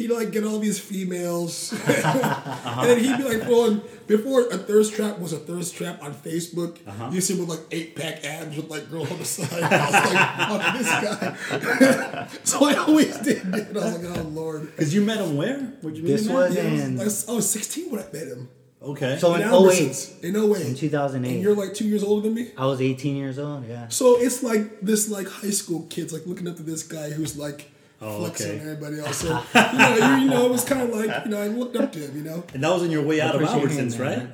[0.00, 4.94] he'd like get all these females, and then he'd be like throwing before a thirst
[4.94, 6.78] trap was a thirst trap on Facebook.
[6.86, 7.10] Uh-huh.
[7.12, 9.62] You see him with like eight pack abs with like girl on the side.
[9.62, 12.28] I was like, fuck this guy.
[12.44, 13.42] so I always did.
[13.52, 13.76] Dude.
[13.76, 14.62] I was like, oh lord.
[14.70, 15.58] Because you met him where?
[15.82, 16.54] Where'd you meet This him was?
[16.56, 18.48] Yeah, I, was, in I was- I was 16 when I met him.
[18.82, 19.18] Okay.
[19.18, 19.78] so in oh In 08.
[19.90, 20.24] Albertsons.
[20.24, 20.66] In 08.
[20.66, 21.34] In 2008.
[21.34, 22.50] And you're like two years older than me?
[22.56, 23.68] I was 18 years old.
[23.68, 23.88] Yeah.
[23.88, 27.36] So it's like this like high school kids like looking up to this guy who's
[27.36, 27.70] like
[28.02, 28.60] Oh, flexing okay.
[28.60, 29.16] on everybody else.
[29.18, 31.76] So you know, you, you know, it was kind of like you know, I looked
[31.76, 32.16] up to him.
[32.16, 34.28] You know, and that was on your way out of Albertsons, right?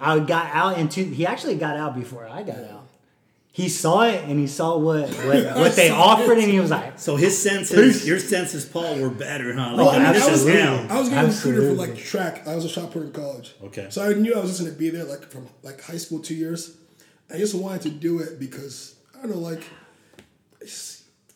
[0.00, 1.04] I got out into.
[1.04, 2.86] He actually got out before I got out.
[3.52, 6.44] He saw it and he saw what what, what they offered it.
[6.44, 9.72] and he was like, So his senses, your senses, Paul, were better, huh?
[9.72, 10.86] Oh, like, Well, I mean, I was, is him.
[10.90, 12.46] I was getting recruited for like track.
[12.46, 13.54] I was a shot put in college.
[13.64, 13.88] Okay.
[13.90, 16.34] So I knew I was just gonna be there like from like high school two
[16.34, 16.76] years.
[17.32, 19.64] I just wanted to do it because I don't know, like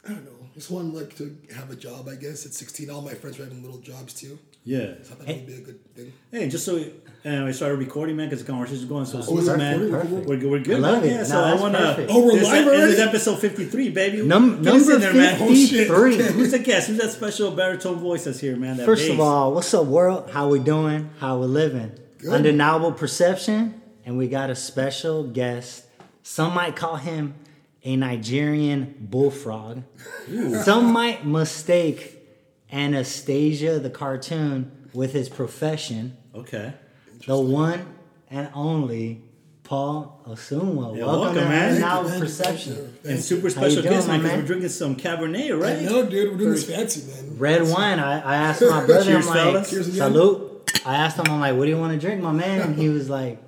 [0.06, 0.33] I don't know.
[0.54, 2.08] Just wanted like to have a job.
[2.08, 4.38] I guess at 16, all my friends were having little jobs too.
[4.62, 4.94] Yeah.
[5.02, 6.12] So I thought that would be a good thing.
[6.30, 6.82] Hey, just so
[7.24, 9.80] and we started recording, man, because the conversation is going so Oh, smooth, man.
[9.80, 10.10] recording?
[10.10, 10.28] Perfect.
[10.28, 11.10] We're, we're good, I love man.
[11.10, 11.12] it.
[11.12, 12.06] Yeah, No, so I want to.
[12.08, 14.22] Oh, we're this, live This is episode 53, baby.
[14.22, 15.38] Num- Get us in number there, man.
[15.42, 15.88] Oh, shit.
[15.88, 16.14] 53.
[16.14, 16.32] Okay.
[16.32, 16.88] Who's the guest?
[16.88, 18.76] Who's that special baritone voice that's here, man?
[18.76, 19.12] That First bass?
[19.12, 20.30] of all, what's up, world?
[20.30, 21.10] How we doing?
[21.18, 21.92] How we living?
[22.18, 22.32] Good.
[22.32, 25.84] Undeniable perception, and we got a special guest.
[26.22, 27.34] Some might call him
[27.84, 29.82] a Nigerian bullfrog.
[30.62, 32.18] Some might mistake
[32.72, 36.16] Anastasia the cartoon with his profession.
[36.34, 36.72] Okay.
[37.26, 37.86] The one
[38.30, 39.22] and only
[39.62, 40.96] Paul Osunwa.
[40.96, 41.68] Yeah, welcome, welcome, to man.
[41.70, 42.98] Undeniable Thank you, Perception.
[43.04, 44.40] And super special guest, man, because man?
[44.40, 45.82] we're drinking some Cabernet, right?
[45.82, 46.32] No, dude.
[46.32, 47.38] We're doing this fancy, man.
[47.38, 47.98] Red wine.
[47.98, 49.70] I, I asked my brother, Cheers, I'm like, fellas.
[49.70, 49.98] Cheers again.
[49.98, 50.70] salute.
[50.84, 52.60] I asked him, I'm like, what do you want to drink, my man?
[52.60, 53.38] And he was like,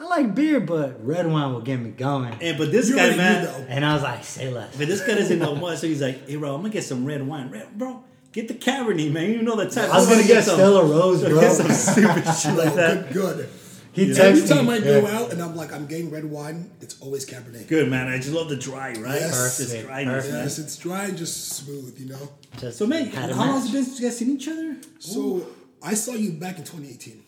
[0.00, 2.32] I like beer, but red wine will get me going.
[2.40, 3.66] And but this You guy, already knew, man, though.
[3.68, 4.76] And I was like, say less.
[4.76, 7.04] but this guy doesn't know much, so he's like, "Hey, bro, I'm gonna get some
[7.04, 8.04] red wine, red, bro.
[8.30, 9.30] Get the Cabernet, man.
[9.32, 9.90] You know the type.
[9.90, 11.40] I was gonna get Stella Rosa, bro.
[11.40, 13.12] Get some stupid shit like that.
[13.12, 13.48] good, good.
[13.92, 14.74] He Every time me.
[14.74, 15.18] I go Yeah.
[15.18, 17.66] out and I'm like, I'm getting red wine, it's always Cabernet.
[17.66, 18.06] Good man.
[18.06, 19.18] I just love the dry, right?
[19.18, 19.56] Yes.
[19.58, 20.32] Just Perfect, dryness, perfect.
[20.34, 20.42] man.
[20.44, 22.28] Yes, it's dry and just smooth, you know.
[22.60, 24.76] Just So, man, how long has it been since you guys seen each other?
[25.00, 25.44] So
[25.82, 27.24] I saw you back in 2018.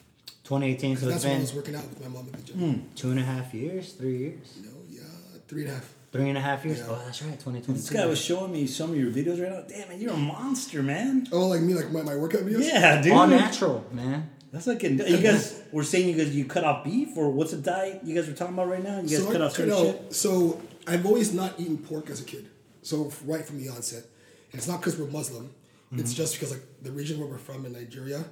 [0.50, 2.52] 2018, so it's That's when I been was working out with my mom at the
[2.52, 2.90] gym.
[2.96, 5.00] two and a half years, three years, You know, yeah,
[5.46, 5.94] three and a half.
[6.10, 6.78] three and a half years.
[6.80, 6.86] Yeah.
[6.88, 7.72] Oh, that's right, 2022.
[7.74, 9.62] This guy was showing me some of your videos right now.
[9.68, 11.28] Damn, man, you're a monster, man.
[11.30, 12.64] Oh, like me, like my, my workout videos.
[12.66, 13.12] Yeah, dude.
[13.12, 14.28] all natural, man.
[14.50, 17.52] That's like a, you guys were saying you guys you cut off beef or what's
[17.52, 18.96] the diet you guys were talking about right now?
[18.96, 20.12] You guys So, cut I- off certain no, shit.
[20.14, 22.48] so I've always not eaten pork as a kid.
[22.82, 24.02] So right from the onset,
[24.50, 25.44] and it's not because we're Muslim.
[25.92, 26.00] Mm-hmm.
[26.00, 28.24] It's just because like the region where we're from in Nigeria,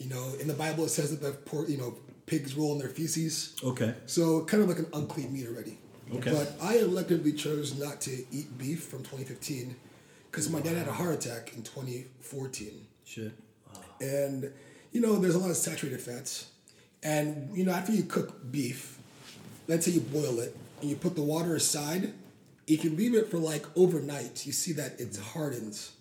[0.00, 1.94] you know, in the Bible it says that the pork, you know,
[2.26, 3.54] pigs roll in their feces.
[3.62, 3.94] Okay.
[4.06, 5.78] So kind of like an unclean meat already.
[6.14, 6.32] Okay.
[6.32, 9.76] But I electively chose not to eat beef from 2015
[10.30, 13.32] because my dad had a heart attack in 2014 Shit.
[14.00, 14.52] and
[14.92, 16.50] you know there's a lot of saturated fats
[17.02, 18.98] and you know after you cook beef
[19.66, 22.12] let's say you boil it and you put the water aside
[22.66, 25.92] if you leave it for like overnight you see that it hardens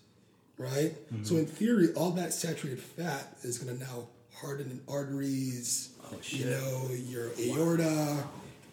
[0.60, 0.94] right
[1.24, 5.90] so in theory all that saturated fat is going to now harden in arteries
[6.24, 8.24] you know your aorta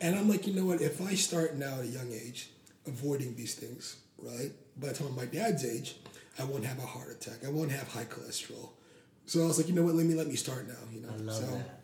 [0.01, 2.51] and i'm like you know what if i start now at a young age
[2.87, 5.97] avoiding these things right by the time I'm my dad's age
[6.39, 8.71] i won't have a heart attack i won't have high cholesterol
[9.27, 9.95] so I was like, you know what?
[9.95, 10.75] Let me let me start now.
[10.93, 11.33] You know.
[11.33, 11.76] So that.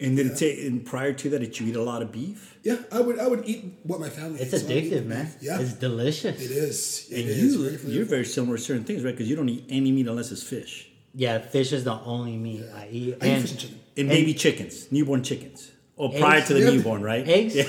[0.00, 2.56] And did it take and prior to that did you eat a lot of beef?
[2.62, 4.40] yeah, I would I would eat what my family.
[4.40, 4.62] It's eats.
[4.62, 5.26] So addictive, man.
[5.26, 5.36] beef.
[5.42, 6.40] Yeah, It's delicious.
[6.42, 7.08] it is.
[7.10, 9.14] It And is you very you're very similar to certain things, right?
[9.14, 10.88] Because you don't eat any meat unless it's fish.
[11.14, 13.16] Yeah, fish is the only meat I eat.
[13.20, 13.78] I eat And fish and chicken.
[13.96, 15.70] And, And- baby chickens, newborn chickens.
[15.98, 16.48] Oh, or prior Eggs?
[16.48, 16.70] to the Yeah.
[16.70, 17.28] newborn, right?
[17.28, 17.54] eggs?
[17.56, 17.64] Yeah.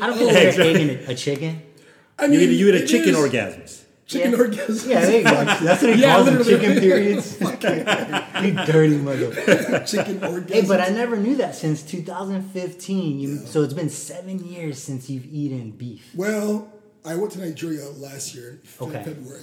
[0.00, 0.76] I don't think Eggs, they're right?
[0.76, 1.62] egging a, a chicken.
[2.18, 3.81] I You eat, you eat a chicken is orgasms.
[4.12, 4.38] Chicken Yeah.
[4.38, 4.90] orgasm.
[4.90, 5.30] Yeah, there you go.
[5.44, 7.40] That's what he Yeah, calls them, chicken periods.
[7.40, 9.86] you dirty motherfucker.
[9.86, 10.52] chicken orgasm.
[10.52, 13.20] Hey, but I never knew that since 2015.
[13.20, 16.10] You, So it's been seven years since you've eaten beef.
[16.14, 16.70] Well,
[17.04, 19.02] I went to Nigeria last year, in Okay.
[19.04, 19.42] February.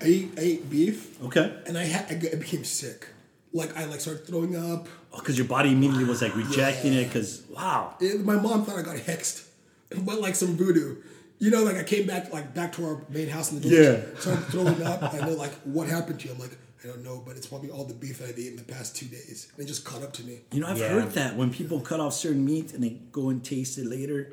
[0.00, 1.52] I ate, I ate beef, Okay.
[1.66, 3.08] and I had I, got- I became sick.
[3.52, 4.88] Like I like started throwing up.
[5.12, 7.04] Oh, because your body immediately was like rejecting it.
[7.04, 9.44] Because wow, It- my mom thought I got hexed,
[10.04, 10.96] but like some voodoo.
[11.38, 14.02] You know, like I came back like back to our main house in the village,
[14.14, 14.18] Yeah.
[14.20, 17.22] started throwing up, and they're like, "What happened to you?" I'm like, "I don't know,
[17.26, 19.68] but it's probably all the beef that I've eaten the past two days." And it
[19.68, 20.40] just caught up to me.
[20.52, 20.88] you know I've Yeah.
[20.88, 24.32] heard that when people cut off certain meat and they go and taste it later.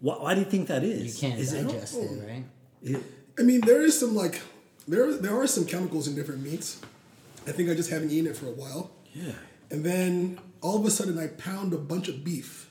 [0.00, 1.14] Why, why do you think that is?
[1.22, 2.44] You can't Is it- digest it, right?
[2.82, 3.02] it-
[3.38, 4.40] I mean, there is some like
[4.88, 6.78] there there are some chemicals in different meats.
[7.46, 9.32] I think I just haven't eaten it for a while, yeah.
[9.70, 12.69] and then all of a sudden I pound a bunch of beef.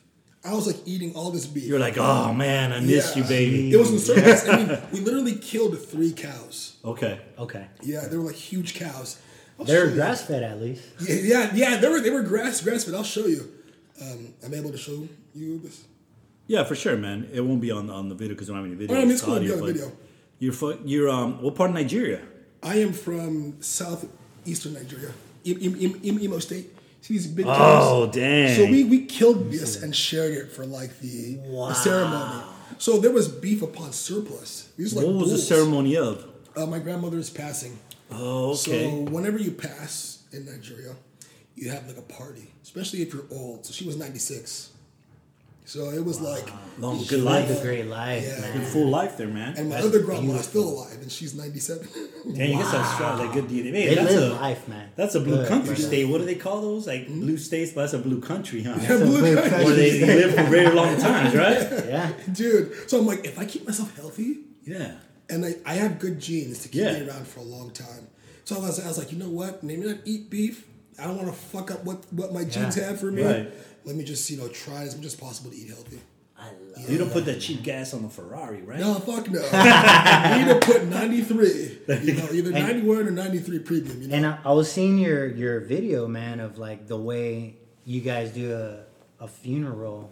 [0.49, 1.65] I was like eating all this beef.
[1.65, 3.23] You're like, oh man, I missed Yeah.
[3.23, 3.71] you, baby.
[3.71, 4.47] It was in circles.
[4.49, 6.77] I mean, we literally killed three cows.
[6.83, 7.21] Okay.
[7.37, 7.67] Okay.
[7.83, 9.19] Yeah, they were like huge cows.
[9.59, 9.95] They're show you.
[9.95, 10.81] grass fed at least.
[11.01, 12.95] Yeah, yeah, yeah, they were they were grass grass fed.
[12.95, 13.41] I'll show you.
[14.01, 15.83] Um, I'm able to show you this.
[16.47, 17.29] Yeah, for sure, man.
[17.31, 18.95] It won't be on on the video because we don't have any video.
[18.95, 19.91] Oh, I mean, it's It's cool, audio, yeah, but video.
[20.39, 22.21] You're fu- you're um what part of Nigeria?
[22.63, 25.11] I am from southeastern Nigeria,
[25.45, 26.67] Im- Im- Im- Im- Imo State.
[27.01, 28.15] See these big Oh, towns?
[28.15, 28.55] dang.
[28.55, 32.43] So we, we killed this and shared it for like the, the ceremony.
[32.77, 34.69] So there was beef upon surplus.
[34.77, 36.25] These like what was the ceremony of?
[36.55, 37.77] Uh, my is passing.
[38.11, 38.89] Oh, okay.
[39.05, 40.95] So whenever you pass in Nigeria,
[41.55, 43.65] you have like a party, especially if you're old.
[43.65, 44.71] So she was 96.
[45.69, 46.49] So it was like,
[46.79, 47.61] Long, She good lived a life.
[47.61, 48.53] great life, Yeah.
[48.53, 49.55] Good full life there, man.
[49.55, 51.87] and my That's other grandma is still alive, and she's 97.
[52.33, 53.71] Dang, you guys have strong, like good DNA.
[53.71, 54.89] Man, They that's live a life, man.
[54.95, 55.83] that's a blue Good, country brother.
[55.89, 56.05] state.
[56.05, 56.87] What do they call those?
[56.87, 57.19] Like hmm?
[57.19, 58.77] blue states, but that's a blue country, huh?
[58.81, 59.65] Yeah, blue blue country.
[59.65, 61.61] Where they live for very long times, right?
[61.93, 62.11] Yeah.
[62.33, 64.93] Dude, so I'm like, if I keep myself healthy, Yeah.
[65.29, 66.93] and I, I have good genes to keep Yeah.
[66.99, 68.07] me around for a long time.
[68.45, 69.61] So I was, I was like, you know what?
[69.61, 70.65] Maybe not eat beef.
[70.99, 72.89] I don't want to fuck up what, what my genes Yeah.
[72.89, 73.23] have for me.
[73.23, 73.53] Right.
[73.85, 75.99] Let me just, you know, try as much as possible to eat healthy.
[76.37, 78.79] I love You don't put that cheap gas on the Ferrari, right?
[78.79, 79.39] No, fuck no.
[79.41, 81.79] you need to put 93.
[81.87, 84.01] You know, either 91 or 93 premium.
[84.01, 84.15] You know?
[84.15, 88.31] And I, I was seeing your your video, man, of like the way you guys
[88.31, 90.11] do a, a funeral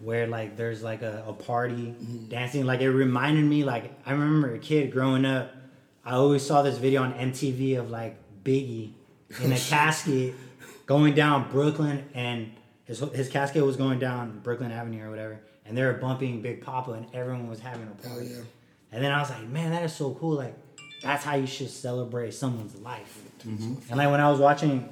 [0.00, 2.28] where like there's like a, a party mm-hmm.
[2.28, 2.64] dancing.
[2.66, 5.54] Like it reminded me like I remember a kid growing up,
[6.04, 8.92] I always saw this video on MTV of like Biggie
[9.42, 10.34] in a casket
[10.86, 12.52] going down Brooklyn and
[12.84, 16.62] his his casket was going down Brooklyn Avenue or whatever, and they were bumping Big
[16.62, 18.28] Poppa and everyone was having a party.
[18.32, 18.42] Oh, yeah.
[18.92, 20.36] And then I was like, man, that is so cool.
[20.36, 20.56] Like,
[21.00, 23.22] that's how you should celebrate someone's life.
[23.46, 23.74] Mm-hmm.
[23.88, 24.88] And like when I was watching,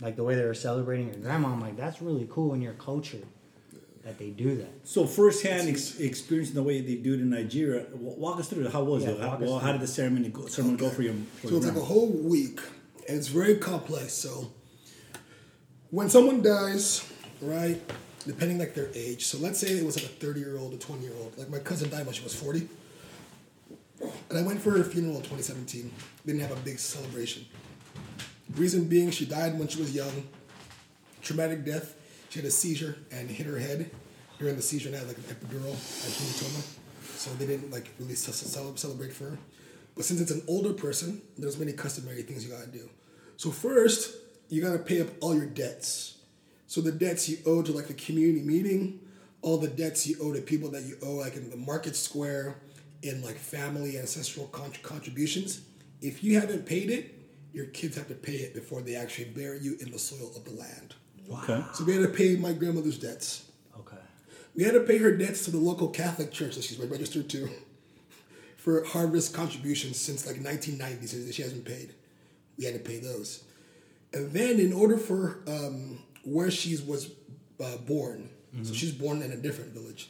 [0.00, 2.72] like the way they were celebrating your grandma, I'm like, that's really cool in your
[2.74, 3.20] culture
[4.04, 4.70] that they do that.
[4.84, 7.86] So firsthand ex- experience in the way they do it in Nigeria.
[7.94, 8.72] Walk us through it.
[8.72, 9.20] How was Yeah, it?
[9.20, 11.12] How, well, how did the ceremony go, ceremony go for you?
[11.40, 12.60] For So it's like a whole week,
[13.08, 14.12] and it's very complex.
[14.12, 14.50] So
[15.90, 17.10] when someone dies,
[17.40, 17.80] right,
[18.26, 19.26] depending like their age.
[19.26, 21.36] So let's say it was like a thirty year old, a twenty year old.
[21.38, 22.68] Like my cousin died when she was forty,
[24.00, 25.92] and I went for her funeral in twenty seventeen.
[26.26, 27.44] Didn't have a big celebration.
[28.56, 30.28] Reason being, she died when she was young.
[31.22, 31.96] Traumatic death.
[32.28, 33.90] She had a seizure and hit her head
[34.38, 36.62] during the seizure and had like an epidural at hematoma.
[37.16, 39.38] So they didn't like really ce- ce- celebrate for her.
[39.94, 42.88] But since it's an older person, there's many customary things you gotta do.
[43.36, 44.16] So first,
[44.48, 46.18] you gotta pay up all your debts.
[46.66, 49.00] So the debts you owe to like the community meeting,
[49.42, 52.56] all the debts you owe to people that you owe like in the market square,
[53.02, 55.60] in like family ancestral con- contributions.
[56.00, 57.14] If you haven't paid it,
[57.52, 60.44] your kids have to pay it before they actually bury you in the soil of
[60.44, 60.94] the land.
[61.32, 61.64] Okay.
[61.74, 63.50] So we had to pay my grandmother's debts.
[63.78, 63.96] Okay.
[64.56, 67.48] We had to pay her debts to the local Catholic church that she's registered to
[68.64, 71.92] for harvest contributions since like 1990, so she hasn't paid.
[72.56, 73.44] We had to pay those.
[74.14, 77.10] And then, in order for um, where she was
[77.62, 78.30] uh, born,
[78.62, 80.08] so she's born in a different village,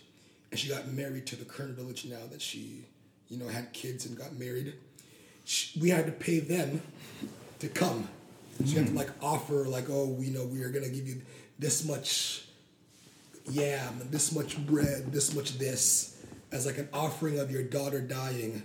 [0.51, 2.85] and she got married to the current village now that she,
[3.29, 4.75] you know, had kids and got married.
[5.45, 6.81] She, we had to pay them
[7.59, 8.07] to come.
[8.59, 11.23] So you have to like offer like, oh, you know, we are gonna give you
[11.59, 12.45] this much
[13.51, 16.14] yam, this much bread, this much this,
[16.55, 18.63] as like an offering of your daughter dying.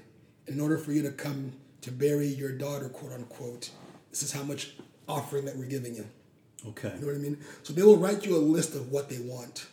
[0.47, 3.71] In order for you to come to bury your daughter, quote unquote,
[4.12, 4.74] this is how much
[5.07, 6.05] offering that we're giving you.
[6.69, 6.91] Okay.
[6.96, 7.38] You know what I mean?
[7.63, 9.65] So they will write you a list of what they want.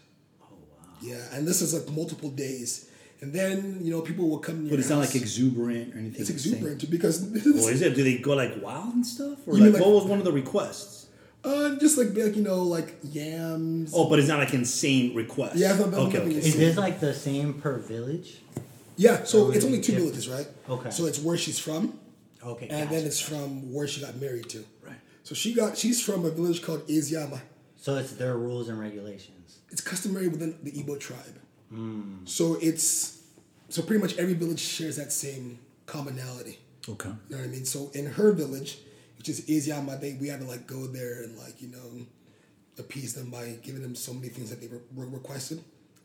[0.43, 0.89] Oh wow.
[1.01, 2.91] Yeah, and this is like multiple days.
[3.23, 6.21] And then, you know, people will come to But it's not like exuberant or anything.
[6.21, 7.23] it's exuberant because
[7.65, 7.95] Or is it?
[7.95, 9.39] Do they go like wild and stuff?
[9.47, 10.96] Or You like, like- what was one of the requests?
[11.47, 13.93] Uh, just like like you know like yams.
[13.95, 15.57] Oh, but it's not like insane request.
[15.57, 16.19] Yeah, it's not- okay.
[16.19, 16.37] nothing okay.
[16.49, 18.43] Is this like the same per village?
[18.97, 20.15] Yeah, so it's only two different.
[20.15, 20.49] villages, right?
[20.69, 20.91] Okay.
[20.91, 21.99] So it's where she's from,
[22.43, 22.69] Okay.
[22.69, 22.95] and gotcha.
[22.97, 24.65] then it's from where she got married to.
[24.83, 24.97] Right.
[25.23, 27.41] So she got she's from a village called Iziama.
[27.77, 29.59] so it's their rules and regulations.
[29.71, 31.39] It's customary within the Igbo tribe.
[32.25, 33.19] So it's
[33.69, 36.59] so pretty much every village shares that same commonality.
[36.89, 37.09] Okay.
[37.29, 37.65] You know what I mean?
[37.65, 38.79] So in her village,
[39.19, 42.07] which is Iziama, they we had to like go there and like you know
[42.79, 45.63] appease them by giving them so many things that they were, were requested,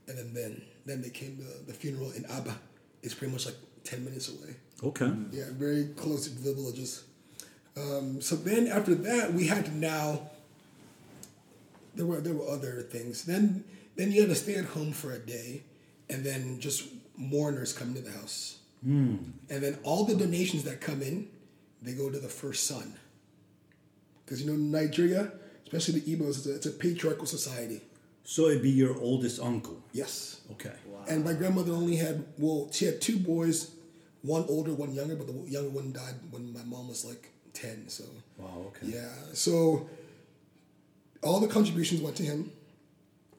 [0.07, 2.57] and then then then they came to the funeral in Abba.
[3.03, 4.55] It's pretty much like ten minutes away.
[4.83, 5.11] Okay.
[5.31, 7.03] Yeah, very close to the villages.
[7.77, 10.29] Um, so then after that, we had to now.
[11.95, 13.25] There were there were other things.
[13.25, 13.63] Then
[13.95, 15.63] then you had to stay at home for a day,
[16.09, 16.83] and then just
[17.17, 18.57] mourners come to the house,
[19.49, 21.27] and then all the donations that come in,
[21.81, 22.93] they go to the first son.
[24.25, 25.31] Because you know Nigeria,
[25.63, 27.81] especially the Igbos, it's a, it's a patriarchal society.
[28.23, 29.81] So it'd be your oldest uncle.
[29.93, 30.41] Yes.
[30.51, 30.73] Okay.
[30.85, 31.03] Wow.
[31.09, 33.71] And my grandmother only had well, she had two boys,
[34.21, 37.89] one older, one younger, but the younger one died when my mom was like ten.
[37.89, 38.03] So
[38.37, 38.65] Wow.
[38.67, 38.93] Okay.
[38.93, 39.89] yeah, so
[41.23, 42.51] all the contributions went to him,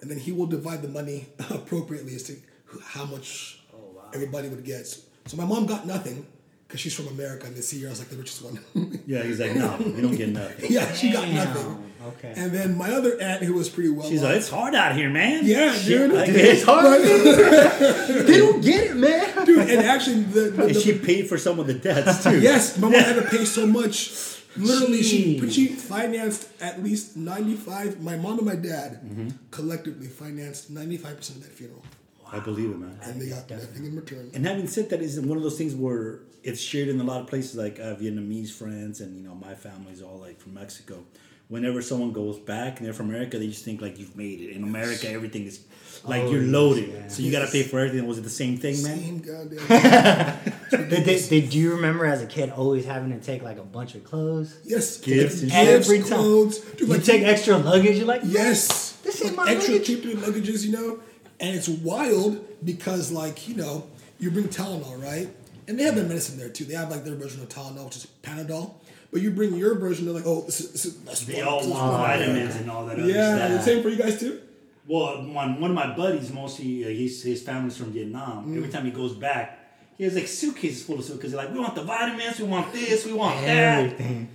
[0.00, 2.36] and then he will divide the money appropriately as to
[2.84, 4.86] how much oh, everybody would get.
[4.86, 6.26] So my mom got nothing
[6.72, 8.58] because she's from America, and they see her as like the richest one.
[9.06, 9.22] Yeah.
[9.24, 10.70] He's like, no, you don't get nothing.
[10.72, 11.34] yeah, she got Damn.
[11.34, 11.92] nothing.
[12.06, 12.32] Okay.
[12.34, 14.96] And then my other aunt, who was pretty well She's off, like, it's hard out
[14.96, 15.44] here, man.
[15.44, 16.12] Yeah, Shit, dude.
[16.12, 17.00] like, it's hard.
[18.26, 19.44] they don't get it, man.
[19.44, 22.40] dude, and actually the, the, And the- she paid for some of the debts too.
[22.40, 24.12] Yes, my mom had to pay so much.
[24.56, 25.52] Literally, she Jeez.
[25.52, 28.00] she financed at least ninety five.
[28.02, 29.28] My mom and my dad Mm-hmm.
[29.50, 31.82] collectively financed ninety five percent of that funeral,
[32.30, 32.98] I believe it, man.
[33.02, 34.30] and they got nothing in return.
[34.34, 37.20] And having said that, is one of those things where it's shared in a lot
[37.20, 37.56] of places.
[37.56, 41.04] Like I have Vietnamese friends, and you know my family's all like from Mexico.
[41.48, 44.50] Whenever someone goes back and they're from America, they just think like you've made it.
[44.56, 45.60] In America, everything is
[46.04, 47.08] like Oh, you're loaded, yeah.
[47.08, 48.06] so you got to pay for everything.
[48.08, 48.98] Was it the same thing, man?
[48.98, 50.38] Same goddamn.
[50.72, 53.62] Did, they, did, do you remember as a kid always having to take like a
[53.62, 54.56] bunch of clothes?
[54.64, 55.54] yes, Gifts and gifts,
[55.90, 56.06] Every time.
[56.08, 56.58] clothes.
[56.60, 57.98] Dude, You like take extra luggage.
[57.98, 59.86] You're like, yes, This ain't like my extra luggage.
[59.86, 61.00] cheap luggages, you know.
[61.38, 63.86] And it's wild because, like, you know,
[64.18, 65.28] you bring Tylenol, right?
[65.68, 66.64] And they have their medicine there too.
[66.64, 68.74] They have like their version of Tylenol, which is Panadol.
[69.12, 71.48] But you bring your version, they're like, oh, this is, this is that's They one-
[71.48, 72.00] all this want one.
[72.00, 73.50] vitamins and all that other Yeah, stuff.
[73.50, 74.40] the same for you guys too.
[74.86, 78.56] Well, one, one of my buddies, mostly uh, he's, his family's from Vietnam.
[78.56, 79.58] Every time he goes back,
[79.98, 82.46] he has like suitcases full of stuff because they're like, we want the vitamins, we
[82.46, 83.84] want this, we want that.
[83.84, 84.28] everything.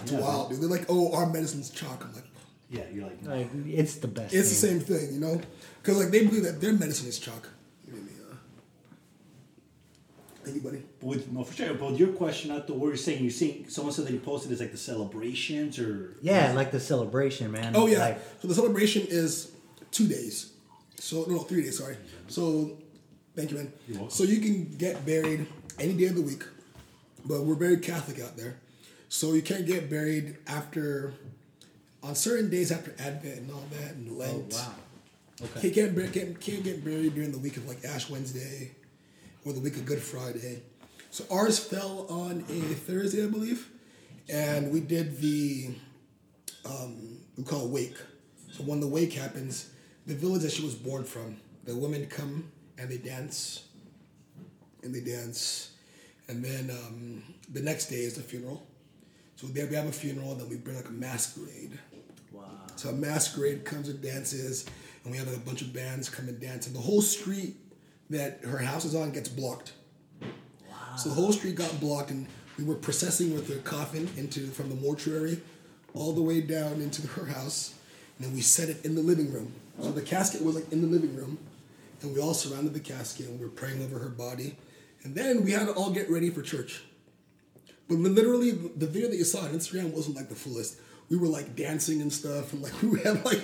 [0.00, 0.60] It's wild, dude.
[0.62, 2.04] They're like, oh, our medicine's chalk.
[2.04, 2.24] I'm like,
[2.70, 4.32] Yeah, you're like, Like it's the best.
[4.32, 5.40] it's the same thing, you know?
[5.82, 7.48] Because like they believe that their medicine is chalk.
[10.44, 10.82] Give me, Anybody?
[11.00, 11.74] But with, no, for sure.
[11.74, 14.18] But with your question, not the word you're saying, you're seeing someone said that you
[14.18, 17.74] posted is like the celebrations or Yeah, like the celebration, man.
[17.76, 17.98] Oh yeah.
[17.98, 19.52] Like, so the celebration is
[19.90, 20.52] two days.
[20.98, 21.78] So no, no, three days.
[21.78, 21.96] Sorry.
[22.28, 22.78] So
[23.36, 23.72] thank you, man.
[23.88, 24.10] You're welcome.
[24.14, 25.46] So you can get buried
[25.78, 26.44] any day of the week,
[27.24, 28.56] but we're very Catholic out there,
[29.08, 31.14] so you can't get buried after
[32.02, 34.52] on certain days after Advent and all that and oh Lent.
[34.52, 34.74] wow.
[35.60, 38.70] Can't get, can't, can't get buried during the week of like Ash Wednesday
[39.44, 40.62] or the week of Good Friday.
[41.10, 43.68] So ours fell on a Thursday, I believe,
[44.28, 45.70] and we did the
[46.64, 47.96] um, we call it wake.
[48.50, 49.70] So when the wake happens,
[50.06, 53.64] the village that she was born from, the women come and they dance,
[54.82, 55.72] and they dance,
[56.28, 58.66] and then um, the next day is the funeral.
[59.36, 61.78] So there we have a funeral, then we bring like a masquerade.
[62.30, 62.44] Wow.
[62.76, 64.66] So a masquerade comes and dances,
[65.02, 67.56] and we have like, a bunch of bands come and dance, and the whole street
[68.12, 69.72] that her house is on gets blocked.
[70.96, 72.26] So the whole street got blocked, and
[72.58, 75.40] we were processing with her coffin into from the mortuary
[75.94, 77.74] all the way down into her house,
[78.18, 79.52] and then we set it in the living room.
[79.80, 81.38] So the casket was like in the living room,
[82.02, 84.56] and we all surrounded the casket, and we were praying over her body,
[85.02, 86.82] and then we had to all get ready for church.
[87.88, 90.78] But literally, the video that you saw on Instagram wasn't like the fullest.
[91.10, 93.42] We were like dancing and stuff, and like we had like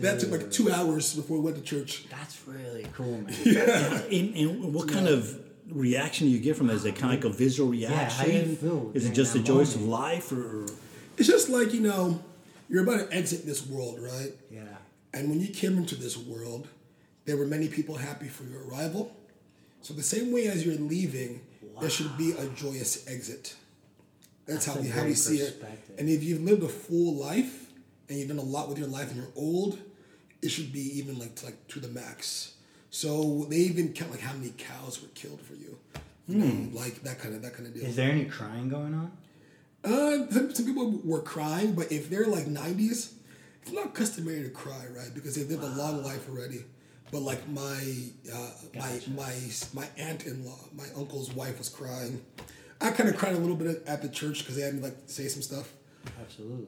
[0.00, 2.06] that took like two hours before we went to church.
[2.10, 3.32] That's really cool, man.
[4.12, 6.74] And, and what kind of reaction do you get from it?
[6.74, 8.18] Is it kind of like a visual reaction?
[8.18, 10.66] how do you feel Is it just the that joys of life, or
[11.16, 12.22] It's just like you know,
[12.68, 14.32] you're about to exit this world, right?
[14.50, 14.62] Yeah.
[15.12, 16.68] And when you came into this world,
[17.24, 19.16] there were many people happy for your arrival.
[19.82, 21.40] So the same way as you're leaving,
[21.80, 23.54] there should be a joyous exit.
[24.46, 25.62] That's, That's how we how we see it.
[25.98, 27.72] And if you've lived a full life
[28.08, 29.78] and you've done a lot with your life and you're old,
[30.46, 32.54] it should be even like to, like to the max.
[32.90, 35.76] So they even count like how many cows were killed for you.
[36.28, 37.84] You know, like that kind of that kind of deal.
[37.84, 39.12] Is there any crying going on?
[39.84, 43.12] Uh, some, some people were crying, but if they're like 90s,
[43.62, 45.12] it's not customary to cry, right?
[45.14, 46.64] Because they've lived a long life already.
[47.12, 47.80] But like my
[48.32, 49.34] uh, my my
[49.74, 52.24] my aunt in law, my uncle's wife was crying.
[52.80, 54.96] I kind of cried a little bit at the church because they had me like
[55.06, 55.72] say some stuff.
[56.20, 56.66] Absolutely.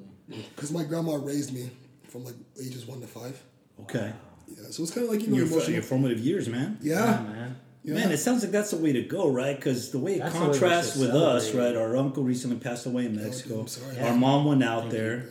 [0.55, 1.71] Because my grandma raised me
[2.09, 3.41] from like ages one to five.
[3.83, 4.13] Okay?
[4.49, 5.73] Yeah, so it's kind of like you know Your, emotional.
[5.73, 6.79] your formative years, man.
[6.81, 7.57] Yeah, yeah, man.
[7.85, 7.95] yeah.
[7.95, 9.57] Man, it sounds like that's the way to go, right?
[9.57, 11.75] Because the way it That's the way contrasts with us, right?
[11.77, 13.61] Our uncle recently passed away in Mexico.
[13.61, 13.99] I'm sorry.
[14.01, 15.27] Our mom went out there.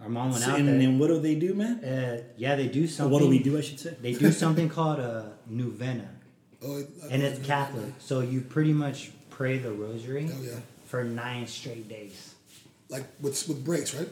[0.00, 0.80] Our mom went So- out and, there.
[0.88, 1.84] and what do they do, man?
[1.84, 3.12] Uh, yeah, they do Or something.
[3.12, 3.96] what do we do, I should say?
[4.00, 6.08] They do something called a novena,
[6.62, 7.92] oh, I- and it's Catholic.
[7.98, 12.34] So you pretty much pray the rosary Oh yeah, for nine straight days.
[12.88, 14.08] like with with breaks, right?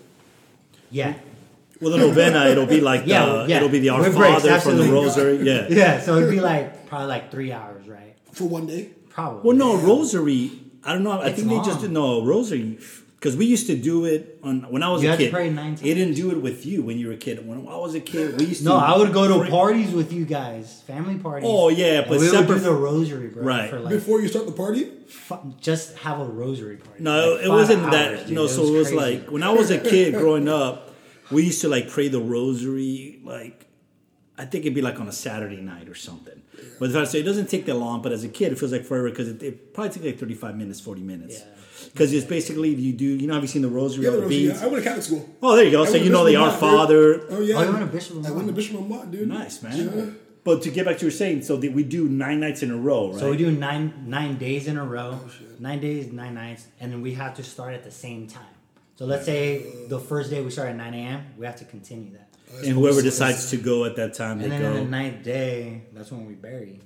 [0.91, 1.15] Yeah,
[1.81, 3.57] Well, the novena, it'll be like Yeah, the, yeah.
[3.59, 4.85] it'll be the Our With breaks, Father from the.
[4.93, 5.39] Rosary.
[5.43, 5.67] Yeah.
[5.71, 6.01] yeah.
[6.01, 8.17] So it'd be like probably like three hours, right?
[8.33, 8.91] For one day.
[9.11, 9.41] Probably.
[9.49, 10.51] Well, no, Rosary.
[10.85, 11.13] I don't know.
[11.21, 11.81] I It's think they just long.
[11.83, 12.79] did no Rosary
[13.17, 15.33] because we used to do it on when I was You a had to kid.
[15.33, 17.47] pray nine It didn't do it with you when you were a kid.
[17.47, 18.69] When I was a kid, we used to.
[18.69, 21.49] No, I would go to pray- parties with you guys, family parties.
[21.51, 23.43] Oh, yeah, and but we would separate- do the rosary, bro.
[23.43, 23.71] Right.
[23.71, 24.91] For like, Before you start the party.
[25.07, 27.03] fu- just have a rosary party.
[27.03, 28.27] No, Like it wasn't hours, that.
[28.27, 28.35] dude.
[28.35, 28.97] no, so it was crazy.
[29.21, 30.91] like when I was a kid growing up,
[31.31, 33.21] we used to like pray the rosary.
[33.25, 33.67] Like,
[34.39, 36.43] I think it'd be like on a Saturday night or something.
[36.79, 38.73] But if I say it doesn't take that long, but as a kid, it feels
[38.73, 41.41] like forever because it, it probably takes like thirty five minutes, forty minutes.
[41.41, 41.47] Yeah.
[41.93, 43.05] Because it's basically you do.
[43.05, 44.53] You know, have you seen the rosary Yeah, of the the beads?
[44.55, 45.29] Rosary, I went to Catholic school.
[45.43, 45.83] Oh, there you go.
[45.83, 47.27] I So you know the Bishop Our Lamont, Father.
[47.31, 47.55] Oh yeah.
[47.57, 49.29] Oh, you went to Bishop I went to Bishop Lamont, dude.
[49.29, 49.77] Nice man.
[49.97, 50.07] Yeah.
[50.45, 52.71] But to get back to what you're saying, so that we do nine nights in
[52.71, 53.19] a row, right?
[53.21, 55.61] So we do nine nine days in a row, Oh, shit.
[55.61, 58.54] nine days, nine nights, and then we have to start at the same time.
[58.97, 61.27] So let's say the first day we start at nine a.m.
[61.37, 64.45] We have to continue that, Oh, and whoever decides to go at that time, they
[64.45, 66.81] and then on the ninth day, that's when we bury,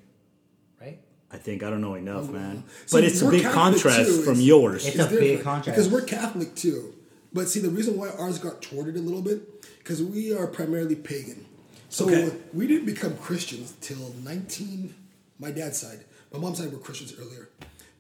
[0.80, 0.98] right?
[1.30, 2.64] I think I don't know enough, man.
[2.86, 4.22] See, But it's a big Catholic contrast too.
[4.22, 4.86] from It's- yours.
[4.86, 5.76] It's a big contrast.
[5.76, 6.94] because we're Catholic too.
[7.32, 10.94] But see, the reason why ours got thwarted a little bit because we are primarily
[10.96, 11.44] pagan.
[11.90, 12.32] So Okay.
[12.54, 14.94] we didn't become Christians till nineteen.
[15.38, 17.50] My dad's side, my mom's side were Christians earlier,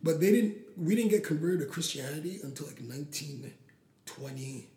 [0.02, 0.56] but they didn't.
[0.78, 3.52] We didn't get converted to Christianity until like nineteen
[4.08, 4.68] twenty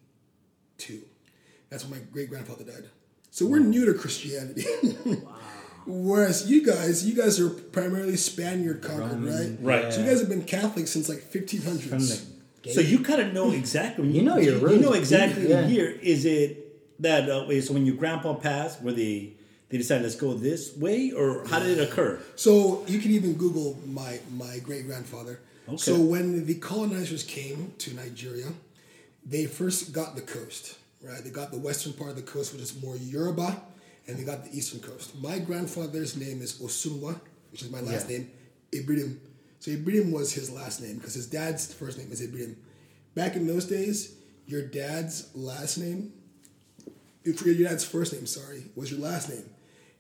[0.78, 1.02] two.
[1.70, 2.90] That's when my great grandfather died.
[3.30, 4.66] So we're new to Christianity.
[5.06, 5.36] wow.
[5.86, 9.58] Whereas you guys, you guys are primarily Spaniard conquered, right?
[9.62, 9.94] Right.
[9.94, 11.82] So you guys have been Catholic since like 1500s.
[11.82, 12.74] From the.
[12.74, 14.08] So you kind of know exactly.
[14.10, 15.62] You know your You know exactly yeah.
[15.62, 15.90] the year.
[15.90, 17.62] Is it that uh, way?
[17.62, 19.34] So when your grandpa passed, were they
[19.70, 22.20] they decided let's go this way, or how did it occur?
[22.36, 25.40] So you can even Google my my great grandfather.
[25.68, 25.78] Okay.
[25.78, 28.48] So when the colonizers came to Nigeria,
[29.26, 31.24] they first got the coast, right?
[31.24, 33.62] They got the western part of the coast, which is more Yoruba,
[34.08, 35.16] and they got the eastern coast.
[35.22, 37.20] My grandfather's name is Osunwa,
[37.52, 38.18] which is my last Yeah.
[38.18, 38.32] name,
[38.74, 39.22] Ibrahim.
[39.60, 42.58] So Ibrahim was his last name because his dad's first name is Ibrahim.
[43.14, 44.14] Back in those days,
[44.48, 46.14] your dad's last name,
[47.24, 49.44] you forget your dad's first name, sorry, was your last name.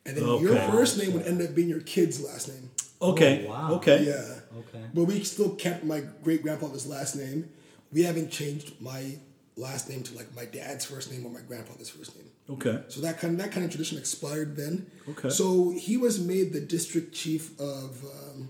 [0.05, 2.71] And then your first name would end up being your kid's last name.
[3.01, 3.45] Okay.
[3.45, 3.71] Oh, wow.
[3.75, 4.03] Okay.
[4.03, 4.57] Yeah.
[4.57, 4.83] Okay.
[4.93, 7.49] But we still kept my great grandfather's last name.
[7.93, 9.17] We haven't changed my
[9.55, 12.27] last name to like my dad's first name or my grandfather's first name.
[12.49, 12.83] Okay.
[12.87, 14.87] So that kind of, that kind of tradition expired then.
[15.09, 15.29] Okay.
[15.29, 18.49] So he was made the district chief of um,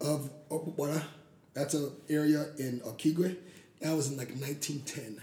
[0.00, 1.02] of Okpara.
[1.54, 3.36] That's an area in Okigwe.
[3.80, 5.20] That was in like 1910.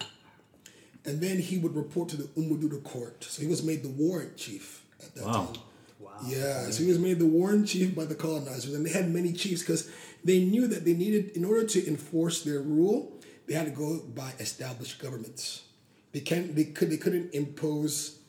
[1.05, 3.23] And then he would report to the Umududu court.
[3.23, 5.31] So he was made the warrant chief at that Wow.
[5.45, 5.61] time.
[5.99, 6.11] Wow.
[6.25, 9.31] Yeah, so he was made the warrant chief by the colonizers, and they had many
[9.33, 9.89] chiefs because
[10.23, 13.14] they knew that they needed, in order to enforce their rule,
[13.47, 15.63] they had to go by established governments.
[16.11, 18.19] They can't, they could, they couldn't impose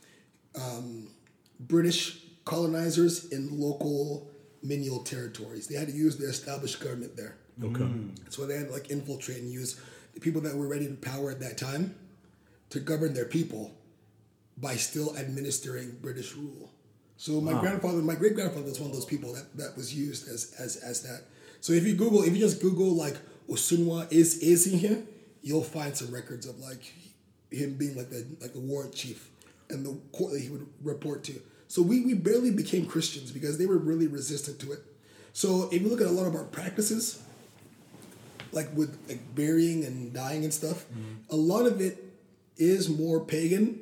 [0.55, 1.09] um,
[1.61, 4.29] British colonizers in local
[4.63, 5.67] menial territories.
[5.67, 7.37] They had to use the established government there.
[7.63, 7.87] Okay.
[8.25, 9.81] That's why they had to like infiltrate and use
[10.15, 11.95] the people that were ready to power at that time
[12.71, 13.73] to govern their people
[14.59, 16.71] by still administering British rule.
[17.19, 20.29] So my grandfather, my great grandfather was one of those people that, that was used
[20.29, 21.23] as, as as that.
[21.61, 23.17] So if you Google, if you just Google like
[23.51, 25.03] Osunwa is is he here,
[25.43, 26.93] you'll find some records of like
[27.51, 29.31] him being like the like the warrant chief
[29.69, 31.41] and the court that he would report to.
[31.69, 34.81] So we, we barely became Christians because they were really resistant to it.
[35.33, 37.23] So if you look at a lot of our practices,
[38.53, 41.15] like with like burying and dying and stuff, mm-hmm.
[41.31, 42.05] a lot of it
[42.57, 43.81] is more pagan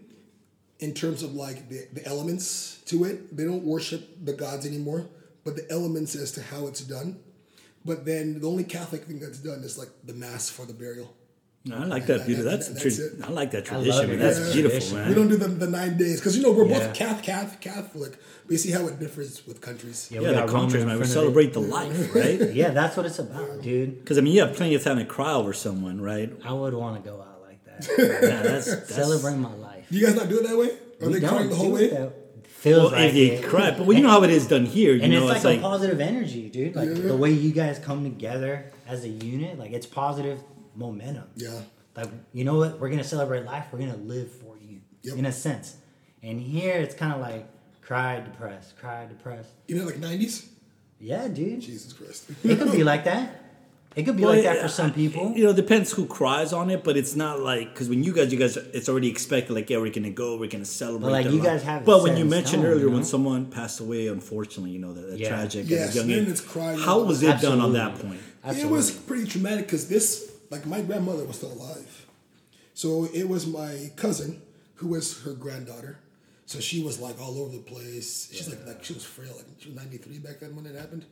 [0.80, 3.36] in terms of like the, the elements to it.
[3.36, 5.06] They don't worship the gods anymore,
[5.44, 7.20] but the elements as to how it's done.
[7.84, 11.12] But then the only Catholic thing that's done is like the mass for the burial.
[11.66, 12.18] No, I like that.
[12.20, 12.42] And beauty.
[12.42, 13.12] that- That's, and tra- it.
[13.24, 14.08] I like that tradition.
[14.08, 14.18] man.
[14.18, 14.52] That's Yeah.
[14.52, 15.08] beautiful, man.
[15.08, 16.78] We don't do the, the nine days because you know we're Yeah.
[16.88, 18.12] both Catholic, Catholic, Catholic.
[18.44, 20.08] But you see how it differs with countries.
[20.10, 20.98] Yeah, we yeah, got the Roman contrast, man.
[20.98, 21.20] We front of it.
[21.20, 22.52] celebrate the life, right?
[22.52, 23.98] Yeah, that's what it's about, dude.
[24.00, 26.30] Because I mean, you have plenty of time to cry over someone, right?
[26.44, 27.88] I would want to go out like that.
[27.98, 29.86] Yeah, that's, that's Celebrate my life.
[29.90, 30.68] Do you guys not do it that way?
[31.00, 31.84] Are We they crying the whole way?
[31.86, 32.12] it that-
[32.64, 33.44] Feels Well, like if it.
[33.44, 34.94] cry, but well, you know how it is done here.
[34.94, 36.74] You and know, it's like, it's like a positive energy, dude.
[36.74, 40.42] Like the way you guys come together as a unit, like it's positive
[40.74, 41.24] momentum.
[41.36, 41.60] Yeah.
[41.94, 42.80] Like you know what?
[42.80, 43.66] We're gonna celebrate life.
[43.70, 45.18] We're gonna live for you, Yep.
[45.18, 45.76] in a sense.
[46.22, 47.46] And here it's kind of like
[47.82, 49.50] cry, depressed, cry, depressed.
[49.68, 50.48] You know, like nineties.
[50.98, 51.60] Yeah, dude.
[51.60, 52.30] Jesus Christ.
[52.42, 53.42] It could be like that.
[53.96, 55.32] It could be Well, like that for some people.
[55.36, 58.12] You know, it depends who cries on it, but it's not like because when you
[58.12, 59.52] guys, you guys, it's already expected.
[59.54, 61.06] Like, yeah, we're gonna go, we're gonna celebrate.
[61.06, 61.42] But, like, you life.
[61.44, 64.72] guys have But set when you mentioned stone, earlier you when someone passed away, unfortunately,
[64.72, 65.28] you know that, that Yeah.
[65.28, 65.68] tragic.
[65.68, 66.28] Yes, young then age.
[66.28, 67.38] it's crying How was loud.
[67.38, 68.18] it done on that point?
[68.46, 72.06] It was pretty traumatic because this, like, my grandmother was still alive.
[72.74, 74.42] So it was my cousin
[74.76, 75.98] who was her granddaughter.
[76.46, 78.28] So she was like all over the place.
[78.32, 79.32] She's like, like she was frail.
[79.34, 81.04] Like she was 93 back then when it happened.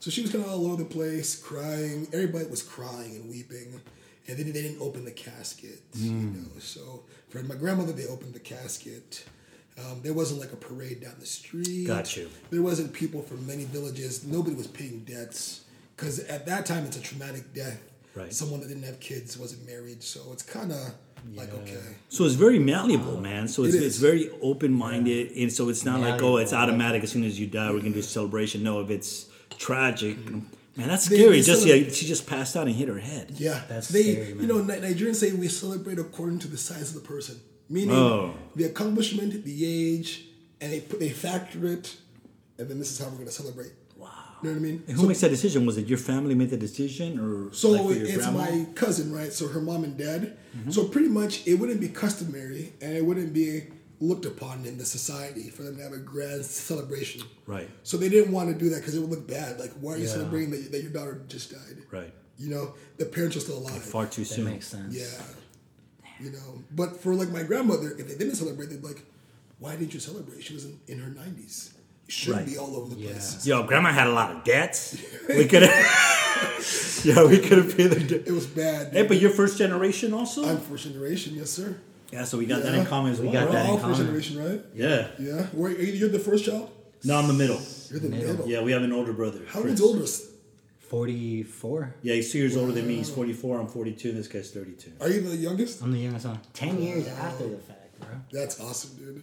[0.00, 2.06] So she was kind of all over the place, crying.
[2.12, 3.80] Everybody was crying and weeping.
[4.28, 6.48] And then they didn't open the casket, you know.
[6.58, 9.24] So for my grandmother, they opened the casket.
[9.78, 11.86] Um, there wasn't like a parade down the street.
[11.86, 12.28] Got you.
[12.50, 14.24] There wasn't people from many villages.
[14.24, 15.62] Nobody was paying debts.
[15.96, 17.80] because at that time it's a traumatic death.
[18.14, 18.32] Right.
[18.32, 20.94] Someone that didn't have kids wasn't married, so it's kind of
[21.34, 21.82] like okay.
[22.08, 23.46] So it's very malleable, man.
[23.46, 27.02] So it's, It it's very open minded, and so it's not like oh, it's automatic
[27.02, 28.62] as soon as you die, we're gonna do a celebration.
[28.62, 29.26] No, if it's
[29.58, 30.44] tragic, man,
[30.76, 31.30] that's scary.
[31.30, 33.32] they Just celebrate- yeah, she just passed out and hit her head.
[33.36, 34.12] Yeah, That's they.
[34.12, 37.94] scary, you know, Nigerians say we celebrate according to the size of the person, meaning
[37.94, 38.34] Oh.
[38.54, 40.26] the accomplishment, the age,
[40.60, 41.96] and they put they factor it,
[42.58, 43.72] and then this is how we're gonna celebrate.
[43.96, 44.08] Wow.
[44.42, 44.82] You know what I mean?
[44.88, 45.64] And who makes that decision?
[45.66, 48.38] Was it your family made the decision, or So like, your it's grandma?
[48.50, 49.32] my cousin, right?
[49.32, 50.36] So her mom and dad.
[50.56, 50.70] Mm-hmm.
[50.70, 53.64] So pretty much, it wouldn't be customary, and it wouldn't be
[54.00, 57.22] looked upon in the society for them to have a grand celebration.
[57.46, 59.58] right, So they didn't want to do that because it would look bad.
[59.58, 60.10] Like, why are you Yeah.
[60.12, 61.78] celebrating that, that your daughter just died?
[61.90, 63.82] right, You know, the parents are still alive.
[63.82, 64.44] far too That soon.
[64.46, 64.94] makes sense.
[64.94, 65.06] Yeah.
[66.20, 69.02] You know, but for like my grandmother, if they didn't celebrate, they'd be like,
[69.58, 70.42] why didn't you celebrate?
[70.42, 71.70] She was in, in her 90s.
[72.06, 72.46] You shouldn't Right.
[72.52, 73.12] be all over the Yeah.
[73.12, 73.46] place.
[73.46, 74.96] Yo, grandma had a lot of debts.
[75.28, 77.00] We could have.
[77.04, 78.22] yeah, we could have paid the debt.
[78.26, 78.92] It was bad.
[78.92, 80.44] Hey, but you're first generation also.
[80.46, 81.76] I'm first generation, yes, sir.
[82.12, 83.32] Yeah, so we got that in common as We well.
[83.34, 84.06] got We're that in all first common.
[84.06, 84.60] generation, right?
[84.74, 85.08] Yeah.
[85.18, 85.46] Yeah.
[85.52, 86.70] Were, you're the first child?
[87.04, 87.60] No, I'm the middle.
[87.90, 88.28] You're the Middle.
[88.32, 88.48] middle.
[88.48, 89.40] Yeah, we have an older brother.
[89.48, 90.24] How old is oldest?
[90.88, 91.94] 44.
[92.02, 92.96] Yeah, he's two years older than me.
[92.96, 93.60] He's 44.
[93.60, 94.10] I'm 42.
[94.10, 94.92] And this guy's 32.
[95.00, 95.82] Are you the youngest?
[95.82, 96.40] I'm the youngest one.
[96.54, 98.08] 10 years after the fact, bro.
[98.32, 99.22] That's awesome, dude.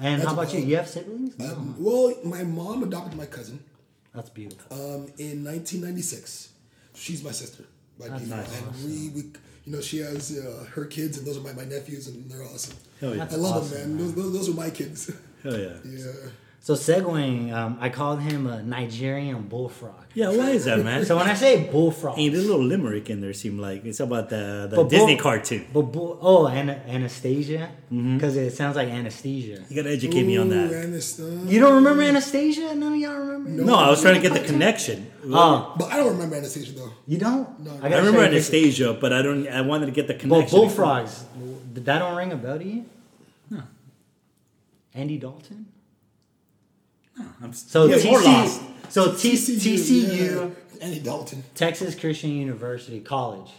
[0.00, 0.60] And That's how about you?
[0.60, 1.38] You have siblings?
[1.38, 1.46] No.
[1.52, 3.62] Um, well, my mom adopted my cousin
[4.14, 4.72] That's beautiful.
[4.74, 6.50] um, in 1996.
[6.94, 7.64] She's my sister
[7.98, 8.60] by That's nice.
[8.62, 9.30] And we, we,
[9.70, 12.42] you know, she has uh, her kids, and those are my, my nephews, and they're
[12.42, 12.76] awesome.
[13.00, 13.18] Hell yeah.
[13.18, 13.98] That's I love awesome, them, man.
[13.98, 15.12] Those, those, those are my kids.
[15.44, 15.76] Hell yeah.
[15.84, 16.12] yeah.
[16.62, 19.94] So segueing, um, I called him a Nigerian bullfrog.
[20.12, 21.06] Yeah, why is that, man?
[21.06, 23.32] So when I say bullfrog, Hey, there's a little limerick in there.
[23.32, 25.64] Seem like it's about the the But Disney bull- cartoon.
[25.72, 29.64] but bull, oh, Ana- Anastasia, because it sounds like anesthesia.
[29.70, 30.70] You gotta educate me on that.
[30.70, 32.74] and it's, uh, You don't remember Anastasia?
[32.74, 33.64] None of y'all remember?
[33.64, 35.10] No, I was trying to get the connection.
[35.32, 36.92] Oh, But I don't remember Anastasia though.
[37.06, 37.58] you don't?
[37.64, 38.28] No, gotta I remember you a.
[38.32, 39.48] Anastasia, but I don't.
[39.48, 40.58] I wanted to get the Well, connection.
[40.58, 41.24] bullfrogs.
[41.72, 42.84] Did that don't ring a bell to you?
[43.48, 43.62] No.
[44.94, 45.66] Andy Dalton.
[47.42, 48.60] I'm So yeah, more lost.
[48.90, 50.84] So T- TCU, yeah.
[50.84, 51.44] Andy Dalton.
[51.54, 53.50] Texas Christian University College,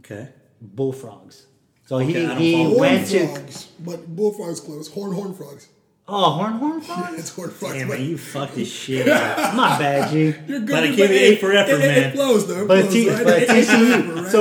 [0.00, 0.28] Okay.
[0.60, 1.46] bullfrogs.
[1.86, 2.64] So Okay, I he, don't he follow.
[2.68, 4.88] Horn went to frogs, but bullfrogs close.
[4.88, 5.68] Horn horn frogs.
[6.08, 7.18] oh horn horn frogs.
[7.18, 7.74] It's horn frogs.
[7.74, 9.54] Damn but man, you fucked this shit up.
[9.54, 10.24] My bad, G.
[10.46, 10.68] You're good.
[10.68, 11.20] But I you're gave good.
[11.20, 11.98] you A for effort, it, it, man.
[12.10, 12.62] It flows though.
[12.62, 13.24] It But, flows, T- right?
[13.24, 13.92] but It- it's TCU.
[13.92, 14.32] effort, right?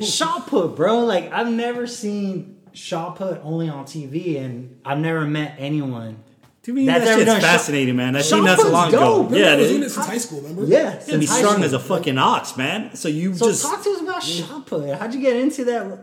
[0.00, 1.00] So shot put, bro.
[1.00, 6.22] Like I've never seen shot put only on TV, and I've never met anyone.
[6.64, 8.14] To me, That's that ever shit's fascinating, man.
[8.14, 9.00] I Shot seen that so put's long dope.
[9.00, 9.16] ago.
[9.24, 9.86] Remember, Yeah, I was doing dude.
[9.88, 10.40] it since high school.
[10.42, 10.64] Remember?
[10.64, 11.64] Yeah, Yeah, be since high strong school.
[11.64, 12.94] as a fucking ox, man.
[12.94, 14.94] So you So just talk to us about shot put.
[14.96, 15.98] How'd you get into that?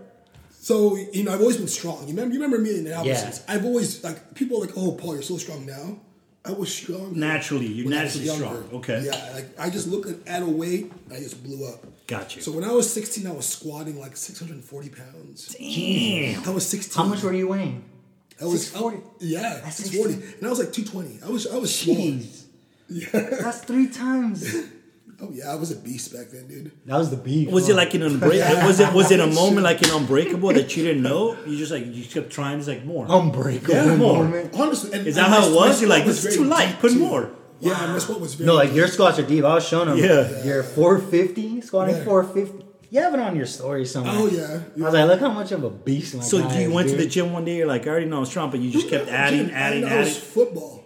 [0.59, 2.01] So you know, I've always been strong.
[2.01, 2.33] You remember?
[2.33, 3.31] You remember me in the Yeah.
[3.47, 5.97] I've always like people are like, "Oh, Paul, you're so strong now."
[6.45, 8.69] I was strong Naturally, you're when I was naturally strong.
[8.75, 9.03] Okay.
[9.05, 11.83] Yeah, like I just looked at, at a weight, I just blew up.
[12.07, 12.41] got you.
[12.41, 15.55] So when I was 16, I was squatting like 640 pounds.
[15.59, 16.43] Damn.
[16.45, 17.03] I was 16.
[17.03, 17.83] How much were you weighing?
[18.41, 19.25] I was 640?
[19.25, 20.37] yeah, That's 640, 16.
[20.39, 21.19] and I was like 220.
[21.25, 21.95] I was I was small.
[21.95, 22.43] Jeez,
[22.87, 23.09] Yeah.
[23.43, 24.45] that's three times.
[25.21, 26.71] Oh yeah, I was a beast back then, dude.
[26.85, 27.51] That was the beef.
[27.51, 27.73] Was huh?
[27.73, 28.65] it like an unbreakable?
[28.65, 31.35] Was it was it a moment like an unbreakable that you didn't know?
[31.45, 32.57] You just like you kept trying.
[32.59, 33.05] It's like more.
[33.09, 34.23] unbreakable Yeah, more.
[34.23, 34.55] moment?
[34.57, 35.81] Honestly, and Is that and how it was?
[35.81, 36.79] You're like, squat this is too light.
[36.79, 36.99] Put too.
[36.99, 37.31] more.
[37.59, 38.47] Yeah, my squat was very.
[38.47, 38.77] No, like deep.
[38.77, 39.43] your squats are deep.
[39.43, 39.97] I was showing them.
[39.97, 40.41] Yeah.
[40.45, 42.03] You're 450, squatting Yeah.
[42.05, 42.65] 450.
[42.91, 44.13] You have it on your story somewhere.
[44.15, 44.61] Oh yeah.
[44.77, 46.89] I was like, look how much of a beast my So guy you is, went
[46.89, 47.57] to the gym one day.
[47.57, 49.95] You're like, I already know I'm strong, but you just kept adding, Dude, adding, I,
[49.95, 50.21] I was adding.
[50.29, 50.83] football.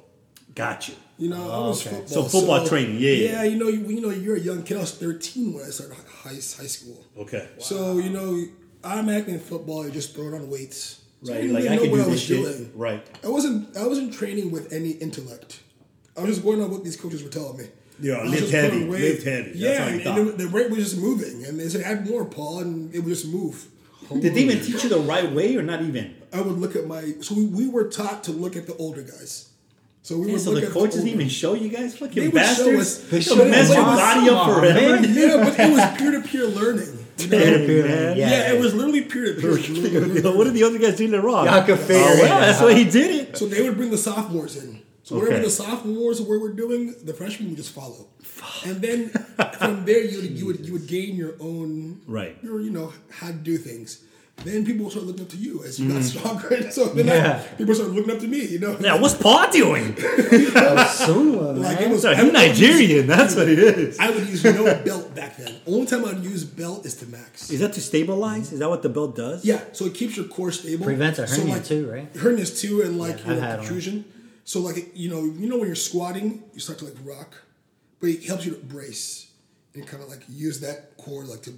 [0.54, 0.96] Got you.
[1.18, 1.96] You know, I oh, was okay.
[1.96, 2.24] football.
[2.24, 3.32] So football training, yeah, yeah.
[3.32, 4.78] Yeah, you know, you, you know, you're a young kid.
[4.78, 7.06] I was 13 when I started high high school.
[7.20, 7.48] Okay.
[7.60, 8.44] So you know,
[8.84, 9.86] I'm acting in football.
[9.86, 11.02] I just throw it on weights.
[11.24, 11.42] So I Right.
[11.44, 12.42] didn't Like really I know can what I was shit.
[12.44, 12.72] doing.
[12.76, 13.08] Right.
[13.24, 13.78] I wasn't.
[13.78, 15.62] I wasn't training with any intellect.
[16.18, 17.66] I was just going on what these coaches were telling me.
[18.00, 19.44] Yeah, I was lift just heavy, putting lift heavy.
[19.52, 20.20] That's yeah, you and, thought.
[20.20, 23.00] and it- the weight was just moving, and they said add more, Paul, and it
[23.00, 23.68] would just move.
[24.12, 26.16] Did they even teach you the right way or not even?
[26.34, 27.14] I would look at my.
[27.22, 29.50] So we, we were taught to look at the older guys.
[30.02, 32.00] So we Yeah, would so look the coaches older- didn't even show you guys They
[32.08, 32.82] fucking would show bastards.
[32.82, 34.60] us- They You'll showed mess us your body up man.
[34.60, 35.08] forever.
[35.08, 37.00] Yeah, but it was peer to peer learning.
[37.20, 37.38] You know?
[37.38, 38.18] Peer-to-peer, man.
[38.18, 38.30] yeah.
[38.30, 40.32] Yeah, it was literally peer to peer.
[40.36, 41.46] what did the other guys doing wrong?
[41.46, 42.66] Y'all could oh, well, that's out.
[42.66, 43.38] why he did it.
[43.38, 44.82] So they would bring the sophomores in.
[45.04, 45.44] So whatever Okay.
[45.44, 48.08] the sophomores were were doing, the freshmen would just follow.
[48.66, 49.10] And then
[49.60, 52.38] from there, you would, you would you would gain your own Right.
[52.42, 54.04] Your you know how to do things.
[54.38, 56.04] Then people start looking up to you as you got mm.
[56.04, 56.72] stronger.
[56.78, 58.42] So then I- people start looking up to me.
[58.48, 59.96] You know, Yeah, what's Paul doing?
[59.98, 61.84] Suma, like man.
[61.84, 62.02] it was.
[62.02, 63.08] So I he's would- I use- Nigerian.
[63.08, 64.00] That's what it is.
[64.00, 65.54] I would use no belt back then.
[65.68, 67.52] Only time I'd use belt is to max.
[67.52, 68.52] Is that to stabilize?
[68.52, 69.46] Is that what the belt does?
[69.46, 70.86] Yeah, so it keeps your core stable.
[70.86, 72.14] Prevents a So, hernia like, too, right?
[72.14, 74.06] Hernias too, and like Yeah, you know, had one.
[74.46, 74.74] Protrusion.
[74.76, 77.36] So like you know, you know when you're squatting, you start to like rock,
[78.00, 79.32] but it helps you to brace.
[79.76, 81.54] and kind of like use that core like to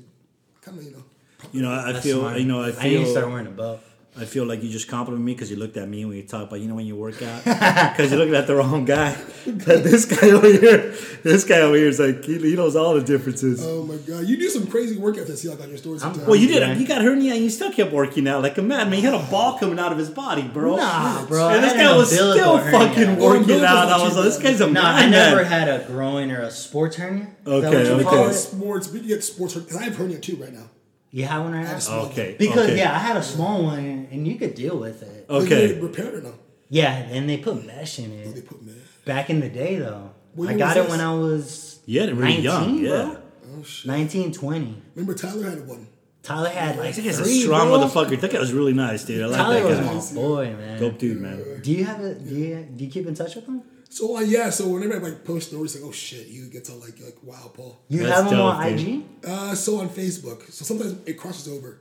[0.61, 1.03] kind of you know.
[1.51, 2.19] You know, I That's feel.
[2.19, 2.39] smart.
[2.39, 2.79] You know, I feel.
[2.81, 3.79] I need to start wearing a belt.
[4.17, 6.47] I feel like you just complimented me because you looked at me when you talk
[6.47, 9.13] about you know when you work out because you're looking at the wrong guy.
[9.45, 12.93] But this guy over here, this guy over here is like he, he knows all
[12.95, 13.59] the differences.
[13.65, 16.01] Oh my god, you do some crazy workouts I see like on your stories.
[16.01, 16.25] Sometimes.
[16.27, 16.61] well, you did.
[16.61, 16.73] Yeah.
[16.75, 18.99] You got hernia and you still kept working out like a madman.
[18.99, 20.77] He had a ball coming out of his body, bro.
[20.77, 21.49] Nah, bro.
[21.49, 22.79] And this guy was still umbilical hernia.
[22.87, 23.89] fucking Oh, working umbilical's out.
[23.99, 26.95] I was like, this guy's a No, I never had a groin or a sports
[26.95, 27.23] hernia.
[27.23, 28.03] Is that Okay, what okay.
[28.03, 28.33] call it?
[28.33, 30.69] sports, but you get sports hernia because I have hernia too right now.
[31.15, 31.69] You have one right now?
[31.69, 32.35] have small Okay.
[32.37, 32.77] Because okay.
[32.77, 35.25] yeah, I had a small one and, and you could deal with it.
[35.29, 35.73] Okay.
[35.73, 36.33] you repaired it now.
[36.69, 38.33] Yeah, and they put mesh in it.
[38.33, 38.45] They it.
[38.45, 38.75] put man.
[39.05, 40.11] Back in the day though.
[40.33, 40.89] When I was got it this?
[40.91, 42.83] when I was Yeah, they're really 19, young.
[42.83, 42.89] bro.
[42.91, 43.17] Yeah.
[43.57, 43.87] Oh shit!
[43.87, 44.81] 19, 20.
[44.95, 45.87] Remember Tyler had one.
[46.21, 47.79] Tyler had like That guy's a strong bro.
[47.79, 48.19] motherfucker.
[48.19, 49.23] That guy was really nice, dude.
[49.23, 50.15] I like Tyler that was guy.
[50.15, 50.79] my boy, man.
[50.81, 51.61] Dope dude, man.
[51.61, 53.61] Do you have a do you do you keep in touch with him?
[53.95, 56.73] So uh, yeah, so whenever I like post stories, like oh shit, you get to
[56.73, 57.79] like like wow, Paul.
[57.87, 58.87] You That's have him dope, on dude.
[58.89, 59.03] IG?
[59.25, 61.79] Uh, so on Facebook, so sometimes it crosses over.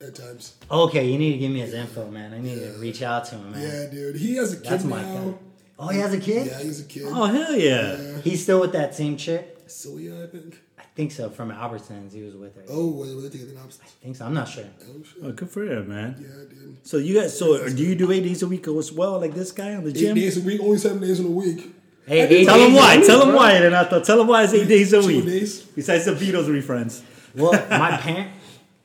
[0.00, 2.32] At times, Okay, you need to give me his info, man.
[2.32, 3.60] I need to reach out to him, man.
[3.62, 4.16] yeah, dude.
[4.16, 5.38] He has a kid That's my now.
[5.78, 6.46] Oh, he has a kid?
[6.46, 7.04] Yeah, he's a kid.
[7.06, 8.18] Oh hell yeah!
[8.22, 9.58] He's still with that same chick?
[9.66, 10.58] So yeah, I think.
[10.96, 11.28] I think so.
[11.28, 12.62] From Albertsons, he was with her.
[12.70, 13.64] Oh, were were they together now?
[13.68, 14.24] I think so.
[14.24, 14.64] I'm not sure.
[14.80, 15.22] Oh shit.
[15.22, 16.16] Oh, good for him, man.
[16.18, 16.78] Yeah, dude.
[16.86, 19.52] So you guys, so do you do eight days a week as well, like this
[19.52, 20.14] guy on the Eight gym?
[20.14, 21.70] days a week, only seven days in a week.
[22.06, 22.96] Hey, I did eight Tell days him why.
[22.96, 23.36] week, Tell him bro.
[23.36, 24.02] why, Renato.
[24.02, 25.24] Tell him why it's eight days a Two week.
[25.26, 25.60] days.
[25.64, 27.02] Besides the Beatles reference.
[27.34, 28.30] Well, my parent,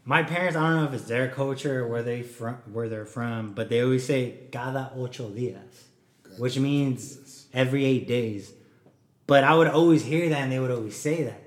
[0.04, 0.58] my parents.
[0.58, 3.70] I don't know if it's their culture or where they from, where they're from, but
[3.70, 5.88] they always say "cada ocho días,"
[6.38, 8.52] which means every eight days.
[9.28, 11.42] But I would always hear that, and they would always say that.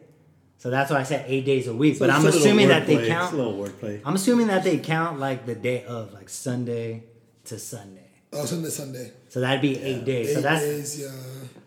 [0.65, 1.99] So that's why I said eight days a week.
[1.99, 3.01] but I'm it's a little assuming that they wordplay.
[3.01, 3.35] It's count.
[3.35, 4.01] a little wordplay.
[4.03, 7.03] I'm assuming that they count like the day of, like Sunday
[7.45, 8.09] to Sunday.
[8.33, 9.13] Oh, Sunday, Sunday.
[9.29, 10.31] So that'd be eight days.
[10.31, 11.09] Eight so that's days, yeah.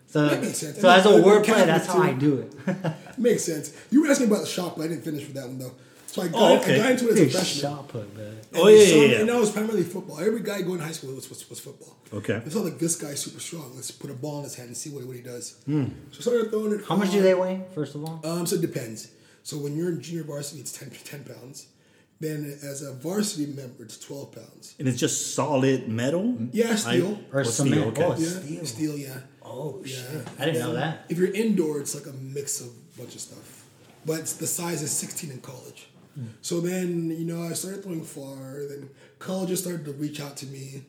[0.08, 0.26] so.
[0.26, 0.80] That makes sense.
[0.80, 2.92] So I as a mean, I would wordplay, that's it how I do it.
[3.18, 3.72] Makes sense.
[3.92, 5.74] You were asking about the shop, but I didn't finish with that one though.
[6.18, 6.74] So I got, Oh, okay.
[6.74, 7.60] I got into it as a Big freshman.
[7.62, 8.26] shot put, man.
[8.26, 9.18] And Oh, yeah, some- yeah, yeah.
[9.20, 10.18] And that was primarily football.
[10.20, 11.96] Every guy going to high school was, was, was football.
[12.12, 12.42] Okay.
[12.44, 13.72] I saw like this guy's super strong.
[13.74, 15.56] Let's put a ball in his hand and see what, what he does.
[15.66, 15.72] So
[16.18, 16.80] I started throwing it.
[16.88, 17.62] How much do they weigh?
[17.74, 19.08] First of all, Um, so it depends.
[19.42, 21.66] So when you're in junior varsity, it's 10, 10 pounds.
[22.20, 24.74] Then as a varsity member, it's 12 pounds.
[24.80, 26.36] And it's just solid metal?
[26.52, 27.20] Yeah, steel.
[27.32, 27.74] I- or oh, cement?
[27.74, 28.02] steel, okay.
[28.04, 28.66] Oh, yeah, steel.
[28.66, 28.98] steel.
[28.98, 29.20] Yeah.
[29.44, 29.96] Oh Yeah.
[29.96, 30.28] shit!
[30.38, 31.04] I didn't know that.
[31.08, 33.64] If you're indoor, it's like a mix of a bunch of stuff.
[34.04, 35.88] But the size is 16 in college.
[36.42, 38.66] So then, you know, I started throwing far.
[38.68, 40.82] Then colleges started to reach out to me.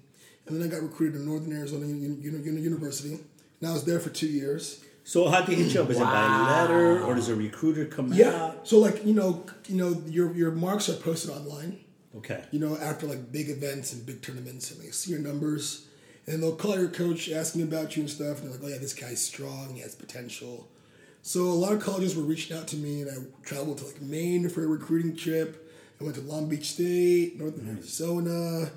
[0.47, 3.19] And then I got recruited to Northern Arizona Uni- Uni- Uni- University.
[3.61, 4.81] And I was there for two years.
[5.03, 5.89] So how do you hit you up?
[5.89, 8.29] Is it by letter or does a recruiter come Yeah.
[8.45, 8.67] out?
[8.67, 11.79] So like, you know, you know, your your marks are posted online.
[12.17, 12.43] Okay.
[12.51, 15.85] you know, after like big events and big tournaments, and they see your numbers,
[16.25, 18.79] and they'll call your coach asking about you and stuff, and they're like, "Oh yeah,
[18.79, 20.67] this guy's strong, he has potential."
[21.21, 24.01] So a lot of colleges were reaching out to me, and I traveled to like
[24.01, 25.69] Maine for a recruiting trip.
[25.99, 28.71] I went to Long Beach State, Northern Arizona.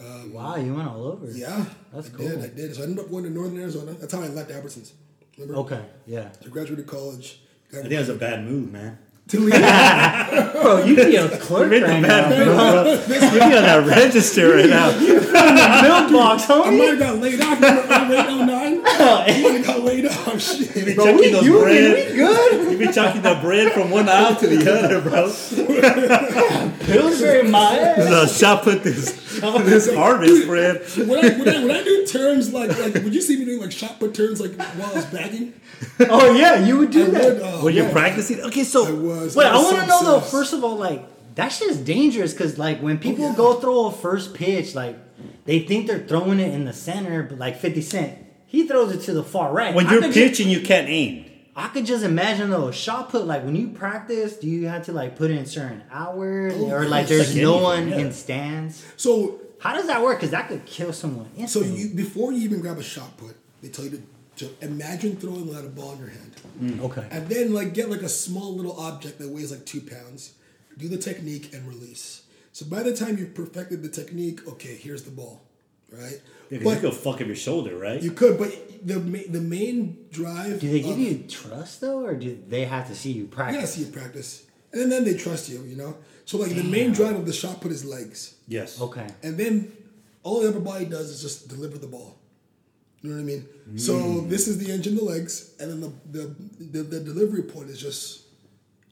[0.00, 1.30] Um, wow, you went all over.
[1.30, 2.28] Yeah, That's I cool.
[2.28, 2.38] did.
[2.42, 2.74] I did.
[2.74, 3.92] So I ended up going to Northern Arizona.
[3.92, 4.90] That's how I left Albertsons.
[5.38, 5.60] Remember?
[5.60, 6.30] Okay, yeah.
[6.44, 7.40] I graduated college.
[7.72, 8.98] I think that's a bad move, man.
[9.28, 9.52] To leave.
[9.54, 12.54] Bro, you be a clerk Make a right now, move, bro.
[13.06, 13.18] bro.
[13.32, 14.90] You're on that register right now.
[16.10, 16.66] Mailbox, homie.
[16.66, 17.60] I might have got laid off.
[17.60, 18.46] Remember I late
[19.04, 19.54] 09?
[19.54, 20.40] I got laid off.
[20.40, 20.96] Shit.
[20.96, 22.10] Bro, we- those you- bread.
[22.10, 22.72] we good?
[22.72, 25.32] You be chucking the bread from one aisle to the other, bro.
[26.86, 27.96] Pillsbury, my ass.
[28.08, 30.82] The shop put this this harvest bread.
[30.96, 33.60] when I, when, I, when I do terms like like would you see me doing
[33.60, 35.54] like shop put turns like while I was bagging?
[36.00, 37.14] Oh yeah, you would I do would.
[37.14, 37.42] that.
[37.42, 39.36] Uh, When you're yeah, practicing, okay, so I was.
[39.36, 40.20] Wait, I was want so to know though.
[40.20, 43.34] First of all, like that shit is dangerous because like when people yeah.
[43.36, 44.96] go throw a first pitch, like
[45.44, 48.18] they think they're throwing it in the center, but like Fifty Cent,
[48.54, 49.74] he throws it to the far right.
[49.74, 51.26] when I you're could ju- pitching, you can't aim.
[51.56, 54.92] I could just imagine though, shot put like when you practice, do you have to
[54.92, 58.06] like put in certain hours Oh, or like there's Like no anything, one yeah.
[58.06, 58.84] in stands?
[58.96, 60.18] So How does that work?
[60.18, 61.28] Because that could kill someone.
[61.46, 64.02] so you before you even grab a shot put, they tell you
[64.36, 67.06] to, to imagine throwing without a ball in your hand, mm, okay.
[67.10, 70.34] and then like get like a small little object that weighs like two pounds.
[70.76, 72.24] Do the technique and release.
[72.50, 75.40] So by the time you've perfected the technique, okay, here's the ball,
[75.92, 76.20] right?
[76.50, 78.02] Yeah, 'cause but you could fuck up your shoulder, right?
[78.02, 78.50] you could, but
[78.86, 80.60] the the main drive.
[80.60, 83.26] Do they give of- you trust though, or do they have to see you You
[83.28, 83.74] gotta practice?
[83.74, 85.62] see you practice, and then they trust you.
[85.64, 88.34] You know, so like the main drive of the shot put is legs.
[88.46, 88.80] yes.
[88.80, 89.06] Okay.
[89.22, 89.72] And then
[90.22, 92.18] all the upper body does is just deliver the ball.
[93.02, 93.78] You know what I mean?
[93.78, 94.28] So mm.
[94.30, 96.34] this is the engine, the legs, and then the, the
[96.78, 98.22] the the delivery point is just,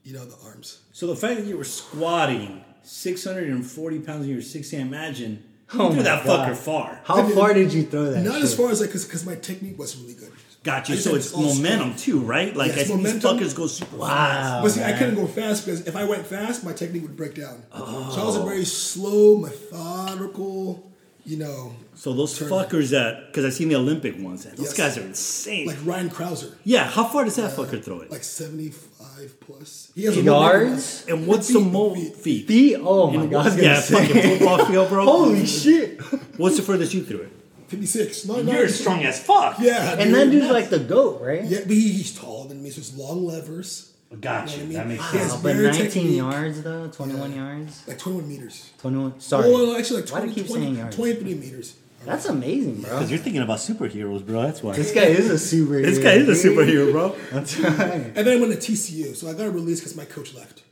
[0.04, 0.80] you know, the arms.
[0.92, 5.51] So the fact that you were squatting 640 pounds and you were 16, imagine you
[5.78, 6.48] Oh threw that God.
[6.50, 7.00] fucker far.
[7.04, 8.22] How far did you throw that?
[8.22, 8.42] Not shit?
[8.44, 10.32] as far as like, cause, cause my technique wasn't really good.
[10.62, 10.94] Got you.
[10.94, 12.04] I So it's momentum strength.
[12.04, 12.54] too, right?
[12.54, 14.06] Like Yes, I see these fuckers go super Wow.
[14.08, 14.62] fast.
[14.62, 17.34] But see, I couldn't go fast because if I went fast, my technique would break
[17.34, 17.64] down.
[17.72, 18.10] Oh.
[18.14, 18.44] So I was a oh.
[18.44, 20.91] very slow, methodical,
[21.24, 22.48] you know, So those Turn.
[22.50, 24.76] fuckers that, because I've seen the Olympic ones, those Yes.
[24.76, 25.66] guys are insane.
[25.66, 28.10] like Ryan Crouser, yeah, how far does that fucker throw it?
[28.10, 29.90] like seventy-five plus.
[29.94, 31.04] He has a Yards?
[31.08, 32.16] and what's feet, the mo feet.
[32.16, 32.46] feet?
[32.48, 32.76] Feet?
[32.82, 33.40] Oh my And god!
[33.40, 34.06] I was what- gonna yeah, say.
[34.06, 35.04] fucking football field, bro.
[35.16, 36.00] Holy shit!
[36.38, 37.32] What's the furthest you threw it?
[37.68, 38.26] Fifty-six.
[38.26, 39.56] No, You're strong as fuck.
[39.60, 40.14] Yeah, And dude.
[40.14, 41.42] that dude's like the goat, right?
[41.44, 43.91] Yeah, but he, he's taller than me, so it's long levers.
[44.20, 44.72] Got You you.
[44.72, 45.32] know what I That makes sense.
[45.32, 46.16] Wow, but 19 technique.
[46.16, 48.70] yards though, 21 yards, Like 21 meters.
[48.78, 49.20] 21.
[49.20, 50.96] Sorry, Oh, well, actually, like Why do 20, you keep 20 saying yards?
[50.96, 51.74] 23 meters.
[52.04, 52.90] that's amazing, bro.
[52.90, 54.42] Because you're thinking about superheroes, bro.
[54.42, 54.74] That's why.
[54.74, 55.82] This guy is a superhero.
[55.84, 57.16] This guy is a superhero, bro.
[57.32, 57.78] That's right.
[58.16, 60.62] And then I went to TCU, so I got a release because my coach left.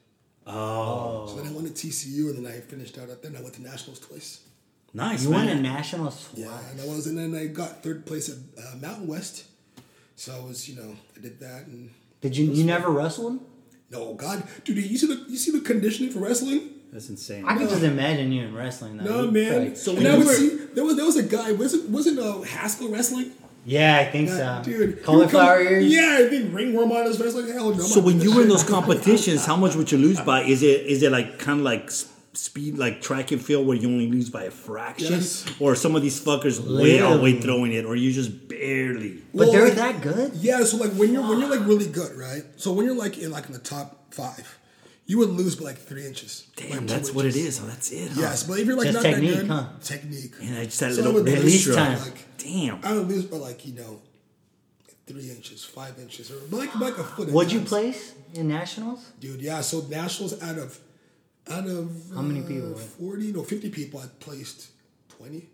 [0.47, 3.41] Oh, So then I went to TCU, and then I finished out at then I
[3.43, 4.41] went to nationals twice.
[4.93, 5.83] nice, You won a man.
[5.85, 6.29] twice.
[6.35, 6.63] Yeah, SWAT.
[6.73, 9.45] and I was, and then I got third place at uh, Mountain West.
[10.17, 11.91] So I was, you know, I did that, and
[12.21, 12.51] Did you?
[12.53, 13.41] You never wrestled?
[13.91, 16.71] no, God, dude, you see the you see the conditioning for wrestling?
[16.93, 17.45] That's insane.
[17.47, 18.97] I can just imagine you in wrestling.
[18.97, 19.05] Though.
[19.05, 19.53] No, You'd man.
[19.53, 21.53] probably- So and when I you would were- see there was there was a guy
[21.53, 23.31] wasn't wasn't uh, Haskell wrestling?
[23.65, 24.71] yeah, I think That so.
[24.71, 25.93] dude, Cauliflower he would come- ears.
[25.93, 27.35] Yeah, I think ringworm on his face.
[27.35, 27.75] Like hell no.
[27.75, 28.71] I'm So not when doing you were in that those shit.
[28.71, 30.43] competitions, how much would you lose by?
[30.43, 33.77] Is it is it like kind of like s- speed, like track and field, where
[33.77, 35.45] you only lose by a fraction, Yes.
[35.59, 39.23] or some of these fuckers way out way throwing it, or you just barely?
[39.35, 40.35] But Well, they're like- that good.
[40.37, 42.45] Yeah, so like when you're when you're like really good, right?
[42.57, 44.59] So when you're like in like in the top five,
[45.07, 46.45] you would lose by like three inches.
[46.55, 47.61] Damn, like two that's what it is.
[47.63, 48.13] Oh, that's it.
[48.13, 48.21] Huh?
[48.21, 49.67] Yes, but if you're like Just not technique, that good, huh?
[49.83, 50.33] technique.
[50.41, 51.99] And I just had a So little would lose release by, time.
[52.01, 52.79] Like, Damn.
[52.85, 54.01] I would lose by like you know,
[55.09, 57.29] three inches, five inches, or like like a foot.
[57.31, 59.01] What'd you place in nationals?
[59.19, 59.41] dude?
[59.43, 60.79] Yeah, so nationals out of
[61.51, 62.75] out of How many uh, people?
[62.75, 64.01] Forty, no, fifty people.
[64.01, 64.71] I placed
[65.09, 65.49] twenty.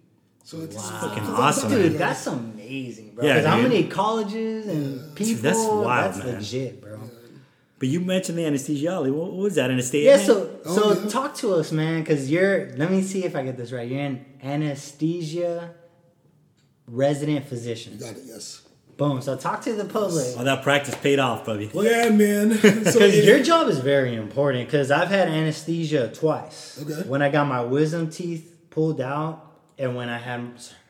[0.45, 0.83] So it's Wow.
[1.01, 1.99] Fucking it's- awesome, Dude, man.
[1.99, 3.25] that's amazing, bro.
[3.25, 3.69] Yeah, Because how dude.
[3.71, 5.43] many colleges and people?
[5.43, 6.35] that's wild, That's man.
[6.37, 7.01] legit, bro.
[7.79, 9.13] But you mentioned the anesthesiology.
[9.13, 9.71] What, what was that?
[9.71, 10.11] Anesthesia?
[10.11, 11.09] Yeah, so Oh, so yeah.
[11.11, 12.71] talk to us, man, because you're.
[12.77, 13.87] Let me see if I get this right.
[13.91, 15.75] You're an anesthesia
[16.87, 17.95] resident physician.
[17.95, 18.23] You got it.
[18.25, 18.63] Yes.
[18.97, 19.21] Boom.
[19.21, 20.27] So talk to the public.
[20.39, 21.71] Oh, that practice paid off, buddy.
[21.73, 22.53] Well, Yeah, man.
[22.59, 24.67] So Because it- your job is very important.
[24.69, 26.81] Because I've had anesthesia twice.
[26.83, 27.07] Okay.
[27.09, 29.43] When I got my wisdom teeth pulled out,
[29.79, 30.41] and when I had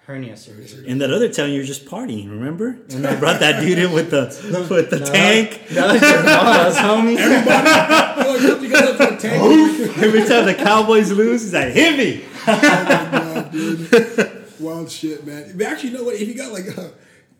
[0.06, 0.88] hernia surgery.
[0.88, 2.78] And that other time you were just partying, remember?
[2.90, 4.26] And I brought that dude in with the
[4.70, 5.66] with the tank.
[5.70, 7.16] That was your boss, homie.
[7.18, 9.96] Oh, you guys up to the tank.
[9.98, 12.24] Every time the Cowboys lose, he's like, hit me.
[12.46, 14.44] God, dude.
[14.60, 15.52] Wild shit, man.
[15.56, 16.14] But actually, you know what?
[16.14, 16.88] If you got like, uh,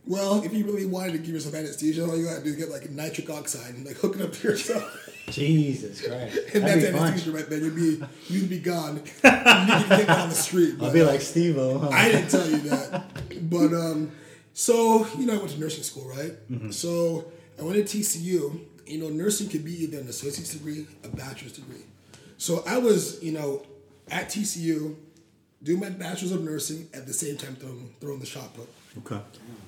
[0.07, 2.71] well, if you really wanted to give yourself anesthesia, all you gotta do is get
[2.71, 5.11] like nitric oxide and like hook it up to yourself.
[5.31, 6.39] Jesus Christ.
[6.55, 7.09] And That'd that's be fun.
[7.09, 7.65] anesthesia right then.
[7.65, 8.97] You'd be you'd be gone.
[8.97, 10.77] You can get down the street.
[10.81, 13.51] I'll be like steve i didn't tell you that.
[13.51, 14.13] But um,
[14.55, 16.33] so you know, I went to nursing school, right?
[16.51, 16.71] Mm-hmm.
[16.71, 18.61] So I went to TCU.
[18.87, 21.83] You know, nursing could be either an associate's degree, a bachelor's degree.
[22.39, 23.67] So I was, you know,
[24.09, 24.95] at TCU
[25.63, 28.69] doing my bachelor's of nursing at the same time throwing throwing the shot put.
[28.99, 29.21] Okay.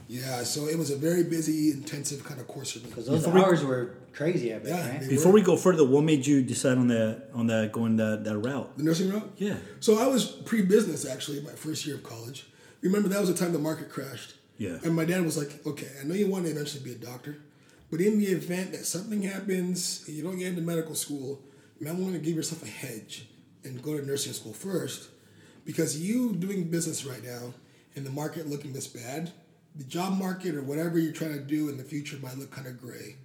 [0.08, 2.86] Yeah, so it was a very busy, intensive kind of course for me.
[2.88, 5.00] Because those Before we- hours were crazy, I bet, Yeah, right?
[5.02, 8.24] they- Before we go further, what made you decide on that on that going that
[8.24, 8.76] that route?
[8.78, 9.30] The nursing route?
[9.36, 9.58] Yeah.
[9.80, 12.46] So I was pre-business actually my first year of college.
[12.80, 14.34] Remember that was the time the market crashed.
[14.56, 14.78] Yeah.
[14.82, 17.36] And my dad was like, "Okay, I know you want to eventually be a doctor,
[17.90, 21.42] but in the event that something happens and you don't get into medical school,
[21.78, 23.28] you might want to give yourself a hedge
[23.62, 25.08] and go to nursing school first,
[25.66, 27.52] because you doing business right now
[27.94, 29.32] and the market looking this bad,
[29.78, 32.66] the job market or whatever you're trying to do in the future might look kind
[32.66, 33.16] of gray."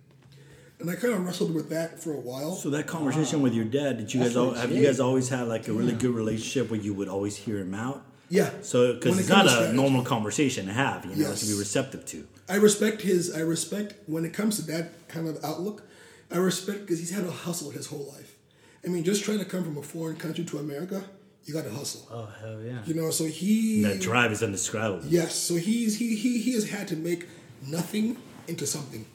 [0.80, 2.56] And I kind of wrestled with that for a while.
[2.56, 5.30] So that conversation with your dad, did you guys That's al- have you guys always
[5.30, 8.04] had like a really good relationship where you would always hear him out?
[8.30, 8.50] yeah.
[8.62, 9.76] So because it it's comes not a strategy.
[9.78, 11.42] normal conversation to have, you know, Yes.
[11.42, 12.28] to be receptive to.
[12.50, 13.34] I respect his.
[13.34, 15.84] I respect when it comes to that kind of outlook.
[16.32, 18.36] I respect because he's had to hustle his whole life.
[18.84, 21.04] I mean, just trying to come from a foreign country to America,
[21.46, 22.08] you got to hustle.
[22.12, 22.80] Oh, hell yeah.
[22.86, 23.84] You know, so he.
[23.84, 25.06] That drive is indescribable.
[25.06, 27.28] Yes, so he's he he he has had to make
[27.68, 29.06] nothing into something.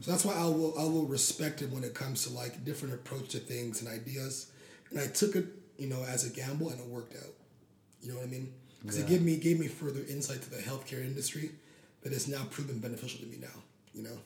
[0.00, 2.94] So that's why I will I will respect him when it comes to like different
[2.94, 4.50] approach to things and ideas.
[4.90, 7.32] And I took it, you know, as a gamble and it worked out.
[8.02, 8.52] You know what I mean?
[8.82, 11.50] Because it gave me gave me further insight to the healthcare industry
[12.02, 13.62] that has now proven beneficial to me now.
[13.92, 14.18] You know,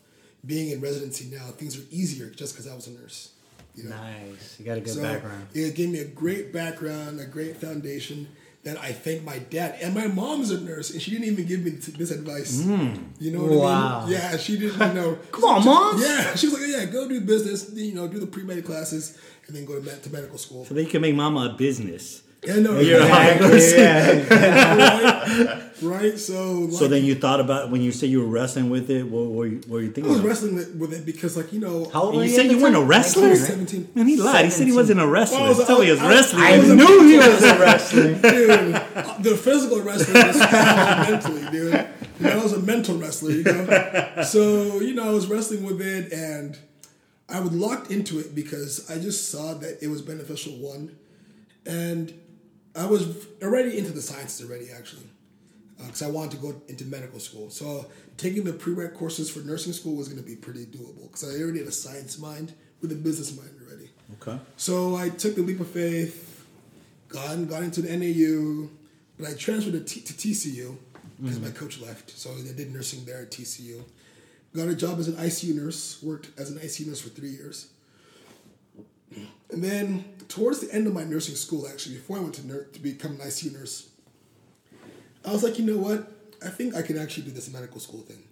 [0.45, 3.33] being in residency now, things are easier just because I was a nurse.
[3.75, 4.57] You know, Nice.
[4.59, 5.47] You got a good so background.
[5.55, 8.29] it gave me a great background, a great foundation
[8.65, 11.61] that I thank my dad and my mom's a nurse, and she didn't even give
[11.65, 12.63] me this advice.
[12.63, 13.03] Mm.
[13.19, 14.01] You know what Wow.
[14.01, 14.13] I mean?
[14.13, 14.79] Yeah, she didn't.
[14.89, 16.01] You know, Come on, mom.
[16.01, 17.73] yeah, she was like, yeah, go do business.
[17.73, 19.19] You know, do the pre med classes,
[19.49, 20.65] and then go to, med- to medical school.
[20.65, 22.23] So they can make mama a business.
[22.45, 25.45] Yeah, no, You're a high Exactly, yeah.
[25.47, 26.19] right, right.
[26.19, 29.05] So, like, So then you thought about when you say you were wrestling with it.
[29.07, 30.09] What were you, what were you I thinking?
[30.11, 30.29] was about?
[30.29, 32.29] wrestling with- it because, like, you know, How old you you?
[32.31, 33.29] said you weren't a wrestler?
[33.29, 33.49] 19, right?
[33.49, 33.89] 17.
[33.95, 34.45] Man, he lied.
[34.47, 35.39] He said he wasn't a wrestler.
[35.39, 36.43] Well, I was- Tell me he was I wrestling.
[36.43, 38.03] I was knew he was a wrestler.
[38.15, 38.75] dude,
[39.25, 40.39] the physical wrestling was
[41.11, 41.87] mentally, dude.
[42.19, 44.23] You know, I was a mental wrestler, you know.
[44.25, 46.59] So you know, I was wrestling with it, and
[47.29, 50.53] I was locked into it because I just saw that it was beneficial.
[50.55, 50.97] One,
[51.67, 52.13] and
[52.75, 55.07] I was already into the sciences already, actually,
[55.81, 57.51] uh, because I wanted to go into medical school.
[57.51, 61.25] So taking the prereq courses for nursing school was going to be pretty doable because
[61.25, 63.91] I already had a science mind with a business mind already.
[64.21, 64.39] Okay.
[64.57, 66.47] So I took the leap of faith,
[67.09, 68.69] got, got into the NAU,
[69.19, 70.77] but I transferred to, T, to TCU
[71.21, 71.57] because my mm-hmm.
[71.57, 72.11] coach left.
[72.11, 73.83] So I did nursing there at TCU.
[74.55, 77.69] Got a job as an ICU nurse, worked as an ICU nurse for three years.
[79.51, 82.65] And then towards the end of my nursing school, actually, before I went to, nur-
[82.65, 83.91] to become an ICU nurse,
[85.27, 86.11] I was like, you know what?
[86.43, 88.23] I think I can actually do this medical school thing.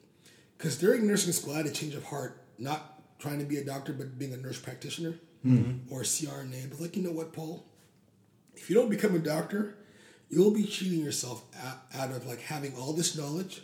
[0.57, 3.65] Because during nursing school, I had a change of heart, not trying to be a
[3.65, 5.93] doctor, but being a nurse practitioner mm-hmm.
[5.93, 6.71] or a CRNA.
[6.71, 7.67] But like, you know what, Paul?
[8.55, 9.77] If you don't become a doctor,
[10.31, 13.63] you'll be cheating yourself out, out of like having all this knowledge,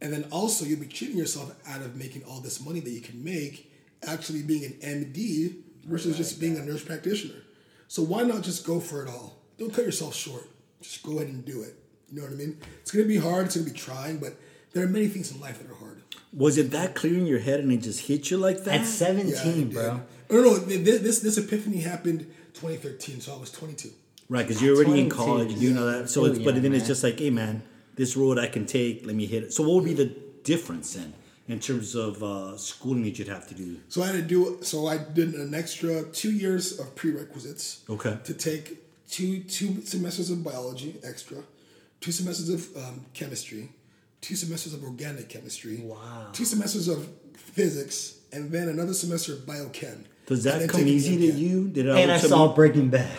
[0.00, 3.00] and then also you'll be cheating yourself out of making all this money that you
[3.00, 3.72] can make
[4.04, 7.42] actually being an MD versus just being a nurse practitioner.
[7.88, 9.38] So why not just go for it all?
[9.58, 10.48] Don't cut yourself short.
[10.80, 11.74] Just go ahead and do it.
[12.10, 12.58] You know what I mean?
[12.82, 13.46] It's gonna be hard.
[13.46, 14.34] It's gonna be trying, but
[14.72, 16.02] there are many things in life that are hard.
[16.32, 18.82] Was it that clear in your head and it just hit you like that?
[18.82, 19.72] At 17, Yeah, I did.
[19.72, 20.00] bro.
[20.30, 22.20] No, no, this, this this epiphany happened
[22.54, 23.90] 2013, so I was 22.
[24.28, 25.52] Right, because you're already in college.
[25.52, 26.10] You know that.
[26.10, 27.62] So, Still it's, but young, then it's just like, hey, man,
[27.94, 29.06] this road I can take.
[29.06, 29.52] Let me hit it.
[29.54, 30.14] So, what would be the
[30.44, 31.14] difference then
[31.48, 33.78] in terms of uh, schooling that you'd have to do?
[33.88, 34.58] So I had to do.
[34.62, 37.82] So I did an extra two years of prerequisites.
[37.88, 38.18] Okay.
[38.24, 38.78] To take
[39.08, 41.38] two two semesters of biology extra,
[42.00, 43.70] two semesters of um, chemistry,
[44.20, 45.78] two semesters of organic chemistry.
[45.82, 46.28] Wow.
[46.32, 50.04] Two semesters of physics, and then another semester of biochem.
[50.26, 51.40] Does that then come easy to organic.
[51.40, 51.68] you?
[51.68, 53.16] Did it And I always come- saw Breaking Bad.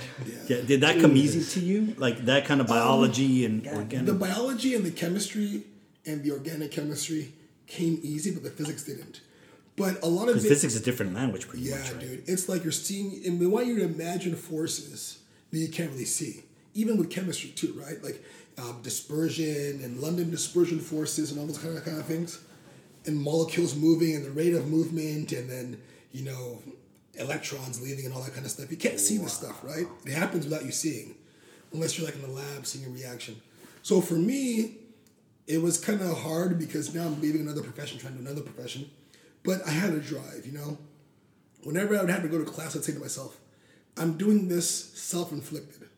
[0.47, 1.95] Yeah, did that come easy to you?
[1.97, 4.05] Like that kind of biology and organic?
[4.05, 5.63] The biology and the chemistry
[6.05, 7.33] and the organic chemistry
[7.69, 9.21] came easy, but the physics didn't.
[9.77, 11.99] But a lot of it, physics is a different language, pretty Yeah, much, right?
[12.01, 12.23] dude.
[12.27, 15.19] It's like you're seeing, and we want you to imagine forces
[15.51, 16.43] that you can't really see.
[16.73, 18.03] Even with chemistry, too, right?
[18.03, 18.21] Like
[18.57, 22.39] um, dispersion and London dispersion forces and all those kind of, kind of things.
[23.05, 26.61] And molecules moving and the rate of movement, and then, you know,
[27.15, 28.69] electrons leaving and all that kind of stuff.
[28.69, 29.87] You can't see this stuff, right?
[30.05, 31.15] It happens without you seeing,
[31.73, 33.41] unless you're like in the lab seeing a reaction.
[33.81, 34.75] So for me,
[35.49, 38.43] it was kind of hard because now I'm leaving another profession, trying to do another
[38.43, 38.87] profession.
[39.43, 40.77] But I had a drive, you know?
[41.63, 43.35] Whenever I would have to go to class, I'd say to myself,
[43.97, 45.89] I'm doing this self inflicted.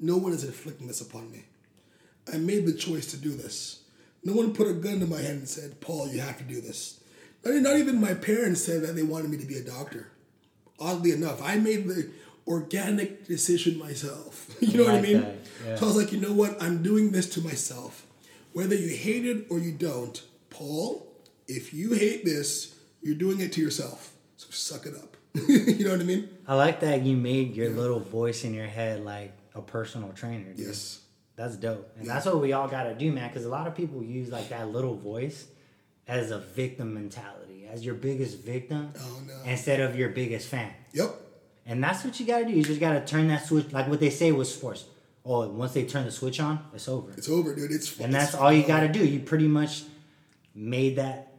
[0.00, 1.44] No one is inflicting this upon me.
[2.32, 3.82] I made the choice to do this.
[4.24, 6.62] No one put a gun to my head and said, Paul, you have to do
[6.62, 7.00] this.
[7.44, 10.10] Not, not even my parents said that they wanted me to be a doctor.
[10.78, 12.10] Oddly enough, I made the
[12.46, 14.56] organic decision myself.
[14.60, 15.26] you know what I mean?
[15.66, 15.76] yeah.
[15.76, 16.62] So I was like, you know what?
[16.62, 18.06] I'm doing this to myself.
[18.52, 20.20] Whether you hate it or you don't,
[20.50, 21.06] Paul,
[21.46, 24.12] if you hate this, you're doing it to yourself.
[24.36, 25.16] So suck it up.
[25.48, 26.28] you know what I mean?
[26.46, 30.52] I like that you made your little voice in your head like a personal trainer.
[30.52, 30.66] Dude.
[30.66, 31.00] Yes.
[31.36, 31.90] That's dope.
[31.98, 33.28] And that's what we all got to do, man.
[33.28, 35.46] Because a lot of people use like that little voice
[36.08, 39.34] as a victim mentality, as your biggest victim Oh, no.
[39.50, 40.72] instead of your biggest fan.
[40.92, 41.14] Yep.
[41.66, 42.50] And that's what you got to do.
[42.52, 44.84] You just got to turn that switch, like what they say with sports.
[45.24, 47.12] Oh, once they turn the switch on, it's over.
[47.12, 47.70] It's over, dude.
[47.72, 49.04] It's and that's all you got to do.
[49.06, 49.82] You pretty much
[50.54, 51.32] made that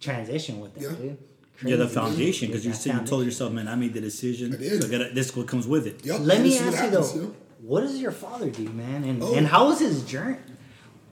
[0.00, 0.90] transition with that, Yeah.
[0.96, 1.18] dude.
[1.62, 4.54] Yeah, the foundation because you said you told yourself, man, I made the decision.
[4.54, 4.80] I did.
[4.82, 6.04] So I gotta, this is what comes with it.
[6.06, 6.20] Yep.
[6.20, 7.34] Let me this is what ask you happens, though, know?
[7.60, 9.04] what does your father do, man?
[9.04, 9.34] And Oh.
[9.34, 10.38] and how was his journey,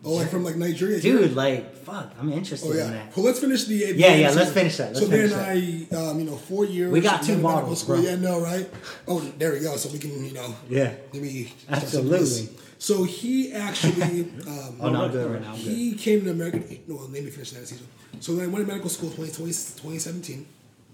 [0.04, 1.34] Oh, like from like Nigeria, dude?
[1.34, 3.16] Like, fuck, I'm interested Oh in that.
[3.16, 3.74] Well, let's finish the.
[3.74, 6.92] Yeah, yeah, let's finish that, let's so finish then I, um, you know, four years.
[6.92, 7.98] We got two bottles, bro.
[7.98, 8.70] Yeah, no, right?
[9.08, 9.76] Oh, there we go.
[9.76, 10.54] So we can, you know.
[10.68, 10.94] Yeah.
[11.12, 11.52] Let me.
[11.68, 12.48] Absolutely.
[12.78, 14.32] So he actually.
[14.48, 15.52] Um, Oh no, I'm good right now.
[15.52, 15.72] I'm good.
[15.72, 16.62] He came to American.
[16.86, 17.86] No, well, let me finish that season.
[18.20, 20.46] So then I went to medical school 20, 20 2017.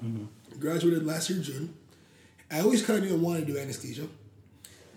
[0.04, 0.58] Mm-hmm.
[0.58, 1.74] Graduated last year June.
[2.50, 4.06] I always kind of didn't want to do anesthesia,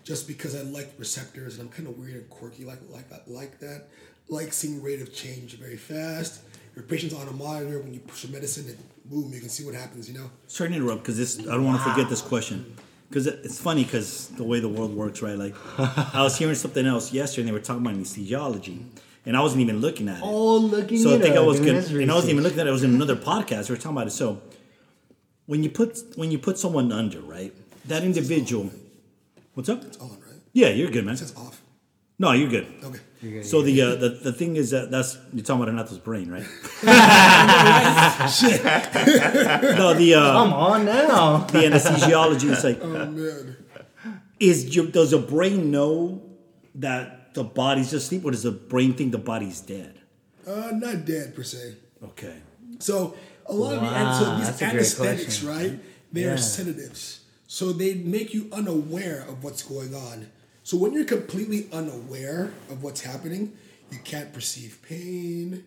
[0.08, 3.28] just because I like receptors and I'm kind of weird and quirky like like that
[3.28, 3.88] like that.
[4.30, 6.40] Like seeing rate of change very fast.
[6.74, 9.64] Your patient's on a monitor when you push a medicine and boom, you can see
[9.66, 10.10] what happens.
[10.10, 10.30] You know.
[10.46, 12.74] Sorry to interrupt because this I don't want to forget this question
[13.10, 15.36] because it's funny because the way the world works, right?
[15.36, 18.82] Like I was hearing something else yesterday, and they were talking about anesthesiology,
[19.26, 20.24] and I wasn't even looking at it.
[20.24, 22.44] Oh, looking so I it think I was doing good, his and I wasn't even
[22.44, 22.70] looking at it.
[22.70, 23.68] It was in another podcast.
[23.68, 24.12] We were talking about it.
[24.12, 24.40] So
[25.44, 27.52] when you put when you put someone under, right?
[27.86, 28.70] That individual.
[29.58, 29.82] What's up?
[29.82, 30.38] It's On right.
[30.52, 31.14] Yeah, you're good, man.
[31.14, 31.60] It says off.
[32.16, 32.64] No, you're good.
[32.80, 33.00] Okay.
[33.20, 35.98] You're good, So the uh, the the thing is that that's you're talking about Renato's
[35.98, 36.44] brain, right?
[38.30, 38.62] Shit.
[38.62, 41.38] no, the uh, Come on now.
[41.38, 43.56] the anesthesiology is like, Oh man.
[44.38, 46.22] is your, does the brain know
[46.76, 49.98] that the body's asleep, or does the brain think the body's dead?
[50.46, 51.74] Uh, not dead per se.
[52.04, 52.36] Okay.
[52.78, 55.48] So a lot of the so these anesthetics, question.
[55.48, 55.80] right?
[56.12, 56.34] They Yeah.
[56.34, 57.17] are sedatives.
[57.50, 60.28] So they make you unaware of what's going on.
[60.64, 63.54] So when you're completely unaware of what's happening,
[63.90, 65.64] you can't perceive pain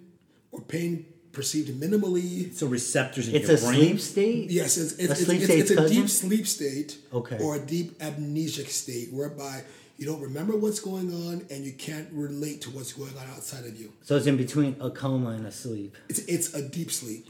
[0.51, 2.53] or pain perceived minimally.
[2.53, 3.97] So receptors in It's your a brain.
[3.97, 4.51] sleep state.
[4.51, 7.39] Yes, it's, A it's, it's, sleep it's, state's it's a deep sleep state Okay.
[7.41, 9.63] or a deep amnesic state whereby
[9.97, 13.65] you don't remember what's going on and you can't relate to what's going on outside
[13.65, 13.91] of you.
[14.03, 15.97] So it's in between a coma and a sleep.
[16.09, 17.27] It's, it's a deep sleep.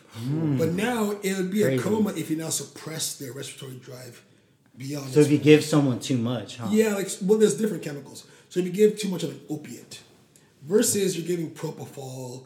[0.57, 1.67] But now it would be Hmm.
[1.67, 1.79] Crazy.
[1.79, 4.21] a coma if you now suppress their respiratory drive
[4.77, 5.09] beyond.
[5.11, 6.67] So if you give someone too much, huh?
[6.71, 8.25] yeah, like well, there's different chemicals.
[8.49, 10.01] So if you give too much of an opiate,
[10.61, 12.45] versus you're giving propofol,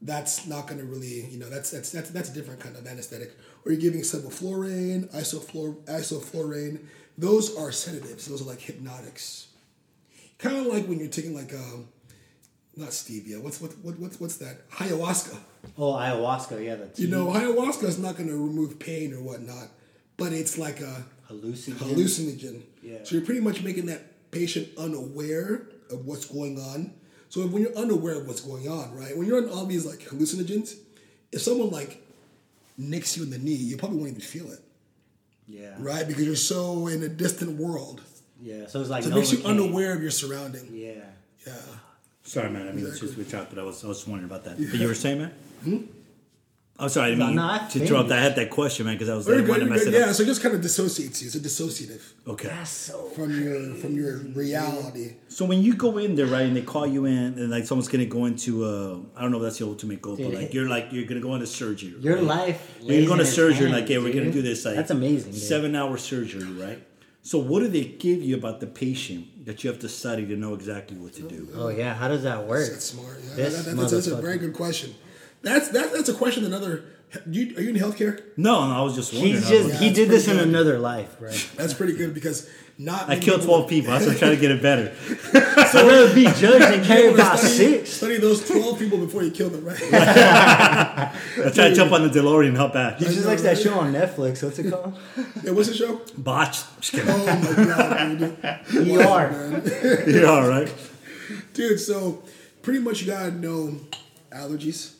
[0.00, 2.86] that's not going to really, you know, that's that's that's that's a different kind of
[2.86, 3.36] anesthetic.
[3.64, 6.80] Or you're giving sevoflurane, isoflor, isoflurane.
[7.16, 8.26] Those are sedatives.
[8.26, 9.48] Those are like hypnotics.
[10.38, 11.88] Kind of like when you're taking like um,
[12.76, 13.40] not stevia.
[13.40, 14.68] What's what what what's what's that?
[14.70, 15.36] Ayahuasca.
[15.78, 16.64] Oh, ayahuasca.
[16.64, 19.68] Yeah, the You know, ayahuasca is not going to remove pain or whatnot,
[20.16, 21.76] but it's like a hallucinogen.
[21.78, 22.62] hallucinogen.
[22.82, 22.98] Yeah.
[23.04, 26.92] So you're pretty much making that patient unaware of what's going on.
[27.28, 29.16] So when you're unaware of what's going on, right?
[29.16, 30.74] When you're on all these like hallucinogens,
[31.32, 32.02] if someone like
[32.78, 34.60] nicks you in the knee, you probably won't even feel it,
[35.46, 35.74] Yeah.
[35.78, 36.06] right?
[36.06, 38.02] Because you're so in a distant world.
[38.40, 38.66] Yeah.
[38.66, 40.68] So it's like So it makes you unaware of your surrounding.
[40.72, 41.04] Yeah.
[41.46, 41.54] Yeah.
[42.24, 42.68] Sorry, man.
[42.68, 44.56] I mean, it's just we talked, but I was I was wondering about that.
[44.58, 45.32] But you were saying, man.
[45.64, 45.78] Hmm?
[46.82, 48.08] I'm sorry, I didn't No, mean no, to interrupt.
[48.08, 48.12] finished.
[48.12, 49.60] I had that question, man, because I was I Very good.
[49.60, 49.94] to mess good.
[49.94, 50.06] it Yeah.
[50.10, 50.14] up.
[50.16, 51.26] So it just kind of dissociates you.
[51.28, 52.48] It's a dissociative Okay.
[52.48, 53.04] That's so.
[53.16, 55.12] from your from your reality.
[55.28, 57.88] So when you go in there, right, and they call you in, and like someone's
[57.88, 60.54] gonna go into uh, I don't know if that's the ultimate goal, but like it-
[60.54, 61.94] you're like you're gonna go into surgery.
[62.00, 62.24] Your right?
[62.24, 62.78] life.
[62.82, 64.64] You're going to surgery, hands, like, yeah, we're gonna do this.
[64.64, 65.32] Like That's amazing.
[65.34, 66.82] Seven hour surgery, right?
[67.22, 70.34] So what do they give you about the patient that you have to study to
[70.36, 71.48] know exactly what to do?
[71.54, 71.94] Oh yeah.
[71.94, 72.68] How does that work?
[72.68, 73.18] That's smart.
[73.28, 74.94] Yeah, This that- that's, that's a very good question.
[75.42, 76.44] That's that, that's a question.
[76.44, 76.84] Another.
[77.30, 78.22] You, are you in healthcare?
[78.38, 79.34] No, no, I was just wondering.
[79.34, 81.50] He's just like, he did this in another life, right?
[81.56, 83.10] That's pretty good because not.
[83.10, 83.92] I killed twelve people.
[83.92, 84.94] That's why I'm trying to get it better.
[85.34, 87.90] I'd rather be judged and carry You're about study, six.
[87.90, 89.78] Study those twelve people before you kill them, right?
[89.92, 92.96] I tried to jump on the DeLorean and help out.
[92.96, 94.42] He just likes that show on Netflix.
[94.42, 94.98] What's it called?
[95.44, 96.00] yeah, what's the show?
[96.16, 96.62] Botch.
[96.80, 97.10] Just kidding.
[97.10, 98.88] Oh my god, dude.
[98.98, 99.30] ER.
[99.30, 100.02] man.
[100.06, 100.72] You're all right.
[101.52, 101.78] dude.
[101.78, 102.22] So
[102.62, 103.78] pretty much you gotta know
[104.30, 104.94] allergies,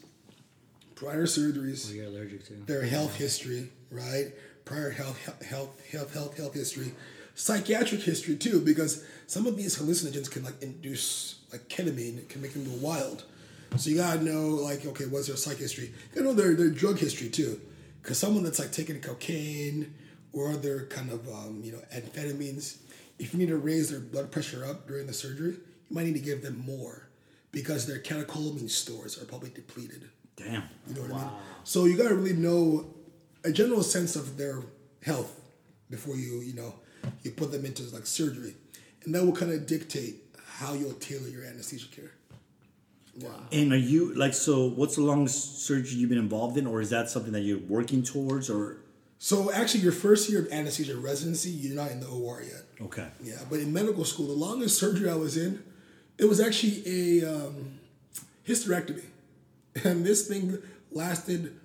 [1.02, 2.52] prior surgeries, You're allergic to.
[2.66, 4.32] their health history, right?
[4.64, 6.92] Prior health, health, health, health, health history,
[7.34, 12.52] psychiatric history too, because some of these hallucinogens can like induce like ketamine, can make
[12.52, 13.24] them go wild.
[13.76, 15.92] So you gotta know like okay, what's their psych history?
[16.14, 17.60] You know their their drug history too,
[18.00, 19.94] because someone that's like taking cocaine
[20.32, 22.76] or other kind of um, you know amphetamines,
[23.18, 26.14] if you need to raise their blood pressure up during the surgery, you might need
[26.14, 27.08] to give them more
[27.50, 30.08] because their catecholamine stores are probably depleted.
[30.36, 30.62] Damn.
[30.88, 31.30] You know what I mean?
[31.64, 32.86] So you gotta really know
[33.44, 34.62] a general sense of their
[35.02, 35.40] health
[35.90, 36.74] before you, you know,
[37.22, 38.54] you put them into like surgery.
[39.04, 40.16] And that will kind of dictate
[40.46, 42.12] how you'll tailor your anesthesia care.
[43.20, 43.30] Wow.
[43.50, 44.68] And are you like so?
[44.68, 48.02] What's the longest surgery you've been involved in, or is that something that you're working
[48.02, 48.48] towards?
[48.48, 48.78] Or
[49.18, 52.62] So actually your first year of anesthesia residency, you're not in the OR yet.
[52.80, 55.62] okay, Yeah, but in medical school, the longest surgery I was in,
[56.16, 57.78] it was actually a um,
[58.48, 59.04] hysterectomy.
[59.84, 60.58] And this thing
[60.90, 61.58] lasted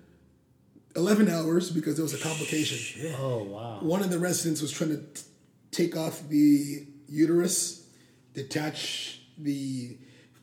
[0.96, 3.14] 11 hours because there was a complication.
[3.18, 3.78] Oh wow.
[3.80, 5.22] one of the residents was trying to t-
[5.70, 7.86] take off the uterus,
[8.34, 9.96] detach the,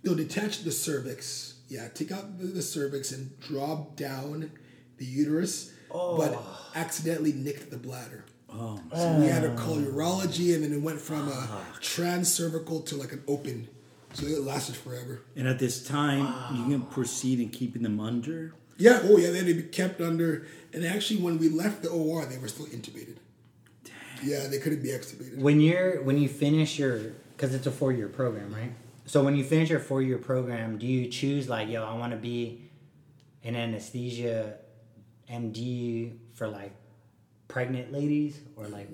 [0.03, 1.55] no, detach the cervix.
[1.67, 4.51] Yeah, take out the, the cervix and drop down
[4.97, 6.71] the uterus, but oh.
[6.75, 8.23] accidentally nicked the bladder.
[8.49, 11.65] oh, So we had to call urology, and then it went from a ah.
[11.81, 13.67] transcervical to like an open.
[14.15, 15.21] So it lasted forever.
[15.35, 18.53] and at this time you can proceed in keeping them under.
[18.77, 20.47] Yeah, oh yeah, they had to be kept under.
[20.73, 23.17] And actually, when we left the OR, they were still intubated.
[24.23, 25.37] Yeah, they couldn't be extubated.
[25.37, 26.99] When you're when you finish your
[27.35, 28.71] because it's a four year program, right?
[29.05, 32.11] So when you finish your four year program, do you choose like, yo, I want
[32.11, 32.61] to be
[33.43, 34.55] an anesthesia
[35.31, 36.73] MD for like
[37.47, 38.89] pregnant ladies, or like,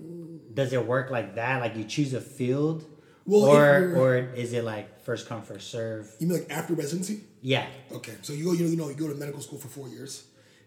[0.53, 1.61] does it work like that?
[1.61, 2.85] Like you choose a field,
[3.25, 6.11] Well, or or is it like first come first serve?
[6.19, 7.21] You mean like after residency?
[7.41, 7.67] Yeah.
[7.91, 9.87] Okay, so you go, you know, you know, you go to medical school for four
[9.89, 10.25] years.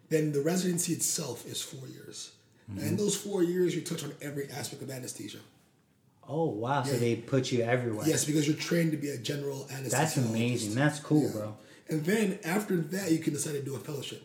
[0.09, 2.33] Then the residency itself is four years.
[2.69, 5.39] And in those four years, you touch on every aspect of anesthesia.
[6.27, 6.83] Oh wow!
[6.83, 8.07] So they put you everywhere.
[8.09, 9.91] Yes, because you're trained to be a general anesthesiologist.
[9.91, 10.75] That's amazing.
[10.75, 11.33] That's cool, Yeah.
[11.33, 11.57] bro.
[11.91, 14.23] And then after that, you can decide to do a fellowship.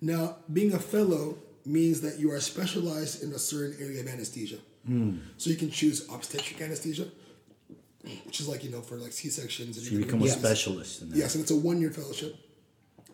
[0.00, 1.36] Now, being a fellow
[1.66, 4.56] means that you are specialized in a certain area of anesthesia.
[4.86, 5.18] Hmm.
[5.36, 7.08] So you can choose obstetric anesthesia,
[8.26, 9.76] which is like you know for like C sections.
[9.76, 10.38] And So you become a Yes.
[10.38, 11.16] specialist in that.
[11.18, 12.36] Yes, and it's a one year fellowship.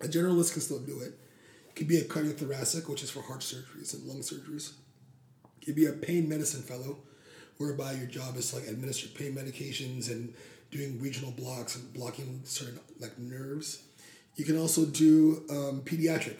[0.01, 1.18] A generalist can still do it.
[1.68, 4.72] It could be a cardiothoracic, which is for heart surgeries and lung surgeries.
[5.61, 6.99] It could be a pain medicine fellow,
[7.59, 10.34] whereby your job is to like administer pain medications and
[10.70, 13.82] doing regional blocks and blocking certain like nerves.
[14.36, 16.36] You can also do um, pediatric.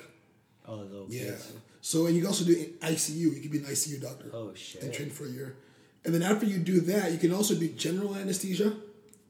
[0.67, 1.25] Oh, little Yeah.
[1.33, 1.53] kids.
[1.81, 3.35] So and you can also do ICU.
[3.35, 4.31] You could be an ICU doctor.
[4.33, 4.83] Oh, shit.
[4.83, 5.57] And train for a year.
[6.05, 8.75] And then after you do that, you can also do general anesthesia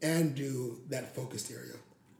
[0.02, 1.74] and do that focused area.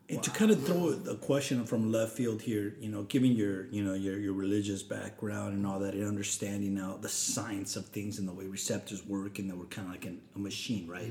[0.09, 3.67] And to kind of throw a question from left field here, you know, given your,
[3.69, 7.87] you know, your, your religious background and all that, and understanding now the science of
[7.87, 10.87] things and the way receptors work, and that we're kind of like an, a machine,
[10.87, 11.11] right?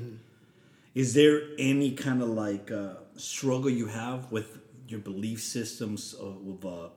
[0.94, 6.36] Is there any kind of like uh, struggle you have with your belief systems of,
[6.46, 6.88] of uh,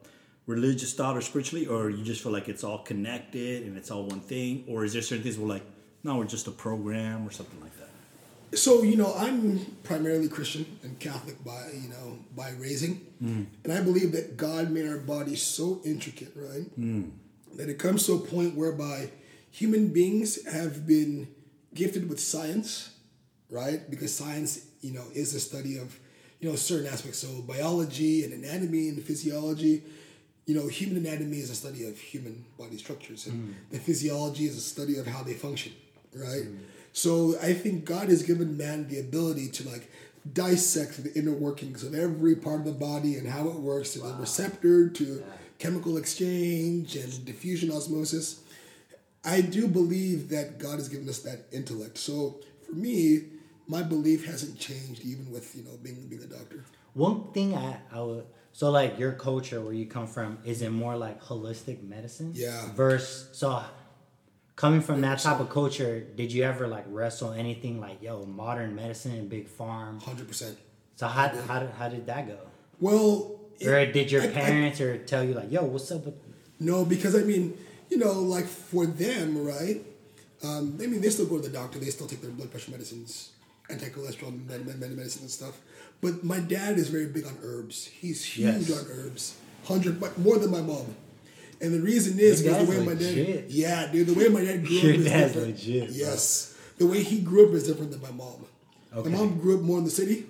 [0.46, 4.06] religious thought or spiritually, or you just feel like it's all connected and it's all
[4.06, 5.66] one thing, or is there certain things where like,
[6.08, 8.58] no, we're just a program or something like that?
[8.58, 13.46] So you know, I'm primarily Christian and Catholic by you know by raising, mm.
[13.66, 17.12] and I believe that God made our bodies so intricate, right, mm.
[17.56, 19.10] that it comes to a point whereby
[19.52, 21.28] human beings have been
[21.74, 22.92] gifted with science,
[23.50, 23.90] right?
[23.92, 26.00] Because science, you know, is the study of
[26.40, 27.20] you know certain aspects.
[27.20, 29.84] So biology and anatomy and physiology.
[30.46, 33.54] You know, human anatomy is a study of human body structures, and mm.
[33.72, 35.74] the physiology is a study of how they function,
[36.20, 36.48] right?
[36.48, 36.60] Mm.
[36.94, 39.92] So I think God has given man the ability to like
[40.34, 44.00] dissect the inner workings of every part of the body and how it works to
[44.00, 45.24] the receptor to
[45.60, 48.42] chemical exchange and diffusion osmosis.
[49.24, 51.98] I do believe that God has given us that intellect.
[51.98, 53.24] So for me,
[53.68, 56.64] my belief hasn't changed even with you know being being a doctor.
[56.94, 60.72] One thing I, I would so like your culture where you come from is it
[60.72, 62.32] more like holistic medicine?
[62.34, 62.72] Yeah.
[62.74, 63.64] Versus so
[64.58, 68.76] coming from that type of culture, did you ever like wrestle anything like yo modern
[68.76, 70.00] medicine and big farm?
[70.02, 70.58] Hundred percent.
[70.98, 72.40] So how how did how did that go?
[72.82, 76.06] Well, it- Or did your I- I- parents or tell you like yo what's up
[76.06, 76.16] with
[76.60, 77.56] No, because I mean,
[77.90, 79.80] you know, like for them, right?
[80.44, 81.78] Um, I mean, they still go to the doctor.
[81.80, 83.32] They still take their blood pressure medicines,
[83.70, 85.56] anti-cholesterol med- med- med- medicine and stuff.
[86.02, 87.86] But my dad is very big on herbs.
[88.02, 88.80] He's huge Yes.
[88.80, 89.24] on herbs,
[89.66, 90.96] hundred, but more than my mom.
[91.60, 92.94] And the reason is because the way dad's my
[93.24, 95.56] dad, yeah, dude, the way my dad grew Your up is dad's different.
[95.58, 95.96] legit, bro.
[95.98, 98.46] Yes, the way he grew up is different than my mom.
[98.96, 99.10] Okay.
[99.10, 100.26] My mom grew up more in the city.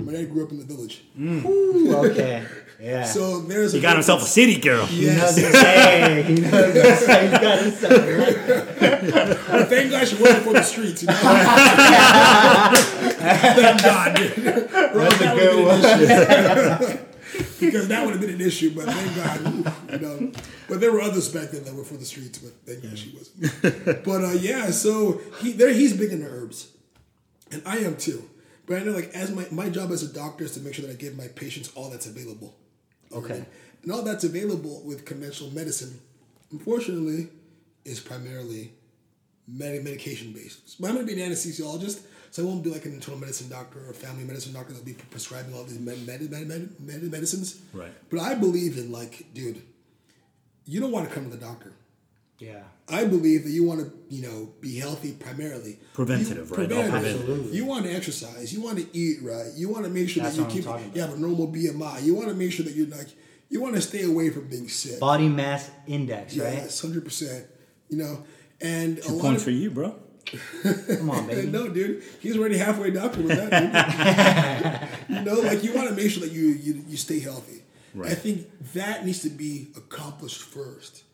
[0.00, 1.02] My dad grew up in the village.
[1.18, 1.44] Mm.
[1.44, 2.44] Ooh, okay
[2.80, 4.86] yeah So there's He got himself a city girl.
[4.86, 5.36] he knows Yes.
[5.36, 9.66] his hey he knows his hey, he got himself right.
[9.68, 11.02] Thank God she wasn't for the streets.
[11.02, 11.14] You know?
[13.18, 14.16] Thank God.
[14.16, 14.30] dude.
[14.36, 17.07] That's a That good one.
[17.58, 17.72] Been an issue.
[17.72, 20.32] because that would have been an issue, but thank God, you know.
[20.68, 23.16] But there were others back then that were for the streets, but thank God she
[23.16, 24.04] wasn't.
[24.04, 26.72] But uh, yeah, so he there he's big into herbs,
[27.50, 28.28] and I am too.
[28.66, 30.86] But I know, like, as my my job as a doctor is to make sure
[30.86, 32.54] that I give my patients all that's available.
[33.10, 33.44] You know what I Okay.
[33.82, 36.00] And all that's available with conventional medicine,
[36.50, 37.28] unfortunately,
[37.84, 38.72] is primarily
[39.48, 40.80] med- medication based.
[40.80, 43.48] But I'm going to be an anesthesiologist, so I won't be like an internal medicine
[43.48, 47.10] doctor or family medicine doctor that'll be prescribing all these med- med- med- med- med-
[47.10, 47.56] medicines.
[47.72, 47.92] Right.
[48.10, 49.62] But I believe in like, dude,
[50.66, 51.72] you don't want to come to the doctor.
[52.40, 53.86] yeah I believe that you want to,
[54.16, 55.72] you know, be healthy primarily.
[55.92, 56.72] Preventative, You- right?
[56.72, 57.24] All Preventative.
[57.24, 57.54] preventative.
[57.54, 58.46] You want to exercise.
[58.54, 59.50] You want to eat right.
[59.60, 61.96] You want to make sure That's that you keep talking you have a normal BMI.
[62.06, 63.10] You want to make sure that you're like
[63.50, 65.00] you want to stay away from being sick.
[65.00, 67.44] body mass index right Yes, hundred percent.
[67.90, 68.24] You know,
[68.60, 69.94] and a lot points of for you, bro.
[70.88, 74.88] come on baby no, dude, he's already halfway doctor with that.
[75.08, 75.16] Dude.
[75.18, 77.62] you know, like you want to make sure that you you, you stay healthy.
[77.94, 78.12] Right.
[78.12, 81.04] I think that needs to be accomplished first.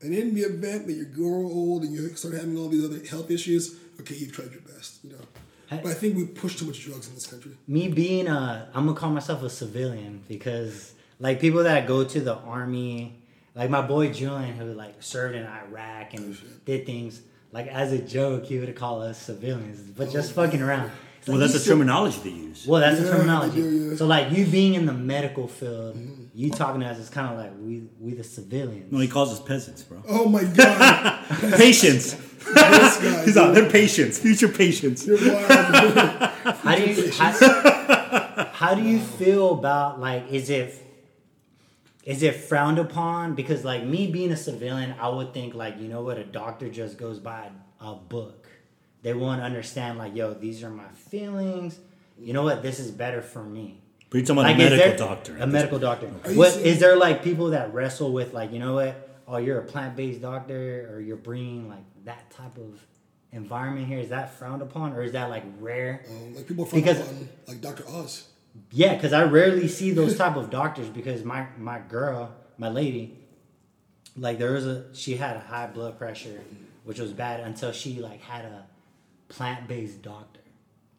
[0.00, 3.04] And in the event that you grow old and you start having all these other
[3.04, 5.24] health issues, okay, you've tried your best, you know.
[5.70, 7.52] But I think we push too much drugs in this country.
[7.66, 12.20] me being a i'm gonna call myself a civilian because like people that go to
[12.20, 13.17] the army
[13.58, 17.20] like my boy julian who like served in iraq and did things
[17.52, 20.44] like as a joke he would call us civilians but just oh.
[20.44, 22.66] fucking around It's Well, like, that's the terminology they use.
[22.66, 23.96] well that's Yeah, the terminology do, yeah.
[23.96, 26.24] so like you being in the medical field mm-hmm.
[26.34, 29.32] you talking to us it's kind of like we we the civilians No, he calls
[29.32, 30.02] us peasants, bro.
[30.08, 31.24] Oh my god,
[31.56, 32.14] Patients.
[32.14, 33.24] this guy.
[33.24, 33.52] He's on.
[33.54, 34.18] They're patients.
[34.18, 35.04] Future patients.
[35.06, 35.48] You're wild.
[36.64, 37.32] how do you how,
[38.60, 40.68] how do you feel about like is it
[42.12, 45.88] is it frowned upon because like me being a civilian i would think like you
[45.92, 47.42] know what a doctor just goes by
[47.80, 48.46] a book
[49.06, 51.78] they won't understand like, yo, these are my feelings.
[52.18, 52.64] You know what?
[52.64, 53.80] This is better for me.
[54.10, 55.36] But you're talking about Like, a medical there- doctor.
[55.38, 56.10] A medical doctor.
[56.24, 58.94] Are you What saying- is there like people that wrestle with like, you know what?
[59.28, 62.84] Oh, you're a plant based doctor, or you're bringing like that type of
[63.30, 64.00] environment here.
[64.00, 66.04] Is that frowned upon, or is that like rare?
[66.10, 67.84] Um, like people from Because- on, like Dr.
[67.88, 68.26] Oz.
[68.70, 73.16] Yeah, because I rarely see those type of doctors because my my girl, my lady,
[74.16, 76.40] like there was a she had a high blood pressure,
[76.84, 78.66] which was bad until she like had a
[79.28, 80.40] plant based doctor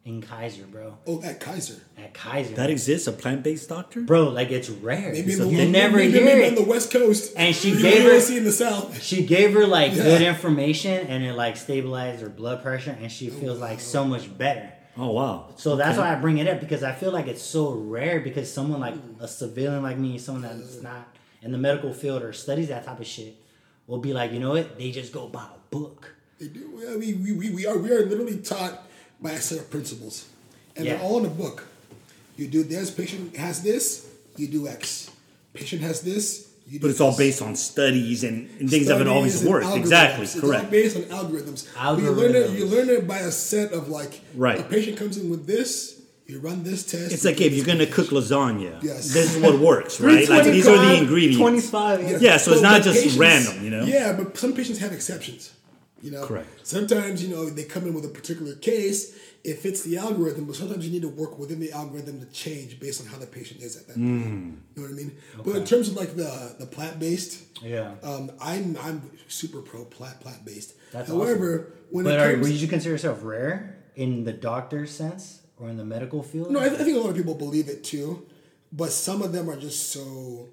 [0.06, 0.98] in Kaiser, bro.
[1.06, 1.76] Oh, at Kaiser.
[1.98, 4.02] At Kaiser, That exists, a plant based doctor?
[4.02, 4.30] bro.
[4.30, 5.12] Like it's rare.
[5.12, 6.50] Maybe in So the, you never maybe, hear maybe it.
[6.50, 7.34] on the West Coast.
[7.36, 9.02] And she You gave don't her- see in the South.
[9.04, 10.04] She gave her like Yeah.
[10.04, 14.06] good information and it like stabilized her blood pressure and she oh, feels like so
[14.06, 14.72] much better.
[15.02, 15.48] Oh, wow.
[15.56, 18.52] So that's why I bring it up because I feel like it's so rare because
[18.52, 21.08] someone like a civilian like me, someone that's not
[21.42, 23.36] in the medical field or studies that type of shit,
[23.88, 24.78] will be like, you know what?
[24.78, 26.14] They just go by a book.
[26.40, 26.84] They do.
[26.92, 28.84] I mean, we, we, we are we are literally taught
[29.22, 30.28] by a set of principles,
[30.76, 30.96] and Yeah.
[30.96, 31.66] they're all in a book.
[32.38, 32.92] You do this.
[32.92, 34.10] Patient has this.
[34.38, 35.12] You do X.
[35.54, 36.49] Patient has this.
[36.70, 39.66] You But it's all based on studies and, and things haven't Studies always worked.
[39.66, 39.78] algorithms.
[39.78, 40.70] Exactly, It's all correct.
[40.72, 41.68] based on algorithms.
[41.76, 42.52] But You learn it.
[42.52, 44.22] You learn it by a set of like.
[44.36, 44.60] Right.
[44.60, 46.00] A patient comes in with this.
[46.28, 47.12] You run this test.
[47.12, 49.12] It's like if you're gonna cook lasagna, Yes.
[49.12, 50.30] this is what works, right?
[50.30, 51.40] Like these are the ingredients.
[51.40, 52.22] 25.
[52.22, 53.84] Yeah, so it's not the just random, you know?
[53.84, 55.52] Yeah, but some patients have exceptions.
[56.02, 56.48] You know, Correct.
[56.68, 59.18] Sometimes you know they come in with a particular case.
[59.44, 62.80] It fits the algorithm, but sometimes you need to work within the algorithm to change
[62.80, 64.22] based on how the patient is at that Mm.
[64.22, 64.34] point.
[64.34, 65.12] You know what I mean?
[65.46, 67.96] But in terms of like the the plant based, Yeah.
[68.04, 70.74] um, I'm I'm super pro plant plant based.
[70.92, 74.92] That's However, when But it are, comes, would you consider yourself rare in the doctor's
[74.92, 76.52] sense or in the medical field?
[76.52, 78.26] no, I, I think a lot of people believe it too,
[78.74, 80.50] but some of them are just so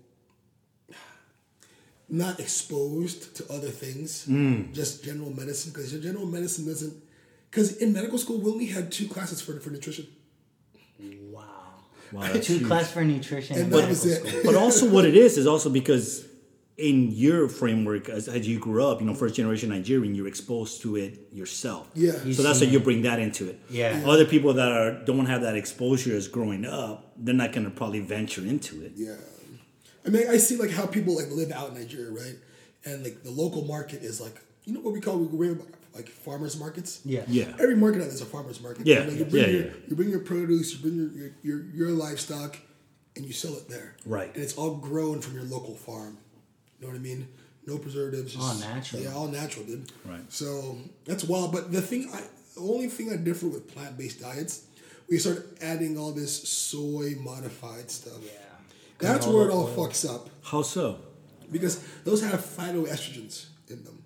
[2.09, 4.73] not exposed to other things, Mm.
[4.73, 5.73] just general medicine.
[5.73, 6.95] Because your general medicine doesn't.
[7.51, 10.07] Because in medical school, we only had two classes for for nutrition,
[11.31, 11.43] wow.
[12.13, 12.67] Wow, that's Two huge.
[12.69, 13.57] class for nutrition.
[13.57, 14.27] and in that medical was it.
[14.27, 14.41] school.
[14.45, 16.25] But also, what it is is also because
[16.77, 20.83] in your framework, as, as you grew up, you know, first generation Nigerian, you're exposed
[20.83, 21.89] to it yourself.
[21.95, 22.13] Yeah.
[22.33, 23.59] So that's why you bring that into it.
[23.71, 24.03] Yeah.
[24.07, 27.71] Other people that are don't have that exposure as growing up, they're not going to
[27.71, 28.93] probably venture into it.
[28.95, 29.17] Yeah.
[30.07, 32.37] I mean, I see like how people like live out in Nigeria, right?
[32.85, 35.57] And like the local market is like, you know what we call we
[35.95, 37.01] like farmers markets.
[37.05, 37.25] Yeah.
[37.27, 37.53] Yeah.
[37.59, 38.87] Every market out there's a farmers market.
[38.87, 39.73] Yeah, You, know, you bring yeah, your yeah.
[39.89, 42.59] you bring your produce, you bring your, your your your livestock,
[43.17, 43.97] and you sell it there.
[44.05, 44.33] Right.
[44.35, 46.19] And it's all grown from your local farm.
[46.79, 47.29] You know what I mean?
[47.67, 48.35] No preservatives.
[48.35, 49.03] Just, All natural.
[49.03, 49.91] Yeah, all natural, dude.
[50.05, 50.21] Right.
[50.29, 51.53] So that's wild.
[51.53, 52.23] But the thing, I
[52.55, 54.67] the only thing I differ with plant based diets,
[55.09, 58.19] we start adding all this soy modified stuff.
[58.23, 58.31] Yeah.
[58.99, 60.99] That's where it all fucks up How so?
[61.51, 64.03] because those have phytoestrogens in them.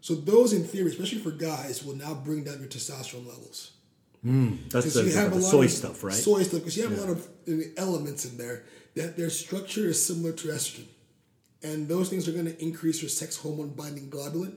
[0.00, 3.72] So those, in theory, especially for guys, will now bring down your testosterone levels.
[4.24, 6.14] That's Because the, you have the a lot soy of stuff, right?
[6.14, 8.64] Soy stuff, because you have a lot of uh, elements in there
[8.94, 10.86] that their structure is similar to estrogen,
[11.62, 14.56] and those things are going to increase your sex hormone binding globulin,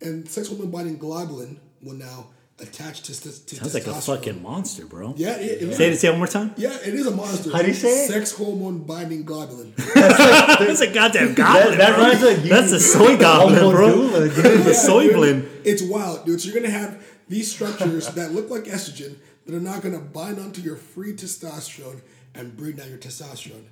[0.00, 2.28] and sex hormone binding globulin will now
[2.60, 5.14] attach to, to, to Sounds like a fucking monster, bro.
[5.16, 6.54] yeah, it, it- Say it, say it one more time.
[6.56, 7.50] yeah, it is a monster.
[7.50, 8.08] How do you say it?
[8.08, 9.74] Sex hormone binding globulin.
[9.94, 12.04] That's a goddamn goblin, that bro.
[12.04, 13.88] rhymes you- That's a soy goblin, bro.
[13.88, 14.64] Homodula, dude.
[14.64, 15.14] the soy dude.
[15.14, 15.48] blend.
[15.64, 16.40] It's wild, dude.
[16.40, 20.38] So you're gonna have these structures that look like estrogen that are not gonna bind
[20.38, 22.00] onto your free testosterone
[22.34, 23.64] and bring down your testosterone.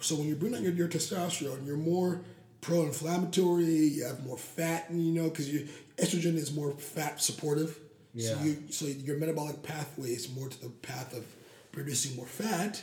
[0.00, 2.22] So when you bring down your, your testosterone, you're more
[2.60, 3.64] pro-inflammatory.
[3.64, 7.78] You have more fat, and you know, because you estrogen is more fat supportive.
[8.18, 11.24] So you so your metabolic pathway is more to the path of
[11.72, 12.82] producing more fat,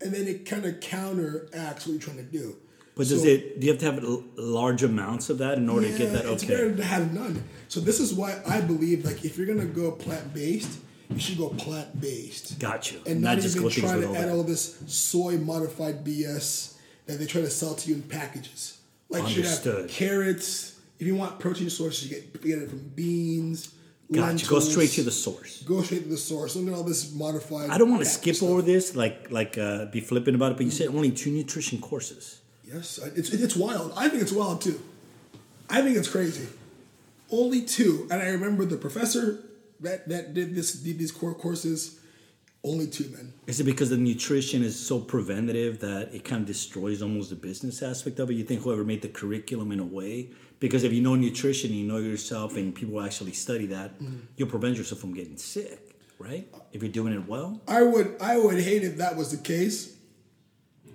[0.00, 2.56] and then it kind of counteracts what you're trying to do.
[2.94, 3.60] But does it?
[3.60, 4.04] Do you have to have
[4.36, 6.24] large amounts of that in order to get that?
[6.24, 7.42] Okay, It's better to have none.
[7.68, 11.38] So this is why I believe like if you're gonna go plant based, you should
[11.38, 12.58] go plant based.
[12.58, 12.96] Gotcha.
[13.06, 14.30] And Not not, just even go try to all add that.
[14.32, 16.74] all this soy modified BS
[17.06, 18.78] that they try to sell to you in packages.
[19.08, 19.80] Like you should Understood.
[19.82, 20.74] have carrots.
[20.98, 23.72] If you want protein sources, you get, you get it from beans.
[24.10, 24.48] Got you.
[24.48, 25.62] Go straight to the source.
[25.64, 26.56] Go straight to the source.
[26.56, 27.68] Look at all this modified.
[27.68, 28.48] I don't want to skip stuff.
[28.48, 30.56] over this, like like uh, be flippant about it.
[30.56, 32.40] But you said only two nutrition courses.
[32.64, 33.92] Yes, it's it's wild.
[33.96, 34.80] I think it's wild too.
[35.68, 36.48] I think it's crazy.
[37.30, 39.44] Only two, and I remember the professor
[39.80, 41.96] that that did this did these core courses.
[42.64, 43.34] Only two men.
[43.46, 47.36] Is it because the nutrition is so preventative that it kind of destroys almost the
[47.36, 48.34] business aspect of it?
[48.34, 50.30] You think whoever made the curriculum in a way?
[50.60, 53.92] Because if you know nutrition, you know yourself, and people actually study that,
[54.36, 56.48] you'll prevent yourself from getting sick, right?
[56.72, 57.60] If you're doing it well.
[57.68, 59.94] I would I would hate if that was the case,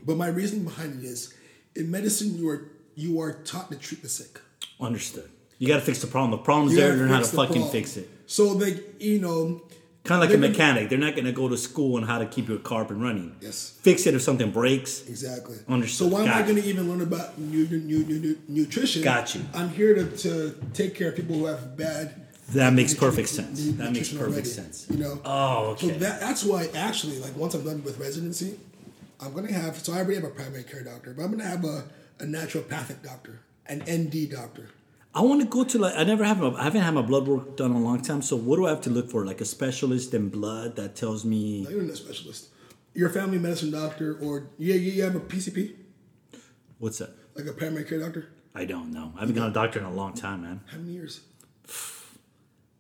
[0.06, 1.34] but my reasoning behind it is,
[1.76, 4.40] in medicine you are you are taught to treat the sick.
[4.82, 5.30] Understood.
[5.60, 6.32] You got to fix the problem.
[6.32, 6.90] The problem's You there.
[6.90, 7.72] gotta Learn how to fucking problem.
[7.72, 8.10] fix it.
[8.26, 9.62] So like you know,
[10.04, 10.90] Kind of like a Living- mechanic.
[10.90, 13.02] They're not going to go to school on how to keep your car up and
[13.02, 13.36] running.
[13.40, 13.70] Yes.
[13.82, 15.02] Fix it if something breaks.
[15.08, 15.58] exactly.
[15.70, 16.10] Understood.
[16.10, 19.02] So why am I going to even learn about nu- nu- nu- nutrition?
[19.02, 19.42] Got you.
[19.54, 22.16] I'm here to, to take care of people who have bad.
[22.50, 23.64] That makes perfect sense.
[23.78, 24.88] That makes perfect already, sense.
[24.90, 25.22] You know.
[25.24, 25.88] Oh, okay.
[25.88, 28.60] So that, that's why actually, like once I'm done with residency,
[29.22, 29.78] I'm gonna have.
[29.80, 31.86] So I already have a primary care doctor, but I'm gonna have a,
[32.20, 34.68] a naturopathic doctor, an ND doctor.
[35.16, 37.28] I want to go to like I never have a, I haven't had my blood
[37.28, 38.22] work done in a long time.
[38.22, 39.26] So what do I have to look for?
[39.26, 42.50] Like a specialist in blood that tells me Now, You're not a specialist.
[42.96, 45.74] You're a family medicine doctor, or yeah, you, you have a PCP,
[46.78, 47.10] what's that?
[47.36, 48.30] like a primary care doctor.
[48.54, 49.12] I don't know.
[49.16, 50.62] I haven't gone to a doctor in a long time, man.
[50.68, 51.22] How many years?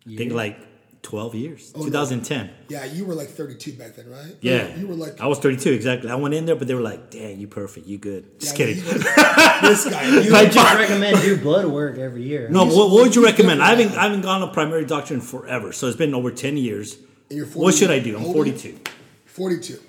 [0.07, 0.59] I think like
[1.03, 1.71] twelve years.
[1.75, 1.85] Oh, no.
[1.85, 2.49] 2010.
[2.69, 4.35] Yeah, you were like 32 back then, right?
[4.41, 6.09] Yeah, You were like I was 32 exactly.
[6.09, 8.65] I went in there, but they were like, "Damn, you perfect, you good." Just Yeah,
[8.65, 8.77] kidding.
[8.83, 8.83] you-
[9.69, 10.03] this guy.
[10.23, 12.49] You, I just recommend do blood work every year.
[12.49, 13.61] No, what, what would you recommend?
[13.61, 16.31] I haven't, I haven't gone to a primary doctor in forever, so it's been over
[16.31, 16.97] 10 years.
[17.29, 18.15] And you're What should I do?
[18.15, 18.57] I'm How old are you?
[18.57, 18.79] 42,
[19.25, 19.79] 42.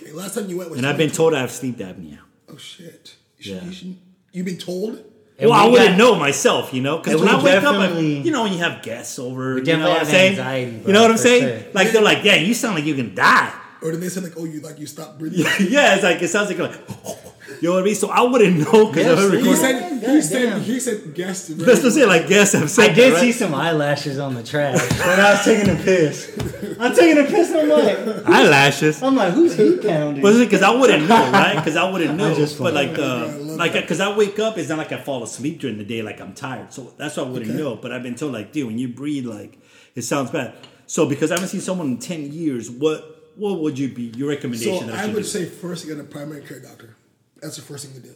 [0.00, 0.78] Okay, last time you went was.
[0.78, 2.18] and I've been told I have sleep apnea.
[2.48, 3.16] Oh shit!
[3.38, 3.64] You should, Yeah.
[3.64, 3.96] you should,
[4.32, 5.04] you've been told.
[5.38, 7.64] And well, I we wouldn't got- know myself, you know, because when I wake up,
[7.74, 10.32] I, definitely- you know, when you have guests over, you know what I'm saying?
[10.32, 11.62] anxiety, you know what I'm saying?
[11.64, 11.72] sure.
[11.72, 13.52] Like they're like, "Yeah, you sound like you can die."
[13.82, 15.40] Or did they say like, oh, you like you stop breathing?
[15.68, 16.78] yeah, it's like it sounds like you're like,
[17.62, 17.94] you know what I mean.
[17.94, 19.56] So I wouldn't know because Yes, I heard he He recording.
[19.56, 20.60] said he God said damn.
[20.60, 21.58] he said guest.
[21.58, 22.08] That's what I'm.
[22.08, 22.94] Like, yes, I'm I saying.
[22.94, 26.76] did that, see some eyelashes on the trash when I was taking a piss.
[26.80, 29.02] I'm taking a piss and I'm like, eyelashes.
[29.02, 30.22] I'm like, who's he pounding?
[30.22, 31.54] But because I wouldn't know, right?
[31.56, 32.34] Because I wouldn't know.
[32.34, 33.82] just but like, I uh, like, that.
[33.82, 36.34] because I wake up, it's not like I fall asleep during the day, like I'm
[36.34, 36.72] tired.
[36.72, 37.58] So that's why I wouldn't Okay.
[37.62, 37.76] know.
[37.76, 39.58] But I've been told, like, dude, when you breathe, like,
[39.94, 40.54] it sounds bad.
[40.86, 44.28] So because I haven't seen someone in ten years, what what would you be your
[44.30, 44.86] recommendation?
[44.88, 45.22] So that I would do?
[45.22, 46.96] say first get a primary care doctor.
[47.42, 48.14] That's the first thing to do.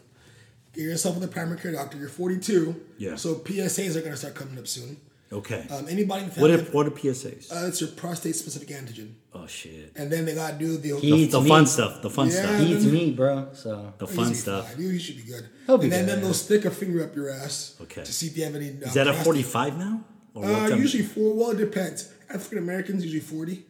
[0.74, 1.98] Get yourself with a primary care doctor.
[1.98, 2.80] You're 42.
[2.98, 3.16] Yeah.
[3.16, 4.98] So PSAs are going to start coming up soon.
[5.32, 5.66] okay.
[5.70, 7.50] Um, anybody in the what if what are PSAs?
[7.50, 9.90] uh, it's your prostate specific antigen, oh shit.
[9.96, 11.00] and then they got to do the.
[11.00, 12.00] He The, eats the fun stuff.
[12.02, 12.34] The fun Yeah.
[12.42, 12.60] stuff.
[12.60, 13.48] He eats meat, bro.
[13.52, 14.72] So The fun stuff.
[14.72, 14.82] fine.
[14.82, 15.48] You, you should be good.
[15.66, 16.12] He'll be and then, good.
[16.16, 18.04] then they'll stick a finger up your ass Okay.
[18.04, 18.68] to see if you have any.
[18.70, 20.04] Uh, Is that at prostate- 45 now?
[20.34, 21.34] Or Uh, usually four.
[21.34, 22.08] Well, it depends.
[22.28, 23.64] African Americans usually 40,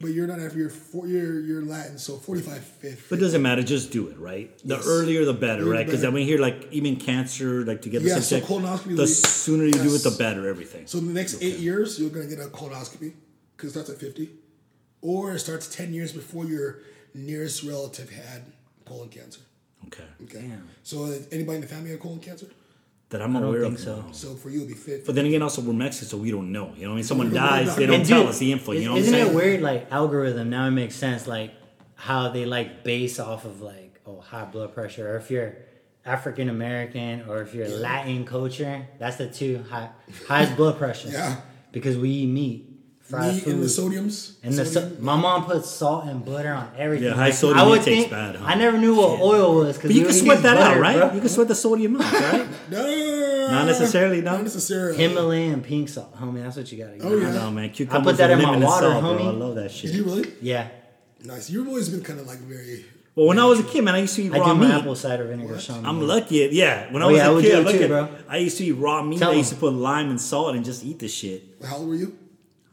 [0.00, 1.06] but you're not after you're four.
[1.06, 3.04] You're you're Latin, so 45, 50.
[3.08, 3.62] But it doesn't matter.
[3.62, 4.56] Just do it, right?
[4.64, 4.84] The Yes.
[4.86, 5.86] earlier, the better, Earlier right?
[5.86, 6.16] Because I better.
[6.16, 9.06] mean, here, like even cancer, like to get Yeah, a so check, colonoscopy the we-
[9.06, 10.48] sooner you do it, the better.
[10.48, 10.86] Everything.
[10.86, 13.12] So in the next eight years, you're gonna get a colonoscopy
[13.56, 14.30] because it starts at 50,
[15.00, 16.80] or it starts 10 years before your
[17.14, 18.42] nearest relative had
[18.84, 19.40] colon cancer.
[19.86, 20.04] Okay.
[20.24, 20.50] Okay.
[20.82, 22.46] So uh, anybody in the family had colon cancer?
[23.10, 23.80] That I'm I don't aware think of.
[23.80, 23.96] so.
[24.02, 24.12] no.
[24.12, 25.06] So for you, it'll be fit.
[25.06, 26.72] But then again, also we're Mexican, so we don't know.
[26.76, 28.72] You know, what I mean, someone dies, they don't And tell dude, us the info.
[28.72, 29.26] You know what I'm isn't saying?
[29.28, 29.60] it weird?
[29.62, 31.26] Like algorithm now it makes sense.
[31.28, 31.52] Like
[31.94, 35.56] how they like base off of like oh high blood pressure, or if you're
[36.04, 38.86] African American, or if you're Latin culture.
[38.98, 39.90] That's the two high
[40.26, 41.08] highest blood pressure.
[41.10, 41.36] Yeah.
[41.72, 42.70] Because we eat meat,
[43.08, 43.52] fried Meat food.
[43.54, 44.32] and the sodiums.
[44.42, 45.04] And the so- sodium.
[45.04, 47.08] my mom puts salt and butter on everything.
[47.08, 48.44] Yeah, high Like, sodium I would intake's think- bad, huh?
[48.46, 49.78] I never knew what oil was.
[49.78, 51.14] But you can sweat that out, right?
[51.14, 52.46] You can sweat the sodium out, right?
[52.70, 54.32] no, Not necessarily, no?
[54.32, 54.96] Not necessarily.
[54.98, 56.42] Himalayan pink salt, homie.
[56.42, 56.98] That's what you gotta.
[57.02, 57.22] Oh, use.
[57.22, 57.28] yeah.
[57.28, 57.64] I know, man.
[57.64, 59.28] I Cucumbers put that with in my lemon and water, salt, bro.
[59.28, 59.90] I love that Did shit.
[59.92, 60.32] you really?
[60.42, 60.68] Yeah,
[61.24, 61.48] Nice.
[61.50, 62.84] You've always been kind of like very.
[63.14, 64.66] Well, when I was a kid, man, I used to eat I raw do my
[64.66, 64.74] meat.
[64.74, 65.58] apple cider vinegar.
[65.58, 65.86] Sean.
[65.86, 66.44] I'm lucky.
[66.44, 67.82] At, yeah, when I Oh, was yeah, I a would kid, do it look too,
[67.84, 68.08] at, bro.
[68.28, 69.18] I used to eat raw meat.
[69.18, 71.42] Tell I used to put lime and salt and just eat the shit.
[71.64, 72.14] How old were you?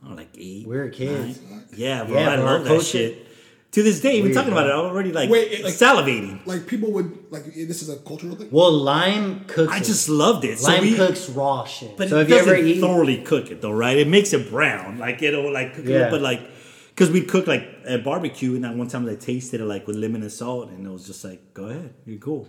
[0.06, 0.68] Oh, like eight.
[0.68, 1.40] We were kids.
[1.50, 1.64] nine.
[1.76, 2.20] Yeah, bro.
[2.20, 3.28] Yeah, I love that culture- shit.
[3.72, 4.72] To this day, even Weird, talking about it.
[4.72, 6.46] I'm already like, Wait, it- like- salivating.
[6.46, 7.46] Like people would like.
[7.46, 8.50] This is a cultural thing.
[8.52, 9.74] Well, lime cooks.
[9.74, 9.84] I it.
[9.84, 10.60] just loved it.
[10.60, 11.98] So lime we, cooks raw shit.
[11.98, 13.98] But so it if doesn't ever eat, thoroughly cook it though, right?
[13.98, 16.10] It makes it brown, like it'll like cook it, Yeah.
[16.12, 16.42] but like
[16.90, 19.96] because we cook like at barbecue, and that one time I tasted it like with
[19.96, 22.48] lemon and salt, and it was just like, go ahead, you're cool.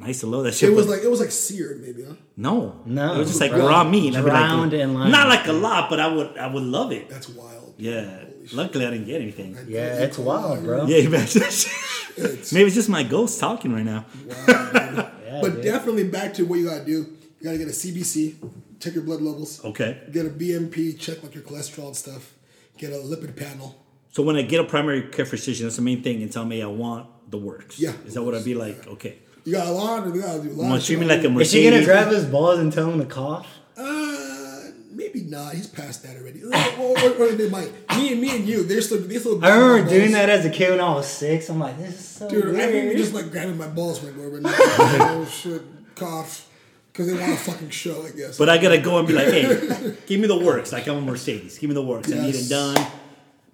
[0.00, 0.70] I used to love that shit.
[0.70, 2.14] It was like it was like seared, maybe, huh?
[2.36, 3.68] no, No, it was just like bro.
[3.68, 4.08] raw meat.
[4.08, 5.10] and I'd be like, Drowned in lime.
[5.12, 7.08] Not like a lot, but I would, I would love it.
[7.08, 7.74] That's wild.
[7.76, 8.00] Yeah.
[8.04, 8.52] Holy shit.
[8.54, 9.56] Luckily, I didn't get anything.
[9.68, 10.86] yeah, it's wild, bro.
[10.86, 11.72] Yeah, imagine that shit.
[12.16, 14.04] It's- Maybe it's just my ghost talking right now.
[14.36, 15.62] Yeah, but dude.
[15.64, 16.92] definitely back to what you gotta do.
[17.40, 18.34] You gotta get a CBC,
[18.80, 19.64] check your blood levels.
[19.64, 19.98] Okay.
[20.12, 22.34] Get a BMP, check like your cholesterol and stuff.
[22.78, 23.76] Get a lipid panel.
[24.10, 26.62] So when I get a primary care physician, that's the main thing, and tell me
[26.62, 27.78] I want the works.
[27.80, 27.92] Yeah.
[28.06, 28.86] Is that what I'd be like?
[28.86, 29.18] Okay.
[29.44, 30.76] You got a lot, of you gotta do a lot.
[30.76, 31.40] Of shit treat me like a on.
[31.40, 33.46] Is she gonna grab his balls and tell him to cough?
[33.76, 34.62] Uh,
[34.92, 35.54] maybe not.
[35.54, 36.44] He's past that already.
[36.44, 37.72] or, or, or they might.
[37.96, 39.44] Me and me and you, they're still they still.
[39.44, 40.12] I remember doing balls.
[40.12, 41.48] that as a kid when I was six.
[41.48, 42.56] I'm like, this is so Dude, weird.
[42.56, 45.62] I think we just like grabbing my balls right now, but not oh shit,
[45.96, 46.48] cough,
[46.92, 48.38] because they want a fucking show, I guess.
[48.38, 50.72] But I gotta go and be like, hey, give me the works.
[50.72, 51.58] Like I'm a Mercedes.
[51.58, 52.12] Give me the works.
[52.12, 52.76] I need it done.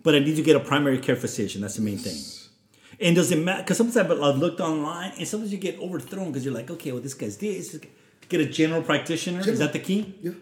[0.03, 1.63] But I need to get a primary care physician.
[1.63, 2.17] That's the main thing.
[3.01, 3.63] And does it matter?
[3.63, 7.01] Because sometimes I've looked online, and sometimes you get overthrown because you're like, okay, well,
[7.01, 7.79] this guy's this.
[8.29, 9.41] Get a general practitioner.
[9.49, 10.15] Is that the key?
[10.23, 10.33] yeah,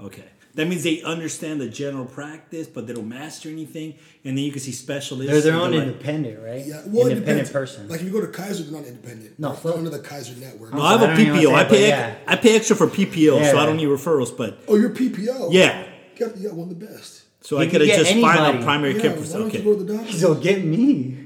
[0.00, 0.24] Okay.
[0.54, 3.92] That means they understand the general practice, but they don't master anything.
[4.24, 5.30] And then you can see specialists.
[5.30, 6.64] They're their and own like- independent, right?
[6.64, 7.50] Yeah, well, independent depends.
[7.50, 7.88] person.
[7.88, 9.38] Like if you go to Kaiser, they're not independent.
[9.38, 9.76] No, they're fuck.
[9.76, 10.72] under the Kaiser network.
[10.72, 11.54] No, I have I a don't even PPO.
[11.54, 11.88] I pay.
[11.88, 13.50] it, ex- I pay extra for PPO, Yeah.
[13.50, 14.34] so I don't need referrals.
[14.34, 15.48] But Oh, you're PPO.
[15.52, 15.84] yeah,
[16.18, 17.24] you got, you got one of the best.
[17.42, 18.58] so You I could have just filed anybody.
[18.58, 19.38] a primary Yeah, care why person.
[19.40, 20.12] don't Okay, you go to the doctor?
[20.14, 21.25] so get me.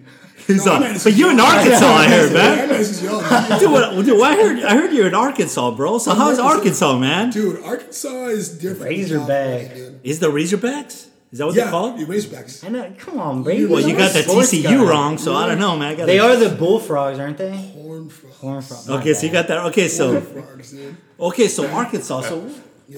[0.54, 2.68] He's No, on- I'm but you're in Arkansas, I heard, man.
[2.68, 3.58] This is y'all, man.
[3.58, 4.62] Dude, what, dude, I heard.
[4.64, 5.98] I heard you're in Arkansas, bro.
[5.98, 7.30] So how's Arkansas, man?
[7.30, 8.90] Dude, Arkansas is different.
[8.90, 9.70] Razorback.
[10.02, 11.06] Is the Razorbacks?
[11.32, 12.00] Is that what Yeah, they're called?
[12.00, 12.64] you Razorbacks.
[12.64, 12.92] I know.
[12.98, 13.64] Come on, baby.
[13.66, 14.84] Well, you got the TCU guy.
[14.84, 15.92] wrong, so I don't know, man.
[15.92, 17.56] I gotta, They are the bullfrogs, aren't they?
[17.56, 18.36] Horn frogs.
[18.38, 18.90] Horn frogs.
[18.90, 19.58] Okay, so you got that.
[19.66, 20.96] Okay, so Horn frogs, dude.
[21.20, 22.22] okay, so Arkansas.
[22.22, 22.50] So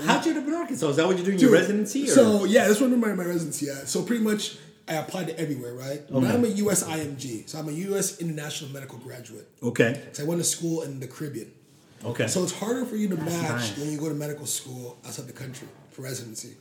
[0.07, 0.89] how'd you end up in Arkansas?
[0.89, 2.05] Is that what you're doing Dude, your residency?
[2.05, 2.07] Or?
[2.07, 3.87] So yeah, that's where my, my residency at.
[3.87, 4.57] So pretty much
[4.89, 6.03] I applied to everywhere, right?
[6.11, 9.49] But I'm a US IMG, so I'm a US International Medical Graduate.
[9.63, 11.53] okay, So I went to school in the Caribbean.
[12.05, 12.27] okay.
[12.27, 13.79] So it's harder for you to match nice.
[13.79, 16.57] when you go to medical school outside the country for residency.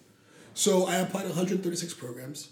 [0.53, 2.49] So I applied to 136 programs,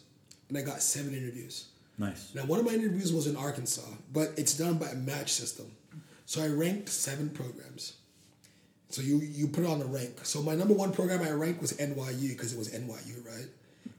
[0.48, 1.66] and I got seven interviews.
[1.98, 2.34] nice.
[2.34, 5.68] Now, one of my interviews was in Arkansas, but it's done by a match system.
[6.26, 7.94] So I ranked seven programs.
[8.90, 10.26] So you you put it on the rank.
[10.26, 13.48] So my number one program I ranked was NYU because it was NYU, right?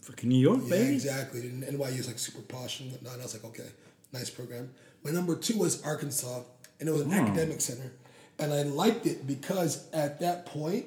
[0.03, 0.95] Fucking New York, Yeah, baby.
[0.95, 1.41] exactly.
[1.43, 3.13] And NYU is like super posh and whatnot.
[3.15, 3.69] And I was like, okay,
[4.13, 4.71] nice program.
[5.05, 6.43] My number two was Arkansas,
[6.79, 7.93] and it was an academic center,
[8.39, 10.87] and I liked it because at that point,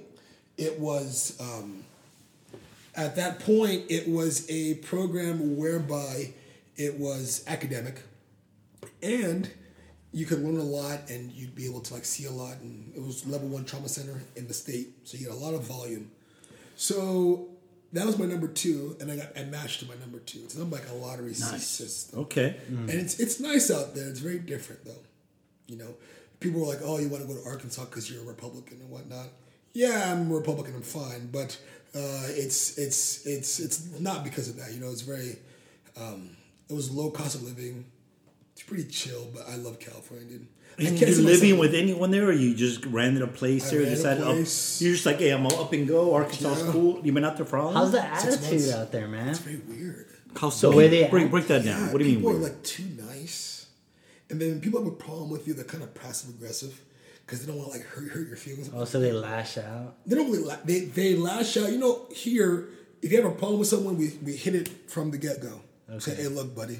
[0.57, 1.83] it was um,
[2.95, 6.33] at that point it was a program whereby
[6.75, 8.01] it was academic,
[9.01, 9.49] and
[10.11, 12.57] you could learn a lot, and you'd be able to like see a lot.
[12.61, 15.53] And it was level one trauma center in the state, so you had a lot
[15.55, 16.11] of volume.
[16.75, 17.47] So
[17.93, 20.39] that was my number two, and I got I matched to my number two.
[20.43, 22.57] It's not like a lottery system, Okay.
[22.69, 24.09] and it's it's nice out there.
[24.09, 25.03] It's very different though.
[25.67, 25.93] You know,
[26.39, 28.89] people were like, "Oh, you want to go to Arkansas because you're a Republican and
[28.89, 29.27] whatnot."
[29.73, 30.75] Yeah, I'm a Republican.
[30.75, 31.57] I'm fine, but
[31.95, 34.73] uh, it's it's it's it's not because of that.
[34.73, 35.37] You know, it's very
[35.99, 36.35] um,
[36.69, 37.85] it was low cost of living.
[38.53, 40.47] It's pretty chill, but I love California, dude.
[40.79, 43.79] I And you living with anyone there, or you just rented a place I there?
[43.79, 46.13] rented a decided, oh, you're just like, hey, I'm all up and go.
[46.15, 46.71] Arkansas is Yeah.
[46.71, 47.01] cool.
[47.05, 47.73] You been out there for how long?
[47.75, 49.29] How's the attitude out there, man?
[49.29, 50.07] It's very weird.
[50.35, 50.71] How so?
[50.71, 51.31] The way they break, act?
[51.31, 51.79] break that down.
[51.87, 52.19] Yeah, what do you mean?
[52.21, 53.67] people are like too nice,
[54.31, 55.53] and then people have a problem with you.
[55.53, 56.81] They're kind of passive aggressive
[57.25, 58.71] because they don't want to like hurt hurt your feelings.
[58.73, 59.95] Oh, so they lash out.
[60.07, 61.71] They don't really la- they they lash out.
[61.71, 62.69] You know, here
[63.03, 65.61] if you have a problem with someone, we we hit it from the get go.
[65.99, 66.79] Say, hey, look, buddy,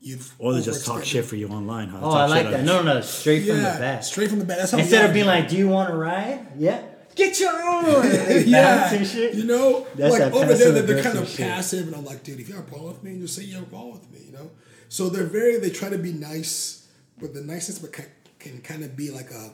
[0.00, 1.98] you've or they just talk shit for you online, huh?
[2.02, 2.64] Oh, Talk I like that.
[2.64, 4.02] No, no, no, straight from the Yeah, back.
[4.04, 4.58] straight from the back.
[4.58, 6.82] That's how Instead of being like, "Do you want to ride?" Yeah,
[7.14, 7.84] get your own.
[8.30, 9.34] Like, yeah, bounce and shit.
[9.34, 11.46] you know, That's like over there, they're, they're kind of shit.
[11.46, 13.54] passive, and I'm like, dude, if you have a problem with me, just say you
[13.54, 14.50] have a problem with me, you know.
[14.88, 16.88] So they're very, they try to be nice,
[17.20, 18.06] but the niceness but can,
[18.38, 19.52] can kind of be like a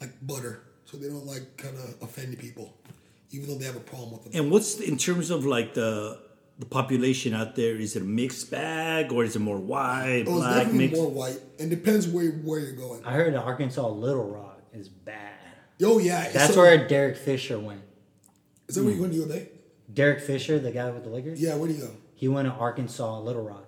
[0.00, 2.76] like butter, so they don't like kind of offend people,
[3.30, 4.32] even though they have a problem with them.
[4.42, 6.20] And what's in terms of like the
[6.58, 7.76] the population out there?
[7.76, 11.00] Is it a mixed bag or is it more white, Oh, it's black, definitely mixed?
[11.02, 13.04] more white, and depends where where you're going.
[13.04, 15.32] I heard Arkansas Little Rock is bad.
[15.82, 17.82] Oh yeah, That's so- where Derek Fisher went.
[18.68, 19.48] is that where you going to U of
[19.92, 21.90] Derek Fisher, the guy with the Lakers, Yeah, where do you go?
[22.14, 23.64] he went to Arkansas Little Rock.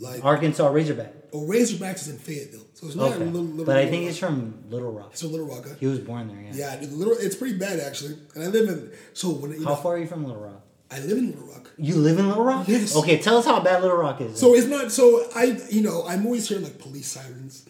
[0.00, 1.12] Like, Arkansas Razorback.
[1.32, 3.22] oh, Razorbacks is in Fayetteville, so it's not Okay.
[3.22, 3.64] a little, little.
[3.64, 4.08] but I think Rock.
[4.10, 5.08] he's from Little Rock.
[5.12, 5.64] it's a Little Rock.
[5.66, 5.74] huh?
[5.80, 6.78] He was born there, yeah.
[6.80, 7.14] Yeah, little.
[7.18, 8.92] It's pretty bad actually, and I live in.
[9.14, 10.62] So when you How know, far are you from Little Rock?
[10.90, 11.57] I live in Little Rock.
[11.80, 12.66] You live in Little Rock?
[12.66, 12.96] Yes.
[12.96, 14.38] Okay, tell us how bad Little Rock is.
[14.38, 14.90] So it's not.
[14.90, 17.66] So I, you know, I'm always hearing like police sirens,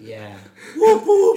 [0.00, 0.36] yeah.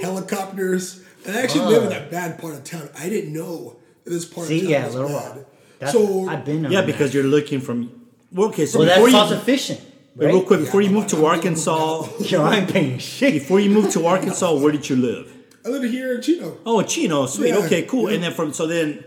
[0.02, 2.88] helicopters, and I actually live in that bad part of town.
[2.98, 5.36] I didn't know this part See, of town yeah, was Little bad.
[5.36, 5.46] Rock.
[5.80, 6.86] That's, so I've been on Yeah, that.
[6.86, 8.06] because you're looking from.
[8.32, 9.80] Well, okay, so Well, before that's you, self-sufficient.
[10.16, 10.26] Right?
[10.28, 12.70] real quick, before you I'm moved to not- I'm not Arkansas, moving Yo, I ain't
[12.72, 13.32] paying shit.
[13.32, 15.32] before you moved to Arkansas, where did you live?
[15.66, 16.58] I live here in Chino.
[16.64, 17.48] Oh, in Chino, sweet.
[17.48, 18.08] Yeah, okay, cool.
[18.08, 18.14] yeah.
[18.14, 19.02] And then from so then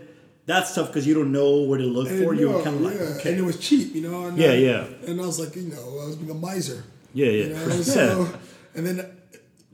[0.48, 2.16] that's tough because you don't know where to look I for.
[2.34, 4.26] didn't You were kind of like, yeah, okay, and it was cheap, you know.
[4.26, 4.84] And Yeah, I, yeah.
[5.06, 6.82] And I was like, you know, I was being a miser.
[7.14, 7.82] yeah, yeah, You know, yeah.
[7.82, 8.28] so,
[8.74, 8.96] and then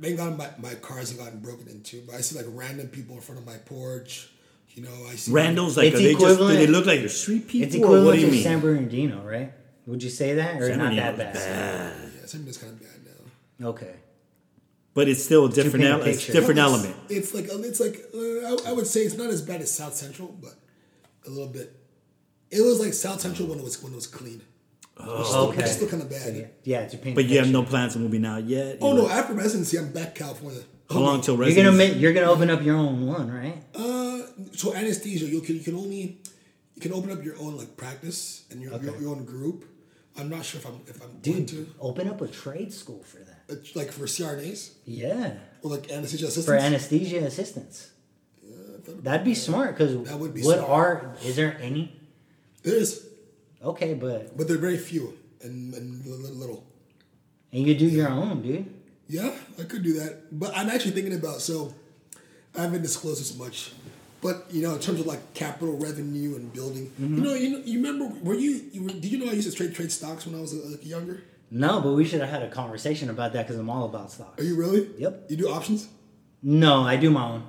[0.01, 3.14] thank God my, my car hasn't gotten broken into, but I see like random people
[3.16, 4.29] in front of my porch.
[4.75, 6.39] You know, I see Randos, like, It's are they just?
[6.41, 7.66] Do they look like they're street people?
[7.68, 8.43] It's or what equivalent do you to mean?
[8.43, 9.53] San Bernardino, right?
[9.87, 12.11] Would you say that or San not Bernardino's that bad?
[12.20, 12.91] Yeah, something that's kind of bad
[13.61, 13.68] now.
[13.68, 13.95] Okay.
[14.95, 15.85] But it's still a different.
[15.85, 16.97] paint a ele- it's different It's- element.
[17.09, 19.95] It's like it's like uh, I, I would say it's not as bad as South
[19.95, 20.55] Central, but
[21.27, 21.72] a little bit.
[22.51, 24.41] It was like South Central when it was when it was clean.
[24.97, 25.62] Oh, okay.
[25.62, 26.51] It's still kind of bad.
[26.62, 27.16] Yeah, it's a paint.
[27.16, 28.79] But you have no plans of moving out yet.
[28.81, 29.09] Oh You no!
[29.09, 30.61] After residency, I'm back California.
[30.91, 31.61] How long till residency?
[31.62, 32.01] You're gonna make.
[32.01, 33.57] You're gonna open up your own one, right?
[33.75, 34.22] Uh,
[34.53, 36.20] so anesthesia, you can you can only
[36.77, 39.64] you can open up your own like practice and your your, your own group.
[40.16, 43.03] I'm not sure if I'm if I'm going Dude, to open up a trade school
[43.03, 43.75] for that.
[43.75, 46.47] Like for CRNAs Yeah, or like anesthesia assistants.
[46.47, 47.91] for anesthesia assistants.
[49.03, 50.70] That'd be smart because That would be what smart.
[50.70, 51.93] are is there any?
[52.62, 53.07] There is,
[53.62, 56.64] Okay, but but they're very few and, and li- li- little.
[57.53, 58.66] and you do your own, dude.
[59.09, 60.39] Yeah, I could do that.
[60.39, 61.74] But I'm actually thinking about so
[62.57, 63.72] I haven't disclosed this much.
[64.22, 67.16] But you know, in terms of like capital revenue and building, Mm-hmm.
[67.18, 68.07] you know, you know, you remember?
[68.22, 70.41] Were you, you were, did you know I used to trade trade stocks when I
[70.41, 71.22] was uh, like, younger?
[71.51, 74.41] No, but we should have had a conversation about that because I'm all about stocks.
[74.41, 74.89] Are you really?
[74.99, 75.26] Yep.
[75.28, 75.89] You do options,
[76.43, 77.43] No, I do my own.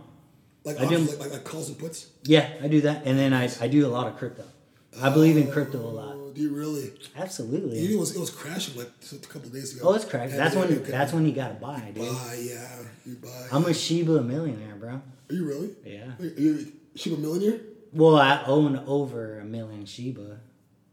[0.66, 0.96] Like I do.
[0.96, 2.08] options, like, like like calls and puts.
[2.24, 4.44] Yeah, I do that, and then I I do a lot of crypto.
[5.02, 6.14] I believe in crypto a lot.
[6.16, 6.92] Oh, do you really?
[7.18, 7.80] Absolutely.
[7.80, 9.90] It was it was crashing like a couple days ago.
[9.90, 10.32] Oh, it's cracked.
[10.32, 12.08] And That's when you that's when you gotta buy, dude.
[12.10, 12.36] buy.
[12.42, 12.68] Yeah,
[13.06, 13.48] you buy.
[13.52, 15.02] I'm a Shiba millionaire, bro.
[15.30, 15.70] Are you really?
[15.86, 16.12] Yeah.
[16.20, 17.60] Are you Shiba millionaire?
[17.94, 20.40] Well, I own over a million Shiba,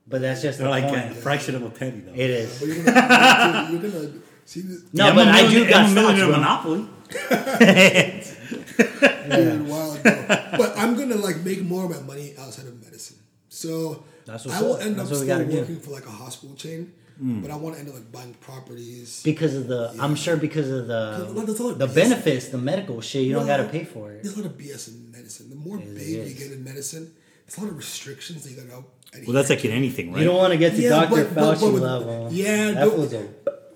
[0.09, 1.13] but that's just They're like point.
[1.13, 2.13] a fraction of a penny, though.
[2.13, 2.59] It is.
[2.61, 4.11] But you're gonna you're gonna
[4.45, 4.83] see this.
[4.93, 6.37] No, I'm but a I do got I'm a stocks, millionaire bro.
[6.39, 6.87] monopoly.
[9.37, 10.39] dude, a while ago.
[10.59, 13.17] But I'm gonna like make more of my money outside of medicine.
[13.49, 15.59] So That's what's I will end That's up still gotta do.
[15.59, 17.41] working for like a hospital chain, hmm.
[17.43, 19.23] but I want to end up like buying properties.
[19.23, 21.95] Because of the, I'm sure because of There's a the of the business.
[21.95, 24.23] benefits, the medical shit, you don't gotta pay for it.
[24.23, 25.51] There's a lot of BS in medicine.
[25.51, 27.13] The more It big you get in medicine,
[27.47, 28.85] there's a lot of restrictions that you gotta.
[29.27, 30.21] Well, that's like in anything, right?
[30.21, 31.11] You don't want to get to Yeah, Dr.
[31.11, 32.29] but- but- Fauci but level.
[32.33, 33.29] yeah, that but- was a.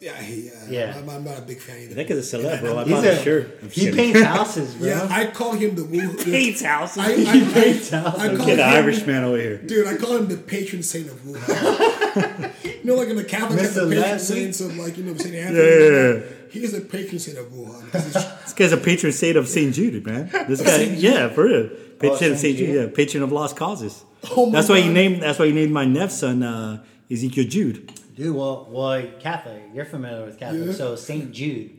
[0.07, 0.95] Yeah, he, uh, Yeah.
[0.97, 1.95] I'm, I'm not a big fan either.
[1.97, 2.79] That guy's a celeb, bro.
[2.79, 3.59] I He's bought a a shirt.
[3.63, 3.97] I'm he kidding.
[3.97, 4.89] paints houses, bro.
[4.89, 6.15] Yeah, I call him the Wu.
[6.25, 6.99] Paints houses.
[6.99, 8.21] I, I, He paints houses.
[8.23, 9.57] I call Get him, an Irishman over here.
[9.59, 12.53] Dude, I call him the patron saint of Wuhan.
[12.65, 14.19] you know, like in the Catholic, have the patron Latin?
[14.21, 15.59] saints of like you know Saint Anthony.
[15.59, 16.21] Yeah, yeah, yeah.
[16.51, 17.91] He's the patron saint of Wuhan.
[17.91, 18.13] he's-
[18.45, 19.75] This guy's a patron saint of St.
[19.75, 20.29] Jude, man.
[20.49, 21.69] This guy, yeah, for real.
[21.99, 22.57] Patron Saint of St.
[22.59, 22.77] Jude, Jude?
[22.91, 24.05] yeah, patron of lost causes.
[24.37, 25.23] Oh my that's why he named.
[25.23, 27.91] That's why he named my neph's son uh, Ezekiel Jude.
[28.17, 29.63] Dude, well, well, Catholic.
[29.75, 30.69] You're familiar with Catholic.
[30.69, 30.73] Yeah.
[30.73, 31.79] So Saint Jude.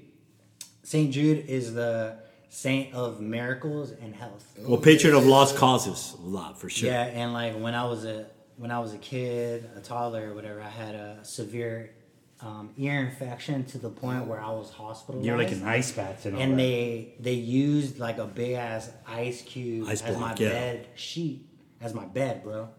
[0.83, 2.19] Saint Jude is the
[2.49, 4.55] saint of miracles and health.
[4.59, 6.89] Well, patron of lost causes, a lot for sure.
[6.89, 10.35] Yeah, and like when I was a when I was a kid, a toddler or
[10.35, 11.95] whatever, I had a severe
[12.41, 15.25] um, ear infection to the point where I was hospitalized.
[15.25, 18.91] You're like an ice bath and all and they they used like a big ass
[19.07, 20.49] ice cube Ice as my yeah.
[20.49, 21.47] bed sheet
[21.81, 22.69] as my bed, bro.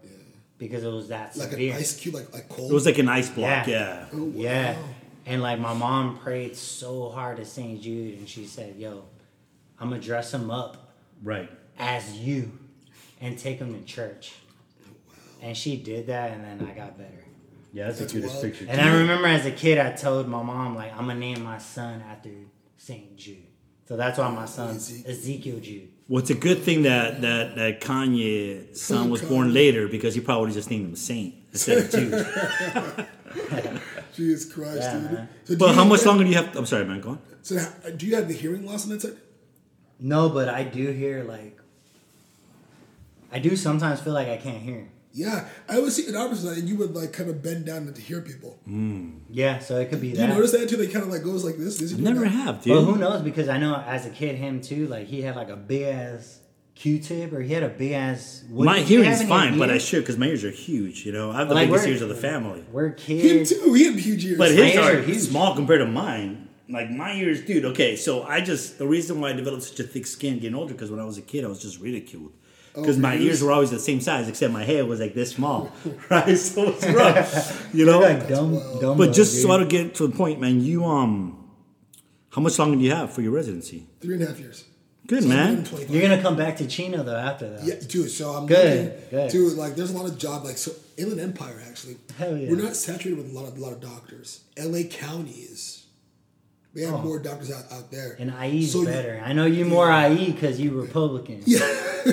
[0.59, 1.71] Because it was that like severe.
[1.73, 2.69] an ice cube, like like cold.
[2.69, 3.73] It was like an ice block, Yeah.
[3.73, 4.05] yeah.
[4.13, 4.31] Oh, wow.
[4.35, 4.77] Yeah.
[5.25, 7.81] And like my mom prayed so hard to St.
[7.81, 9.03] Jude and she said, Yo,
[9.79, 10.93] I'm gonna dress him up
[11.23, 11.49] Right.
[11.79, 12.51] as you
[13.21, 14.33] and take him to church.
[15.41, 17.23] And she did that and then I got better.
[17.71, 18.45] Yeah, that's, That's the cutest wild.
[18.53, 18.65] picture.
[18.67, 21.57] And I remember as a kid I told my mom like I'm gonna name my
[21.59, 22.29] son after
[22.77, 23.15] St.
[23.15, 23.37] Jude.
[23.89, 25.11] So that's why my son's Ezekiel.
[25.11, 25.89] Ezekiel Jude.
[26.07, 30.21] Well, it's a good thing that that that Kanye's son was born later because he
[30.21, 32.13] probably just named him a Saint instead of Jude.
[34.15, 35.11] Jesus Christ, Yeah, dude.
[35.11, 35.29] man.
[35.45, 36.55] So but how have- much longer do you have?
[36.55, 37.01] I'm sorry, man.
[37.01, 37.19] Go on.
[37.41, 37.57] So
[37.97, 39.17] do you have the hearing loss on that side?
[39.99, 41.59] No, but I do hear like
[43.31, 44.87] I do sometimes feel like I can't hear.
[45.11, 47.99] Yeah, I would see it opposite, and you would like kind of bend down to
[48.01, 48.59] hear people.
[48.65, 49.19] Hmm.
[49.29, 50.77] Yeah, so it could be Do you notice that too?
[50.77, 51.77] They kind of like goes like this.
[51.79, 52.29] Does he Never that?
[52.29, 52.73] have, dude.
[52.73, 53.21] Well, who knows?
[53.23, 54.87] Because I know as a kid, him too.
[54.87, 56.39] Like he had like a big ass
[56.75, 58.43] Q-tip, or he had a big ass.
[58.49, 59.83] my did you hearing's have any fine, but I ears?
[59.85, 61.05] should because my ears are huge.
[61.05, 62.63] You know, I have the Like, biggest ears of the family.
[62.71, 63.51] We're kids.
[63.51, 63.73] Him too.
[63.73, 64.37] He had huge ears.
[64.37, 65.17] But My his ears are are huge.
[65.19, 66.47] small compared to mine.
[66.69, 67.65] Like my ears, dude.
[67.65, 70.73] Okay, so I just the reason why I developed such a thick skin getting older
[70.73, 72.31] because when I was a kid I was just ridiculed
[72.73, 73.27] because Oh, my really?
[73.27, 75.71] ears were always the same size except my head was like this small,
[76.09, 76.37] right?
[76.37, 77.99] So it's rough, you know.
[77.99, 78.97] Like dumb, dumb.
[78.97, 80.61] But just so I don't get to the point, man.
[80.61, 81.49] You um,
[82.31, 83.87] how much longer do you have for your residency?
[84.01, 84.65] three and a half years.
[85.07, 85.65] Good So man.
[85.89, 87.63] you're gonna come back to Chino though after that.
[87.63, 88.11] Yeah, dude.
[88.11, 89.31] So I'm Good, looking, good.
[89.31, 89.57] dude.
[89.57, 90.43] Like, there's a lot of job.
[90.45, 91.97] Like, so Inland Empire actually.
[92.15, 92.47] Hell yeah.
[92.47, 94.41] We're not saturated with a lot of a lot of doctors.
[94.55, 94.83] L.A.
[94.83, 95.78] County is.
[96.79, 97.01] We have Oh.
[97.01, 98.15] more doctors out, out there.
[98.19, 99.21] And IE's So you- better.
[99.25, 101.41] I know you more IE because you Republican.
[101.45, 101.59] Yeah.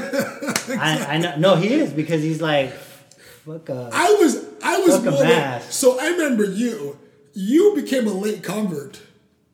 [0.68, 1.36] I, I know.
[1.36, 6.00] No, he is because he's like, fuck uh, I was I was more like- so
[6.00, 6.98] I remember you.
[7.34, 9.00] You became a late convert.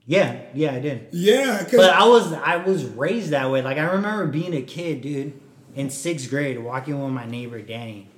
[0.06, 1.08] Yeah, yeah, I did.
[1.12, 3.60] Yeah, But I was I was raised that way.
[3.62, 5.34] Like I remember being a kid, dude,
[5.76, 8.08] in sixth grade, walking with my neighbor Danny,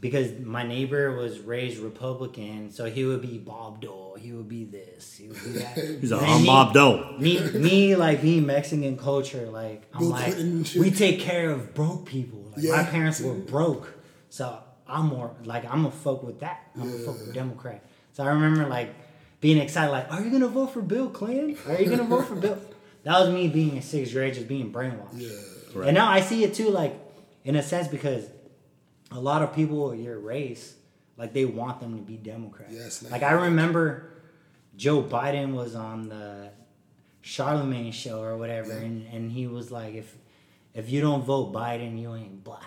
[0.00, 4.64] because my neighbor was raised Republican, so he would be Bob Dole, he would be
[4.64, 5.76] this, he would be that.
[6.00, 7.16] He's like, I'm me- Bob Doe.
[7.18, 11.74] Me, me, like being Mexican culture, like I'm Bill like, Clinton we take care of
[11.74, 12.40] broke people.
[12.54, 12.72] Like, Yeah.
[12.76, 13.92] My parents were broke,
[14.30, 16.70] so I'm more like I'm a fuck with that.
[16.80, 17.84] I'm a fuck with Democrat.
[18.12, 18.94] So I remember like
[19.40, 21.56] being excited, like, are you gonna vote for Bill Clinton?
[21.68, 22.58] Are you gonna vote for Bill?
[23.04, 25.12] That was me being in sixth grade, just being brainwashed.
[25.14, 25.28] yeah,
[25.74, 25.86] Right.
[25.88, 26.98] And now I see it too, like
[27.44, 28.24] in a sense, because
[29.12, 30.74] a lot of people your race,
[31.16, 32.74] like they want them to be Democrats.
[32.74, 34.10] Yes, like I remember
[34.76, 36.50] Joe Biden was on the
[37.22, 40.16] Charlamagne show or whatever, and, and he was like, if
[40.74, 42.62] if you don't vote Biden, you ain't black.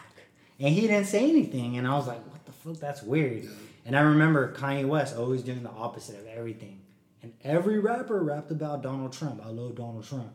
[0.59, 2.77] And he didn't say anything, and I was like, what the fuck?
[2.77, 3.47] That's weird.
[3.85, 6.81] And I remember Kanye West always doing the opposite of everything.
[7.21, 9.41] And every rapper rapped about Donald Trump.
[9.43, 10.31] I love Donald Trump.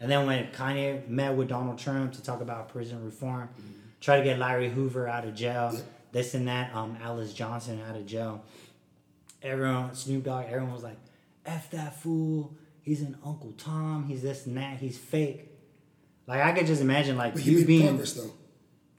[0.00, 3.70] And then when Kanye met with Donald Trump to talk about prison reform, mm-hmm.
[4.00, 5.78] try to get Larry Hoover out of jail,
[6.14, 8.42] this and that, um, Alice Johnson out of jail.
[9.42, 10.96] Everyone, Snoop Dogg, everyone was like,
[11.44, 12.54] "F that fool!
[12.82, 14.04] He's an Uncle Tom.
[14.08, 14.78] He's this and that.
[14.78, 15.50] He's fake."
[16.26, 18.30] Like I could just imagine, like But he you being, progress though.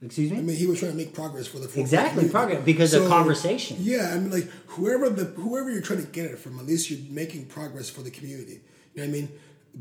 [0.03, 2.63] excuse me, I mean, he was trying to make progress for the the Exactly, progress,
[2.63, 3.77] because of conversation.
[3.79, 6.91] Yeah, I mean, like whoever the whoever you're trying to get it from, at least
[6.91, 8.61] you're making progress for the community.
[8.93, 9.29] You know what I mean?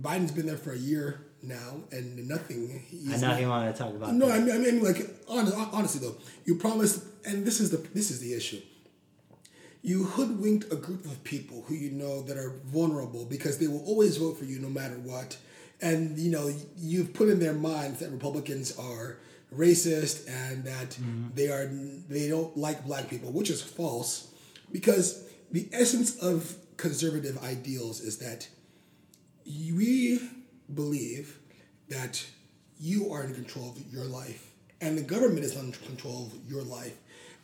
[0.01, 2.82] Biden's been there for a year now, and nothing.
[3.12, 4.15] I know he wanted to talk about.
[4.15, 4.31] No.
[4.31, 4.98] I mean, I mean, like
[5.28, 6.16] hon- honestly though,
[6.47, 8.60] you promised, and this is the this is the issue.
[9.82, 13.84] You hoodwinked a group of people who you know that are vulnerable because they will
[13.84, 15.36] always vote for you no matter what,
[15.80, 19.18] and you know you've put in their minds that Republicans are
[19.55, 21.28] racist and that mm-hmm.
[21.34, 21.66] they are
[22.09, 24.32] they don't like black people, which is false,
[24.72, 28.48] because the essence of conservative ideals is that
[29.46, 30.18] we
[30.72, 31.38] believe
[31.88, 32.26] that
[32.80, 36.62] you are in control of your life and the government is in control of your
[36.62, 36.96] life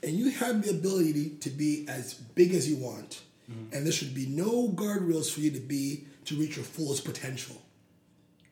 [0.02, 3.22] and you have the ability to be as big as you want.
[3.51, 3.74] Mm-hmm.
[3.74, 7.56] And there should be no guardrails for you to be to reach your fullest potential.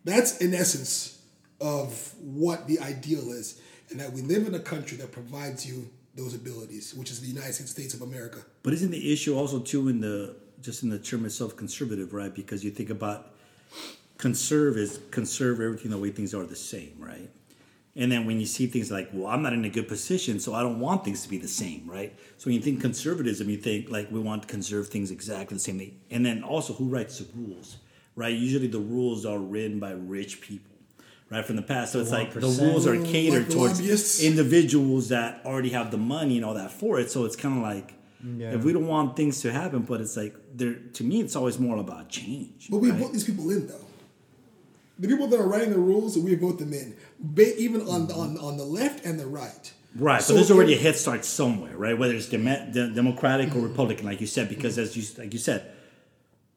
[0.05, 1.23] That's in essence
[1.61, 3.61] of what the ideal is.
[3.91, 7.29] And that we live in a country that provides you those abilities which is the
[7.29, 8.41] united states of america.
[8.65, 12.35] But isn't the issue also too in the just in the term itself conservative, right?
[12.35, 13.35] Because you think about
[14.17, 17.31] conserve is conserve everything the way things are the same, right?
[17.99, 20.55] And then when you see things like, well, I'm not in a good position, so
[20.55, 22.17] I don't want things to be the same, right?
[22.37, 25.61] So when you think conservatism, you think like we want to conserve things exactly the
[25.61, 25.99] same.
[26.09, 27.79] And then also who writes the rules,
[28.15, 28.33] right?
[28.33, 30.71] Usually the rules are written by rich people,
[31.29, 31.45] right?
[31.45, 31.93] From the past.
[31.93, 34.23] So it's like the rules are catered the towards lobbyists?
[34.23, 37.11] individuals that already have the money and all that for it.
[37.11, 37.95] So it's kind of like
[38.25, 38.55] Yeah.
[38.55, 41.59] if we don't want things to happen, but it's like there to me, it's always
[41.59, 42.69] more about change.
[42.71, 43.01] But we right?
[43.01, 43.87] vote these people in though.
[45.01, 46.97] The people that are writing the rules, we vote them in,
[47.37, 49.73] even on on on the left and the right.
[49.97, 51.99] Right, so, there's already a head start somewhere, right?
[51.99, 53.63] Whether it's Dem- de- Democratic or mm-hmm.
[53.69, 55.73] Republican, like you said, because as you like you said,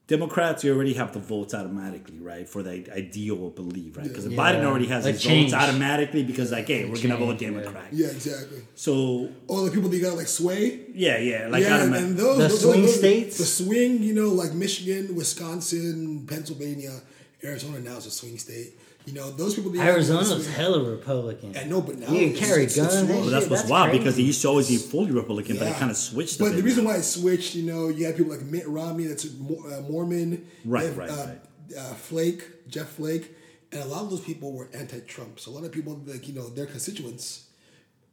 [0.06, 4.06] Democrats you already have the votes automatically, right, for the ideal belief, right?
[4.06, 4.36] Because Yeah.
[4.36, 5.52] Biden already has A his change.
[5.52, 7.60] votes automatically because like, hey, we're gonna vote change, yeah.
[7.60, 7.84] Democrat.
[7.92, 8.58] Yeah, exactly.
[8.74, 10.80] So All the people that you got like sway.
[10.94, 13.38] yeah, yeah, like yeah, and, and those The those- swing those- states?
[13.38, 17.00] The swing, you know, like Michigan, Wisconsin, Pennsylvania,
[17.42, 18.78] Arizona now is a swing state.
[19.06, 19.70] You know, those people.
[19.72, 21.56] that you got in the Arizona's hella Republican.
[21.56, 23.08] And no, but now you it's- can carry it's- it's guns.
[23.10, 23.20] wrong.
[23.22, 23.50] Well, that's shit.
[23.50, 24.22] what's wild because crazy.
[24.22, 26.38] he used to always be fully Republican, but it kind of switched.
[26.38, 29.24] But the reason why it switched, you know, you have people like Mitt Romney, that's
[29.24, 31.38] a uh, Mormon, Right, have, right, uh, right.
[31.76, 33.34] Uh, Flake, Jeff Flake,
[33.72, 35.40] and a lot of those people were anti-Trump.
[35.40, 37.46] So a lot of people, like you know, their constituents.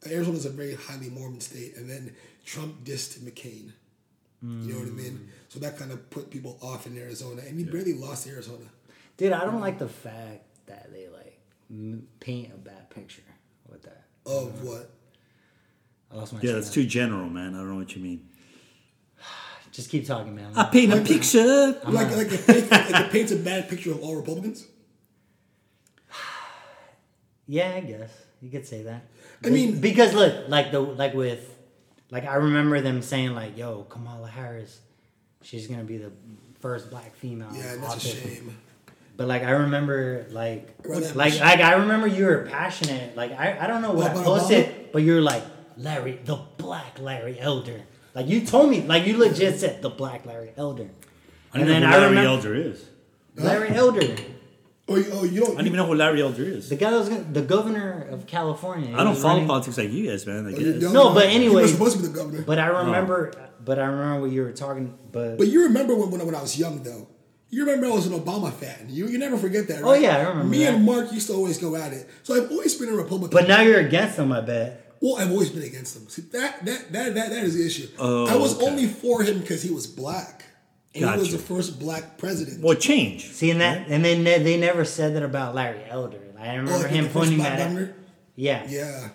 [0.10, 3.74] Arizona is a very highly Mormon state, and then Trump dissed McCain.
[4.42, 5.30] You know what I mean?
[5.50, 8.64] So that kind of put people off in Arizona, and he barely lost Arizona.
[9.18, 11.40] Dude, I don't like the fact that they like
[11.70, 13.22] m- paint a bad picture
[13.70, 14.06] with that.
[14.26, 14.90] Of what?
[16.12, 16.40] I lost my.
[16.40, 17.54] yeah, train that's too general, man.
[17.54, 18.28] I don't know what you mean.
[19.72, 20.52] Just keep talking, man.
[20.56, 21.78] I paint a picture.
[21.84, 24.66] Like, like, it paints, like it paints a bad picture of all Republicans.
[27.48, 29.06] Yeah, I guess you could say that.
[29.44, 31.56] I mean- because look, like the like with,
[32.12, 34.80] like I remember them saying like, "Yo, Kamala Harris,
[35.42, 36.12] she's gonna be the
[36.60, 38.56] first black female." Yeah, and that's a shame.
[39.20, 43.18] But like I remember, like Well, like like I remember you were passionate.
[43.18, 44.92] Like I, I don't know what I posted, Obama?
[44.94, 45.44] but you were like
[45.76, 47.82] Larry, the black Larry Elder.
[48.16, 50.90] Like you told me, like you legit said the black Larry Elder.
[51.54, 52.86] I don't And even then know who I Larry remember- Elder is.
[53.36, 54.08] Larry Elder,
[54.88, 55.52] Oh, you- oh, you don't.
[55.52, 56.70] I don't even know who Larry Elder is.
[56.70, 58.96] the guy that was gonna, the governor of California.
[58.96, 60.48] I don't follow running- politics like you guys, man.
[60.48, 60.94] I Oh, you guess.
[60.94, 62.42] No, but He anyway- was supposed to be the governor.
[62.44, 63.34] But I remember,
[63.66, 64.98] but I remember what you were talking.
[65.12, 67.08] But, But you remember when, when, when I was young, though.
[67.52, 68.88] You remember I was an Obama fan.
[68.90, 69.98] You you never forget that, oh, right?
[69.98, 70.76] Oh, yeah, I remember Me that.
[70.76, 72.08] and Mark used to always go at it.
[72.24, 73.32] So I've always been a Republican.
[73.36, 74.32] but now you're against him.
[74.32, 74.94] I bet.
[75.02, 76.08] well, I've always been against him.
[76.10, 77.88] See, that that that that, that is the issue.
[77.98, 78.68] Oh, I was okay.
[78.68, 80.44] only for him because he was black,
[80.94, 82.62] and he was the first black president.
[82.64, 83.26] Well, change.
[83.32, 86.20] See, and that, and then they, they never said that about Larry Elder.
[86.40, 87.60] I Oh, remember like him pointing that.
[87.60, 87.96] At, governor?
[88.36, 88.66] yeah.
[88.70, 89.10] Yeah,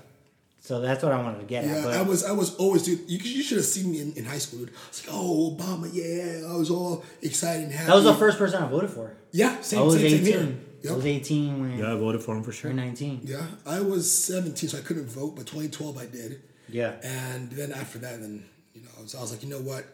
[0.64, 1.72] So that's what I wanted to get yeah.
[1.76, 1.84] at.
[1.84, 3.00] But I was I was always dude.
[3.06, 4.70] You, you should have seen me in, in high school, dude.
[4.70, 6.50] I was like, oh, Obama, yeah.
[6.50, 7.86] I was all excited and happy.
[7.88, 9.14] that was the first person I voted for.
[9.30, 9.80] Yeah, same.
[9.80, 10.24] I was same, same 18.
[10.24, 10.90] here.
[10.90, 12.72] I was 18 when Yeah, I voted for him for or sure.
[12.72, 13.20] 19.
[13.24, 16.42] Yeah, I was 17, so I couldn't vote, but 2012 I did.
[16.68, 16.92] Yeah.
[17.02, 19.84] And then after that, then, you know, I was, I was like, you know what?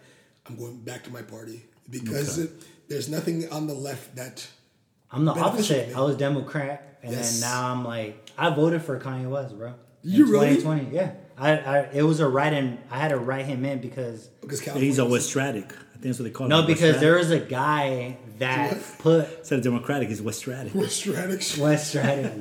[0.46, 2.48] I'm going back to my party because Okay.
[2.52, 4.46] it, there's nothing on the left that
[5.10, 5.88] I'm the opposite.
[5.88, 5.94] me.
[5.94, 7.40] I was Democrat, and Yes.
[7.40, 9.74] then now I'm like, I voted for Kanye West, bro.
[10.04, 10.56] In You really?
[10.56, 11.12] 2020, yeah.
[11.38, 12.78] I, I, it was a write in.
[12.90, 15.02] I had to write him in because because He's California.
[15.02, 15.72] a Westratic.
[15.72, 16.50] I think that's what they call him.
[16.50, 17.00] no, because Westratic.
[17.00, 18.98] there was a guy that What?
[18.98, 20.70] put Instead of Democratic, he's Westratic.
[20.70, 21.58] Westratic, West Stratic.
[21.62, 22.32] West Stratic.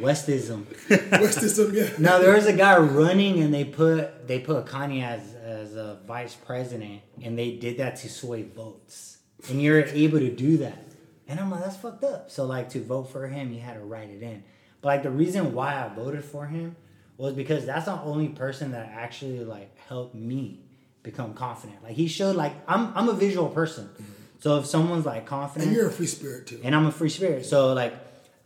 [0.00, 0.62] Westism.
[0.88, 1.90] Westism, yeah.
[1.98, 5.98] No, there was a guy running, and they put they put Kanye as as a
[6.06, 9.18] vice president, and they did that to sway votes.
[9.48, 10.82] And you're able to do that,
[11.28, 12.30] and I'm like, that's fucked up.
[12.30, 14.42] So like to vote for him, you had to write it in.
[14.80, 16.76] But like the reason why I voted for him
[17.18, 20.60] was because that's the only person that actually like helped me
[21.02, 21.82] become confident.
[21.82, 24.04] Like he showed like I'm I'm a visual person, mm-hmm.
[24.38, 26.60] so if someone's like confident, And you're a free spirit too.
[26.64, 27.44] and I'm a free spirit.
[27.44, 27.94] So like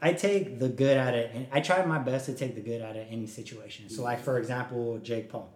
[0.01, 2.82] I take the good out of and I try my best to take the good
[2.82, 3.89] out of any situation.
[3.89, 5.53] So like for example, Jake Paul.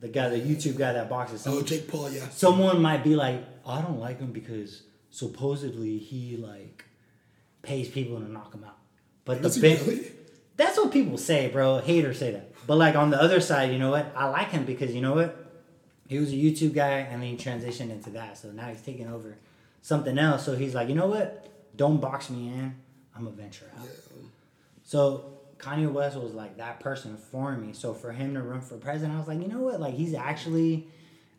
[0.00, 1.46] The guy, the YouTube guy that boxes.
[1.46, 2.28] Oh, Jake Paul, yeah.
[2.28, 6.84] someone might be like, I don't like him because supposedly he like
[7.62, 8.76] pays people to knock him out.
[9.24, 10.12] But the big really?
[10.56, 11.78] That's what people say, bro.
[11.78, 12.52] Haters say that.
[12.66, 14.12] But like on the other side, you know what?
[14.16, 15.40] I like him because you know what?
[16.08, 18.38] He was a YouTube guy and then he transitioned into that.
[18.38, 19.36] So now he's taking over
[19.82, 20.44] something else.
[20.44, 21.50] So he's like, you know what?
[21.76, 22.74] Don't box me in.
[23.16, 23.88] I'm gonna venture out.
[24.84, 27.72] So Kanye West was like that person for me.
[27.72, 29.80] So for him to run for president, I was like, you know what?
[29.80, 30.86] Like he's actually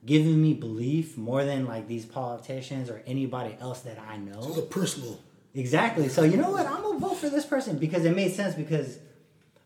[0.05, 4.39] giving me belief more than like these politicians or anybody else that I know.
[4.39, 5.19] It was a personal.
[5.55, 6.09] Exactly.
[6.09, 6.67] So you know what?
[6.67, 8.53] I'm gonna vote for this person because it made sense.
[8.55, 8.99] Because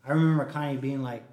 [0.06, 1.24] I remember Kanye being like,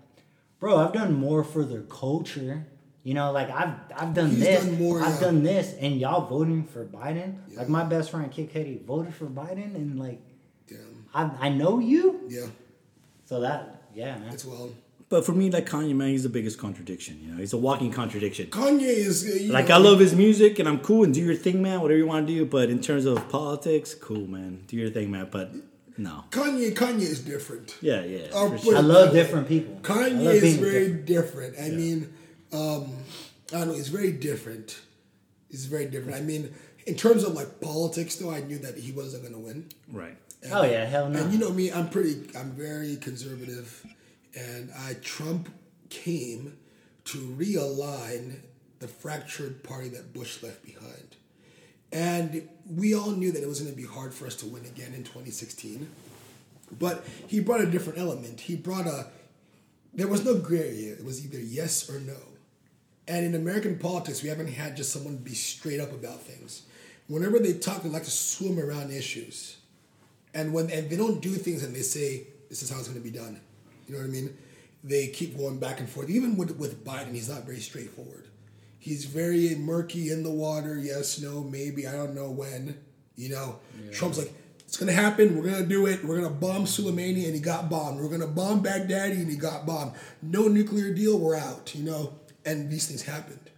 [0.59, 2.67] "Bro, I've done more for their culture.
[3.05, 5.21] You know, like I've I've done He's this, done more, I've yeah.
[5.21, 7.37] done this, and y'all voting for Biden.
[7.49, 7.59] Yeah.
[7.61, 10.21] Like my best friend Kid Cudi voted for Biden, and like
[10.67, 11.07] Damn.
[11.15, 12.23] I I know you.
[12.29, 12.47] Yeah,
[13.27, 14.33] So that yeah, man.
[14.33, 14.71] it's well.
[15.09, 17.21] But for me, like Kanye, man, he's the biggest contradiction.
[17.23, 18.49] You know, he's a walking contradiction.
[18.49, 19.25] Kanye is.
[19.25, 21.63] uh, you Like know, I love his music and I'm cool and do your thing,
[21.63, 21.81] man.
[21.81, 22.45] Whatever you want to do.
[22.45, 24.65] But in terms of politics, cool, man.
[24.67, 25.29] Do your thing, man.
[25.31, 25.53] But
[25.97, 26.73] no, Kanye.
[26.75, 27.77] Kanye is different.
[27.81, 28.27] yeah, yeah.
[28.35, 28.77] I'll for sure.
[28.77, 29.79] I love different people.
[29.83, 31.55] Kanye is very different.
[31.55, 31.59] different.
[31.61, 32.13] I mean,
[32.53, 32.93] um,
[33.55, 33.75] I don't know.
[33.75, 34.81] He's very different.
[35.51, 36.17] He's very different.
[36.17, 36.53] I mean,
[36.85, 39.69] in terms of like politics, though, I knew that he wasn't going to win.
[39.93, 40.17] right.
[40.43, 41.21] And, Oh, yeah, hell no.
[41.23, 42.17] And you know me, I'm pretty.
[42.39, 43.87] I'm very conservative,
[44.37, 45.49] and I Trump
[45.89, 46.57] came
[47.05, 48.41] to realign
[48.79, 51.17] the fractured party that Bush left behind,
[51.93, 54.65] and we all knew that it was going to be hard for us to win
[54.67, 55.89] again in 2016.
[56.79, 58.41] But he brought a different element.
[58.41, 59.07] He brought a.
[59.95, 60.93] There was no gray area.
[60.93, 62.19] It was either yes or no.
[63.09, 66.63] And in American politics, we haven't had just someone be straight up about things.
[67.07, 69.59] Whenever they talk, they like to swim around issues.
[70.35, 73.01] And when and they don't do things and they say this is how it's going
[73.01, 73.41] to be done.
[73.87, 74.37] You know what I mean?
[74.85, 76.11] They keep going back and forth.
[76.11, 78.27] Even with with Biden, he's not very straightforward.
[78.79, 80.79] He's very murky in the water.
[80.79, 81.87] Yes, no, maybe.
[81.87, 82.79] I don't know when.
[83.17, 83.59] You know,
[83.93, 85.37] Trump's like, it's gonna happen.
[85.37, 86.05] We're gonna do it.
[86.05, 87.99] We're gonna bomb Soleimani, and he got bombed.
[87.99, 89.93] We're gonna bomb Baghdadi, and he got bombed.
[90.23, 91.19] No nuclear deal.
[91.19, 91.75] We're out.
[91.75, 92.13] You know,
[92.45, 93.51] and these things happened.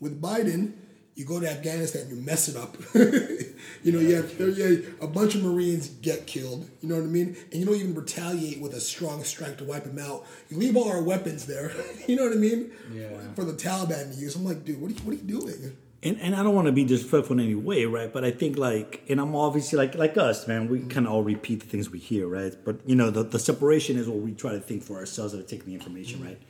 [0.00, 0.72] With Biden,
[1.14, 2.76] you go to Afghanistan, you mess it up.
[2.94, 6.70] you know, you have you have a bunch of Marines get killed.
[6.80, 7.36] You know what I mean?
[7.50, 10.24] And you don't even retaliate with a strong strike to wipe them out.
[10.48, 11.72] You leave all our weapons there.
[12.06, 12.72] you know what I mean?
[12.92, 13.08] Yeah.
[13.34, 14.36] For the Taliban to use.
[14.36, 15.76] I'm like, dude, what are you, what are you doing?
[16.04, 18.12] And, and I don't want to be disrespectful in any way, right?
[18.12, 20.68] But I think like, and I'm obviously like like us, man.
[20.68, 22.54] We kind of all repeat the things we hear, right?
[22.64, 25.40] But you know, the, the separation is what we try to think for ourselves that
[25.40, 26.40] are taking the information, right?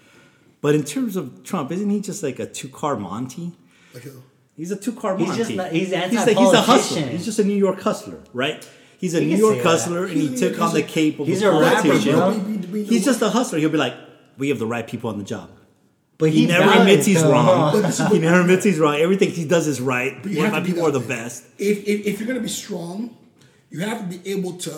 [0.60, 3.52] But in terms of Trump, isn't he just like a two car Monty?
[3.92, 4.10] Like, uh,
[4.56, 7.06] He's a two car He's just not- he's he's, a, he's a hustler.
[7.06, 8.68] He's just a New York hustler, right?
[8.98, 9.68] He's a You New York say that.
[9.68, 11.82] hustler, and he He's took New on the York- cape of He's a a rapper,
[11.88, 12.12] politician.
[12.14, 12.30] bro.
[12.38, 13.58] we- we- we- He's just a hustler.
[13.58, 13.94] He'll be like,
[14.38, 15.50] "We have the right people on the job."
[16.18, 17.32] But He, never admits he's though.
[17.32, 17.82] wrong.
[18.12, 18.94] he never admits he's wrong.
[18.96, 20.24] Everything he does is right.
[20.24, 21.42] you have My people are the best.
[21.58, 23.16] if, if, if you're going to be strong,
[23.70, 24.72] you have to be able to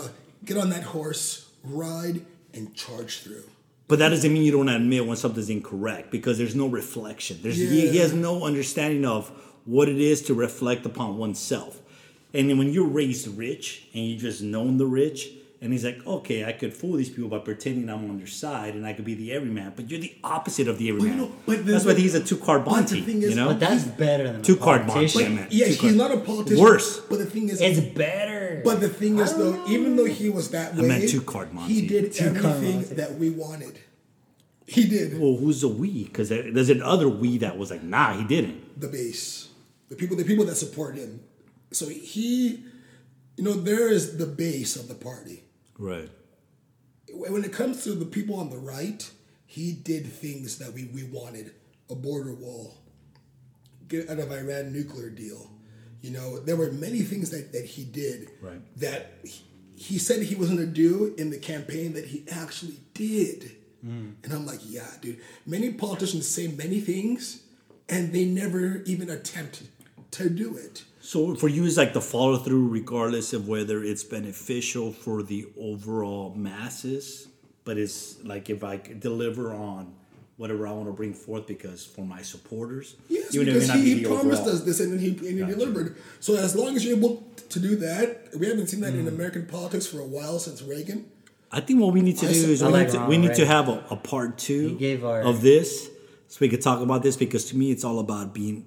[0.47, 2.23] get on that horse, ride,
[2.55, 3.43] and charge through.
[3.89, 7.41] But that doesn't mean you don't admit when something's incorrect because there's no reflection.
[7.43, 9.31] There's he, he has no understanding of
[9.65, 11.81] what it is to reflect upon oneself.
[12.32, 15.28] And then when you're raised rich and you just known the rich,
[15.61, 18.74] and he's like, okay, I could fool these people by pretending I'm on their side
[18.74, 21.12] and I could be the everyman, but you're the opposite of the everyman.
[21.12, 23.07] you know, but the- That's why he's a two card but the Bonte.
[23.07, 25.23] thing You is- know, But that's better than a Two card politician.
[25.23, 25.49] Monty, man.
[25.51, 26.62] Yeah, Two he's card- not a politician.
[26.62, 27.01] Worse.
[27.09, 28.61] But the thing is, It's better.
[28.62, 29.66] But the thing is, though, know.
[29.69, 31.73] even though he was that way, meant two-card Monty.
[31.73, 32.95] he did Two-card everything Monty.
[32.97, 33.78] that we wanted.
[34.66, 36.05] He did well, who's the we?
[36.05, 38.78] Because there's another we that was like, nah, he didn't.
[38.81, 39.44] the base,
[39.95, 41.21] the people, the people that support him.
[41.73, 42.65] So he,
[43.37, 45.45] you know, there is the base of the party.
[45.79, 46.11] Right.
[47.12, 49.09] When it comes to the people on the right,
[49.47, 51.53] he did things that we, we wanted:
[51.91, 52.75] a border wall,
[53.89, 55.51] get out of Iran nuclear deal.
[56.01, 58.61] You know, there were many things that, that he did Right.
[58.79, 59.45] that he-
[59.77, 63.51] he said he was going to do in the campaign that he actually did.
[63.85, 64.15] Mm.
[64.23, 65.19] And I'm like, yeah, dude.
[65.47, 67.43] Many politicians say many things,
[67.89, 69.65] and they never even attempt
[70.15, 70.85] to do it.
[71.01, 75.47] So for you, it's like the follow through, regardless of whether it's beneficial for the
[75.59, 77.28] overall masses.
[77.65, 79.95] But it's like if I deliver on
[80.36, 83.85] whatever I want to bring forth, because for my supporters, Yes, even because may not
[83.85, 84.57] he, he promised overall.
[84.57, 85.53] us this and then he, and he Gotcha.
[85.55, 85.97] delivered.
[86.20, 89.01] So as long as you're able to do that, we haven't seen that Hmm.
[89.01, 91.07] in American politics for a while since Reagan.
[91.53, 93.16] I think what we need to I do is we I need like to, we
[93.16, 95.89] need to have a, a part two gave our- of this
[96.27, 98.66] so we could talk about this because to me it's all about being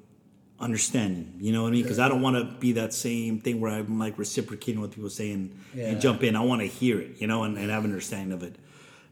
[0.60, 1.34] understanding.
[1.40, 1.84] You know what I mean?
[1.84, 5.10] Because I don't want to be that same thing where I'm like reciprocating what people
[5.10, 5.86] say and, Yeah.
[5.90, 6.36] and jump in.
[6.36, 8.56] I want to hear it, you know, and, and have an understanding of it.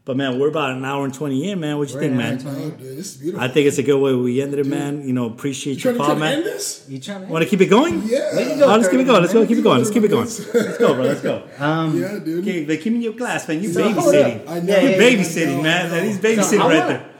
[0.04, 1.78] But man, we're about an hour and twenty in, man.
[1.78, 2.40] What you We're think, man?
[2.46, 3.44] Oh, dude, this is beautiful.
[3.44, 5.04] I think it's a good way we ended it, man.
[5.04, 6.54] You know, appreciate you your trying call, to, trying to end man.
[6.54, 6.86] this?
[6.88, 7.32] You trying to?
[7.32, 8.02] Want to keep it going?
[8.04, 8.30] Yeah.
[8.56, 9.22] Go Oh, let's keep it going.
[9.22, 9.44] Let's go.
[9.44, 9.78] Keep it going.
[9.78, 10.26] Let's keep it going.
[10.26, 11.02] Let's Let's go, bro.
[11.04, 11.42] Let's go.
[11.58, 12.38] Um, yeah, dude.
[12.44, 13.60] Okay, they keep me in your class, man.
[13.60, 14.48] You So, babysitting.
[14.48, 14.76] I know.
[14.76, 15.92] Yeah, You're babysitting, man.
[15.92, 16.04] I.
[16.06, 17.10] He's babysitting right there.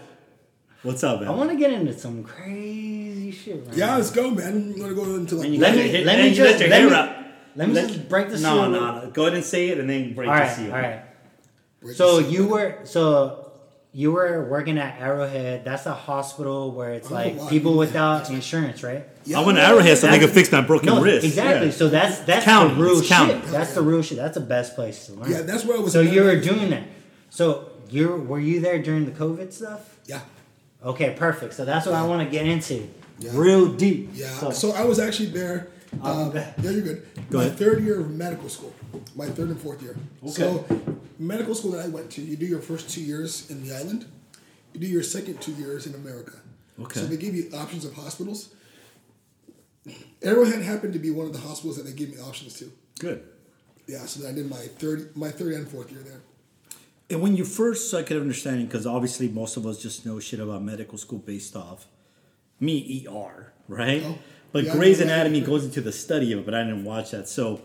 [0.84, 1.28] What's up, man?
[1.28, 2.95] I want to get into some crazy
[3.36, 3.66] shit.
[3.66, 3.96] Right Yeah, now.
[3.98, 4.52] let's go, man.
[4.74, 5.46] I'm gonna go into like.
[5.46, 6.94] And you Let got me- your hair- let me you just- let your let me-
[6.94, 7.16] out.
[7.56, 8.70] Let me just break the no, seal.
[8.70, 10.66] No, no, Go ahead and say it and then break All the right, seal.
[10.72, 11.00] all right.
[11.80, 13.42] break So you were so
[13.92, 15.64] you were working at Arrowhead.
[15.64, 19.06] That's a hospital where it's Oh, like people without insurance, right?
[19.24, 21.24] Yeah, I went to Arrowhead so they could fix my broken no, wrist.
[21.24, 21.68] exactly.
[21.68, 21.72] Yeah.
[21.72, 22.74] So that's that's county.
[22.74, 23.32] the real It's county.
[23.32, 23.44] shit.
[23.46, 24.18] That's the real shit.
[24.18, 25.30] That's the best place to learn.
[25.30, 25.92] Yeah, that's where I was.
[25.94, 26.82] So you were doing that.
[27.30, 29.96] So you were you there during the COVID stuff?
[30.04, 30.20] Yeah,
[30.84, 31.54] Okay, perfect.
[31.54, 32.86] So that's what I want to get into,
[33.18, 33.30] Yeah.
[33.34, 34.10] real deep.
[34.14, 34.28] yeah.
[34.38, 35.68] So, So, I was actually there.
[36.02, 37.06] I'll Uh, yeah, you're good.
[37.30, 37.58] Go my ahead.
[37.58, 38.74] third year of medical school.
[39.14, 39.96] My third and fourth year.
[40.22, 40.32] Okay.
[40.32, 40.64] So,
[41.18, 44.04] medical school that I went to, you do your first two years in the island.
[44.74, 46.32] You do your second two years in America.
[46.78, 47.00] Okay.
[47.00, 48.50] So they give you options of hospitals.
[50.22, 52.70] Arrowhead happened to be one of the hospitals that they gave me options to.
[52.98, 53.22] Good.
[53.86, 56.20] Yeah, so then I did my third, my third and fourth year there.
[57.08, 60.18] And when you first, so I could understand, because obviously most of us just know
[60.18, 61.86] shit about medical school based off
[62.60, 64.02] me, ER, right?
[64.04, 64.18] Oh,
[64.52, 65.00] but yeah, Grey's.
[65.00, 67.28] Anatomy goes into the study of it, but I didn't watch that.
[67.28, 67.60] So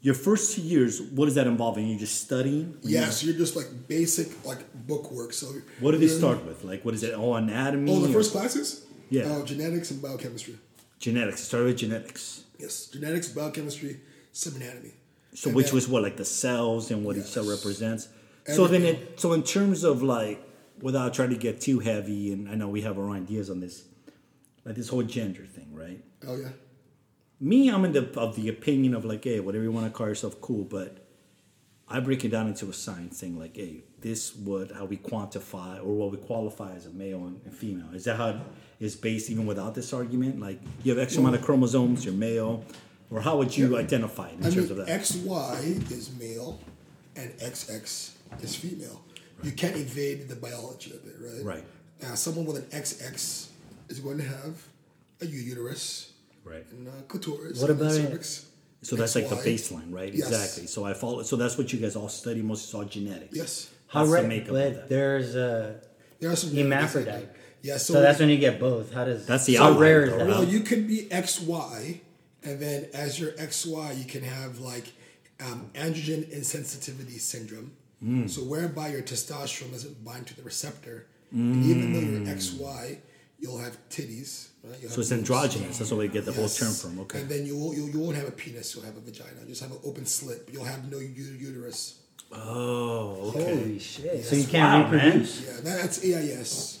[0.00, 1.76] your first two years, what does that involve?
[1.76, 2.76] Are you just studying?
[2.82, 5.32] Yeah, so you're just like basic like book work.
[5.32, 5.46] So
[5.80, 6.64] What do they start with?
[6.64, 7.12] Like, what is it?
[7.14, 7.92] Oh, anatomy?
[7.92, 8.86] Oh, the or first classes?
[9.10, 9.24] Yeah.
[9.24, 10.56] Uh, genetics and biochemistry.
[10.98, 11.40] genetics.
[11.42, 12.44] Start with genetics.
[12.58, 14.00] Yes, genetics, biochemistry,
[14.32, 14.92] some anatomy.
[15.34, 17.58] So And which was what, like the cells and what each cell Yes.
[17.58, 18.08] represents.
[18.46, 20.42] So then, it so in terms of like,
[20.80, 23.60] without trying to get too heavy, and I know we have our own ideas on
[23.60, 23.84] this,
[24.64, 26.02] like this whole gender thing, right?
[26.26, 26.50] Oh yeah.
[27.40, 30.08] Me, I'm in the of the opinion of like, hey, whatever you want to call
[30.08, 31.06] yourself, cool, but
[31.88, 35.78] I break it down into a science thing, like, hey, this what how we quantify
[35.78, 37.88] or what we qualify as a male and, and female.
[37.94, 38.36] Is that how it
[38.78, 40.40] is based even without this argument?
[40.40, 42.64] Like, you have X amount of chromosomes, you're male,
[43.10, 45.00] or how would you identify it in I terms mean, of that?
[45.00, 46.60] XY is male
[47.16, 48.12] and XX
[48.42, 49.02] is female.
[49.42, 51.44] You can't evade the biology of it, right?
[51.56, 51.64] Right.
[52.02, 53.48] Now, someone with an XX
[53.90, 54.62] is going to have
[55.20, 56.12] a uterus
[56.44, 56.64] right.
[56.70, 57.60] and a clitoris.
[57.60, 58.02] What and a about it?
[58.02, 58.46] cervix.
[58.82, 60.12] So that's like the baseline, right?
[60.14, 60.28] Yes.
[60.28, 60.66] Exactly.
[60.66, 61.22] So I follow.
[61.22, 62.40] So that's what you guys all study.
[62.40, 63.36] Most it's all genetics.
[63.36, 63.70] Yes.
[63.88, 64.28] how That's the rare?
[64.28, 64.88] makeup of But that.
[64.88, 65.80] there's a
[66.18, 67.28] There are some hermaphrodite.
[67.62, 68.94] Yeah, so, So, that's when you get both.
[68.94, 70.26] How does That's the how outlier, rare is that?
[70.28, 72.00] Well, you could be XY,
[72.42, 74.86] and then as your XY, you can have like
[75.40, 77.72] um, androgen insensitivity syndrome.
[78.02, 78.26] Hmm.
[78.28, 82.96] So whereby your testosterone doesn't bind to the receptor, and even though you're XY,
[83.40, 84.48] you'll have titties.
[84.62, 84.76] Right?
[84.80, 85.12] You'll So have it's boobs.
[85.12, 85.78] androgynous.
[85.78, 86.98] That's where we get the whole term from.
[87.00, 87.20] Okay.
[87.20, 88.74] And then you won't, you, you won't have a penis.
[88.74, 89.40] You'll have a vagina.
[89.42, 90.44] You just have an open slit.
[90.46, 91.08] But you'll have no u-
[91.38, 91.96] uterus.
[92.32, 93.54] Oh, okay.
[93.56, 94.24] Holy shit!
[94.24, 95.04] So you can't Wow, man.
[95.06, 95.46] reproduce.
[95.46, 96.78] Yeah, that's AIS.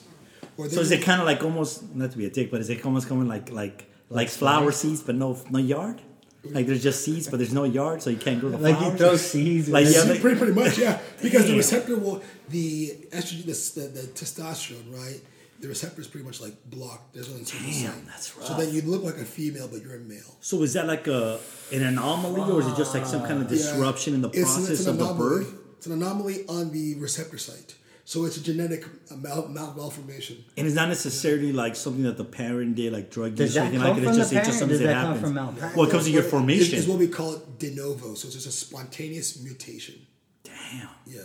[0.56, 2.70] Or So is it kind of like almost not to be a dick, but is
[2.70, 6.00] it almost coming like like like flower seeds, but no no yard?
[6.44, 8.92] Like there's just seeds, but there's no yard, so you can't grow the Like flowers.
[8.92, 9.68] you throw seeds.
[9.68, 10.98] Like, yeah, like- pretty, pretty much, yeah.
[11.20, 15.20] Because the receptor will, the estrogen, the, the, the testosterone, right?
[15.60, 17.12] The receptor is pretty much like blocked.
[17.14, 18.58] There's no Damn, that's So rough.
[18.58, 20.36] then you look like a female, but you're a male.
[20.40, 21.38] So is that like a
[21.72, 23.56] an anomaly, or is it just like some kind of Yeah.
[23.58, 25.28] disruption in the It's- process it's an of the anomaly.
[25.44, 25.54] birth?
[25.76, 27.74] It's an anomaly on the receptor site.
[28.06, 30.44] So it's a genetic mal- mal- malformation.
[30.56, 33.80] And it's not necessarily like something that the parent did, like drug use or anything
[33.80, 34.08] come like it.
[34.08, 35.20] It's just, it's just something Does that that happens.
[35.20, 35.76] from malpractice?
[35.76, 36.78] Well, it comes to your It's- formation.
[36.78, 38.14] It's what we call it de novo.
[38.14, 39.94] So it's just a spontaneous mutation.
[40.42, 40.88] Damn.
[41.06, 41.20] Yeah.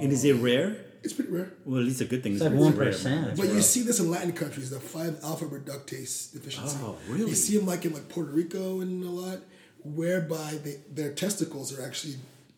[0.00, 0.86] And is it rare?
[1.02, 1.52] It's pretty rare.
[1.64, 2.32] Well, at least a good thing.
[2.32, 5.20] It's is like it's one rare, But you see this in Latin countries, the 5
[5.24, 6.76] alpha reductase deficiency.
[6.82, 7.30] Oh, really?
[7.30, 9.38] You see them like in like Puerto Rico and a lot,
[9.82, 12.16] whereby they, their testicles are actually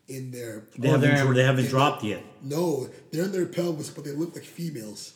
[0.09, 2.23] in their They Oh, haven't they're- haven't dropped yet.
[2.43, 5.15] no, they're in their pelvis, but they look like females.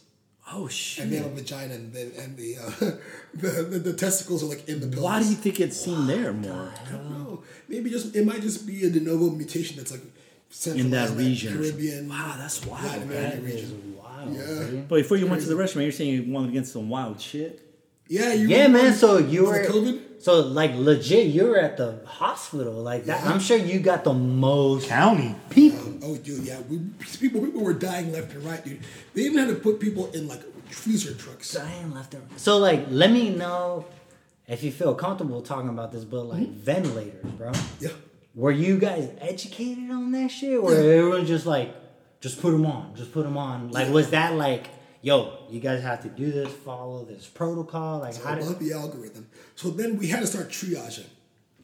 [0.53, 1.03] Oh shit!
[1.03, 2.71] and they have a vagina, and the and the, uh,
[3.35, 5.01] the, the the testicles are like in the pelvis.
[5.03, 6.73] Why do you think it's seen there more?
[6.87, 7.43] I don't know.
[7.69, 10.03] Maybe just it might just be a de novo mutation that's like
[10.65, 11.57] In that centralized, region.
[11.59, 12.09] Caribbean.
[12.09, 13.19] Wow, that's wild, Latin man.
[13.19, 13.97] American That is region.
[13.97, 14.35] wild.
[14.35, 14.45] Yeah.
[14.71, 14.89] dude.
[14.89, 17.63] But before you went to the restaurant, you're saying you went against some wild shit.
[18.09, 18.95] Yeah, you Yeah, man.
[18.95, 20.23] So you were COVID.
[20.23, 21.27] so like legit.
[21.27, 23.25] You were at the hospital like that.
[23.25, 23.33] Yeah.
[23.33, 25.35] I'm sure you got the most County.
[25.51, 25.99] people.
[26.03, 26.61] Oh, dude, yeah.
[26.69, 26.79] We,
[27.19, 28.81] people people were dying left and right, dude.
[29.15, 31.53] They even had to put people in like freezer trucks.
[31.53, 32.41] dying left and right.
[32.41, 33.87] So like, let me know
[34.47, 36.53] if you feel comfortable talking about this, but like hmm?
[36.53, 37.53] ventilators, bro.
[37.81, 37.91] Yeah.
[38.37, 41.75] Were you guys educated on that shit, or everyone just like,
[42.21, 43.71] just put them on, just put them on?
[43.71, 44.69] Like, was that like,
[45.01, 48.01] yo, you guys have to do this, follow this protocol?
[48.01, 49.27] Like, how About did the algorithm.
[49.55, 51.07] So then we had to start triaging.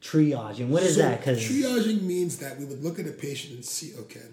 [0.01, 0.69] Triaging.
[0.69, 1.19] what is So that?
[1.19, 4.25] Because triaging means that we would look at a patient and see, okay,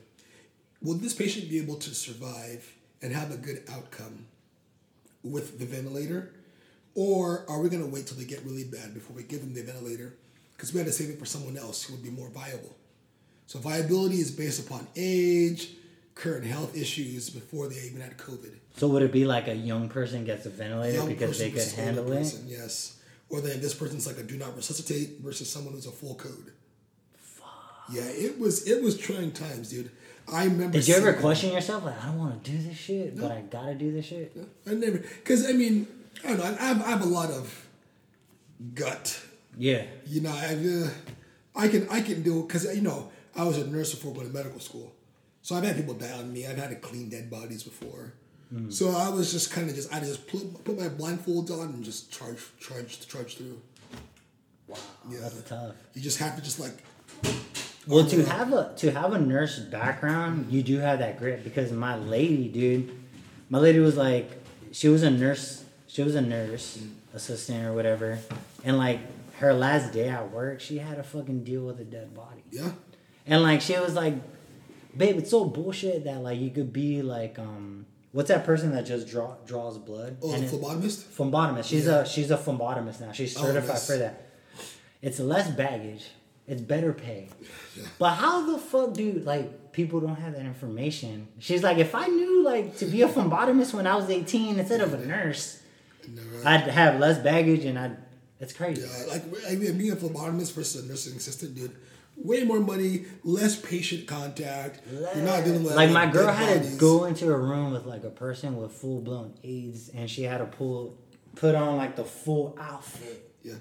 [0.81, 4.27] will this patient be able to survive and have a good outcome
[5.23, 6.31] with the ventilator?
[6.95, 9.53] Or are we going to wait till they get really bad before we give them
[9.53, 10.13] the ventilator?
[10.59, 12.75] Because we had to save it for someone else who would be more viable.
[13.47, 15.69] So viability is based upon age,
[16.15, 18.51] current health issues before they even had COVID.
[18.75, 22.11] so would it be like a young person gets a ventilator because they could handle
[22.11, 22.17] it?
[22.17, 22.97] person, Yes.
[23.29, 26.51] Or then this person's like a do not resuscitate versus someone who's a full code.
[27.15, 27.47] Fuck.
[27.89, 29.91] Yeah, it was it was trying times, dude.
[30.29, 30.73] I remember.
[30.73, 33.41] Did you ever question yourself like, I don't want to do this shit, but I
[33.49, 34.35] gotta do this shit?
[34.67, 35.87] I never, because I mean,
[36.25, 36.43] I don't know.
[36.43, 37.65] I have, I have a lot of
[38.75, 39.21] gut.
[39.59, 39.83] Yeah.
[40.07, 40.89] You know, I uh,
[41.53, 44.27] I can I can do it because you know I was a nurse before going
[44.27, 44.95] to medical school,
[45.41, 46.47] so I've had people die on me.
[46.47, 48.13] I've had to clean dead bodies before.
[48.49, 48.71] Hmm.
[48.71, 51.83] So I was just kind of just I just put, put my blindfolds on and
[51.83, 53.61] just charge charge charge through.
[54.67, 54.77] Wow,
[55.11, 55.19] Yeah.
[55.23, 55.75] that's tough.
[55.93, 56.77] You just have to just like
[57.85, 61.71] Well, to have a to have a nurse background, you do have that grit because
[61.73, 62.91] my lady, dude,
[63.49, 64.31] my lady was like,
[64.71, 66.79] she was a nurse, she was a nurse
[67.13, 68.19] assistant or whatever,
[68.63, 68.99] and like
[69.39, 72.71] her last day at work, she had to fucking deal with a dead body, yeah.
[73.25, 74.13] and like she was like,
[74.95, 78.85] babe, it's so bullshit that like you could be like, um, what's that person that
[78.85, 80.17] just draw draws blood?
[80.21, 81.03] Oh, And it- phlebotomist.
[81.15, 81.65] phlebotomist.
[81.65, 81.99] She's Yeah.
[82.01, 83.11] a she's a phlebotomist now.
[83.11, 83.87] She's Oh, certified nice.
[83.87, 84.25] for that.
[85.01, 86.05] It's less baggage.
[86.47, 87.29] It's better pay.
[87.99, 91.27] But how the fuck do like people don't have that information?
[91.37, 94.81] She's like, if I knew like to be a phlebotomist when I was eighteen instead
[94.81, 95.61] of a nurse,
[96.07, 96.61] No, right?
[96.63, 97.97] I'd have less baggage and I'd.
[98.39, 98.81] It's crazy.
[98.81, 101.75] Yeah, like I mean, being a phlebotomist versus a nursing assistant, dude.
[102.21, 104.81] Way more money, less patient contact.
[104.91, 108.03] You're not dealing with like my girl had to go into a room with like
[108.03, 110.97] a person with full blown AIDS, and she had to pull,
[111.35, 113.53] put on like the full outfit Yeah,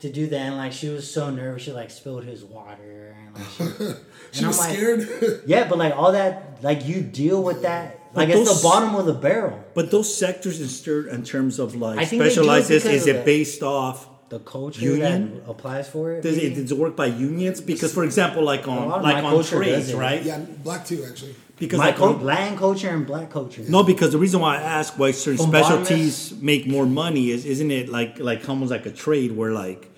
[0.00, 0.38] to do that.
[0.38, 3.64] And like she was so nervous, she like spilled his water, and like she,
[4.32, 5.42] she And was I'm like- scared.
[5.46, 9.04] yeah, but like all that, like you deal with that, like it's the bottom of
[9.04, 9.62] the barrel.
[9.74, 13.06] But those sectors in, in terms of like I think they do it specializes, is
[13.06, 14.08] of it based off?
[14.28, 15.40] The culture Union?
[15.44, 16.22] that applies for it.
[16.22, 17.60] Does it, does it work by unions?
[17.60, 20.22] Because, for example, like on like on trades, right?
[20.22, 21.34] yeah, black too actually.
[21.58, 23.62] Because My like cul- on- Latin culture and black culture.
[23.68, 27.46] no, because the reason why I ask why certain From specialties make more money is
[27.46, 29.90] isn't it like like almost like a trade where like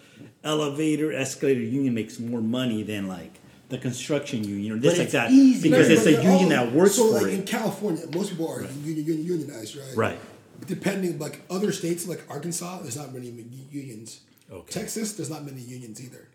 [0.44, 3.32] elevator escalator union makes more money than like
[3.70, 5.68] the construction union or this But like it's that easy.
[5.70, 7.42] because Right, it's a union all- that works so for like in.
[7.44, 9.96] California, most people are union, union, unionized, right?
[9.96, 10.18] Right.
[10.66, 13.28] Depending, like other states, like Arkansas, there's not many
[13.70, 14.20] unions.
[14.50, 14.80] Okay.
[14.80, 16.26] Texas, there's not many unions either.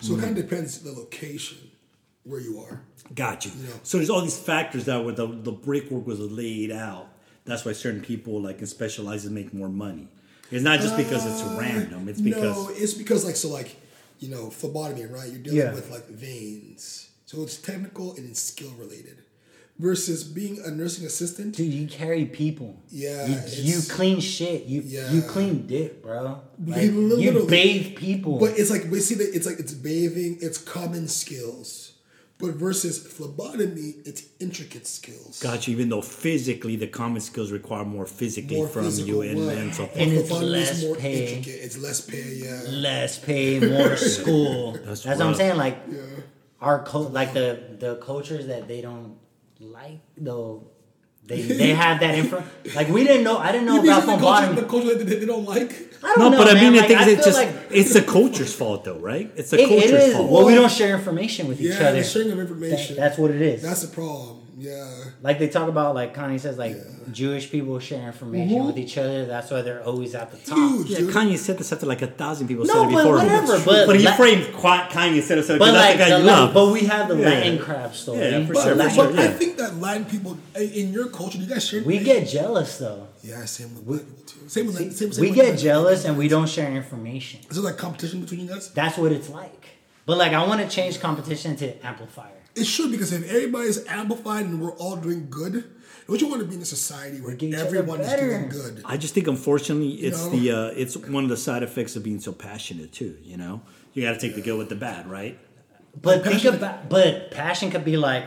[0.00, 1.58] So it kind of depends the location
[2.24, 2.82] where you are.
[3.14, 3.52] Got you.
[3.62, 3.70] Yeah.
[3.82, 7.08] So there's all these factors that where the, the brickwork was laid out.
[7.44, 10.08] That's why certain people like can specialize and make more money.
[10.50, 12.08] It's not just because it's random.
[12.08, 13.76] It's because Uh, no, it's because like so like
[14.18, 15.28] you know phlebotomy, right?
[15.28, 15.74] You're dealing Yeah.
[15.74, 19.18] with like veins, so it's technical and it's skill related.
[19.78, 22.82] Versus being a nursing assistant, Dude, you carry people.
[22.88, 23.38] Yeah, You,
[23.74, 24.64] you clean shit.
[24.64, 25.12] You Yeah.
[25.12, 26.40] you clean dick, bro.
[26.66, 28.38] Like, You you literally- bathe people.
[28.40, 31.92] but it's like we see that it's like it's bathing, it's common skills.
[32.40, 35.40] But versus phlebotomy, it's intricate skills.
[35.40, 35.70] Gotcha.
[35.72, 39.54] Even though physically the common skills require more physically More from physical you and work.
[39.56, 39.88] mental.
[39.94, 41.34] And But it's less more pay.
[41.36, 41.60] intricate.
[41.64, 42.62] It's less pay, yeah.
[42.70, 44.72] less pay, more school.
[44.72, 45.56] That's That's, what I'm saying.
[45.56, 45.98] Like Yeah.
[46.60, 49.16] our cult, like the the cultures that they don't
[49.60, 50.68] like though.
[51.26, 52.42] They, they have that info.
[52.74, 53.36] Like we didn't know.
[53.36, 55.72] I didn't know You about the culture, the culture that they, they don't like?
[56.02, 56.62] I don't No, know, but I man.
[56.64, 59.30] mean the Like, thing is, it's feel just like it's the culture's fault though, right?
[59.36, 60.14] It's the it, it culture's is.
[60.14, 60.30] fault.
[60.30, 61.92] Well, we don't share information with each other.
[61.92, 62.96] the sharing of That- information.
[62.96, 63.60] that's what it is.
[63.60, 64.37] That's the problem.
[64.60, 64.90] Yeah.
[65.22, 66.76] Like they talk about, like Kanye says, like
[67.12, 68.66] Jewish people share information Mhm.
[68.66, 69.24] with each other.
[69.24, 70.58] That's why they're always at the top.
[70.58, 70.90] Huge.
[70.90, 71.10] Yeah, dude.
[71.14, 73.26] Kanye said this after like a thousand people No, said it but before him.
[73.46, 76.10] whatever, but he la- framed Qua- Kanye said it so But like, that's the guy
[76.10, 76.54] the you love.
[76.54, 77.28] but we have the Yeah.
[77.28, 78.18] Latin crab story.
[78.18, 79.06] Yeah, for But, sure, for Latin- sure.
[79.12, 81.82] but I think that Latin people in your culture, do you guys share?
[81.84, 83.06] We get jealous though.
[83.22, 84.48] Yeah, same with black people too.
[84.48, 86.10] Same with same, same, we with get black jealous people.
[86.10, 87.40] and we don't share information.
[87.48, 88.70] Is there like competition between you guys?
[88.74, 89.66] That's what it's like.
[90.04, 92.32] But like, I want to change competition to amplifier.
[92.60, 95.64] It should because if everybody's amplified and we're all doing good,
[96.06, 98.48] don't you want to be in a society where getting each other everyone is doing
[98.48, 98.82] good?
[98.84, 100.30] I just think unfortunately it's know?
[100.30, 103.16] the uh, it's one of the side effects of being so passionate too.
[103.22, 103.62] You know,
[103.92, 105.38] you got to take the good with the bad, right?
[106.00, 108.24] But think about, but passion could be like,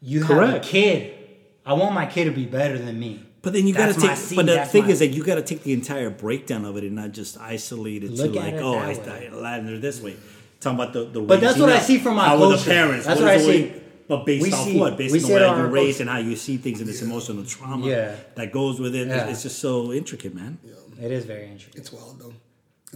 [0.00, 1.18] you have a kid.
[1.64, 3.24] I want my kid to be better than me.
[3.42, 4.16] But then you got to take.
[4.16, 6.76] seed, but the thing my- is that you got to take the entire breakdown of
[6.76, 9.28] it and not just isolate it Look to like, it oh, that I, way.
[9.32, 10.16] I Latin or this way.
[10.62, 11.20] Talking about the the.
[11.20, 13.06] But that's raising what I see from my How were the parents?
[13.06, 13.62] That's What what is I see.
[13.62, 14.96] way- But based We off see- what?
[14.98, 16.02] Based on see what you're raised culture.
[16.02, 18.16] and how you see things and this emotional trauma Yeah.
[18.36, 19.08] that goes with it.
[19.08, 19.28] Yeah.
[19.28, 20.58] It's just so intricate, man.
[21.00, 21.80] It is very interesting.
[21.80, 22.34] It's wild though.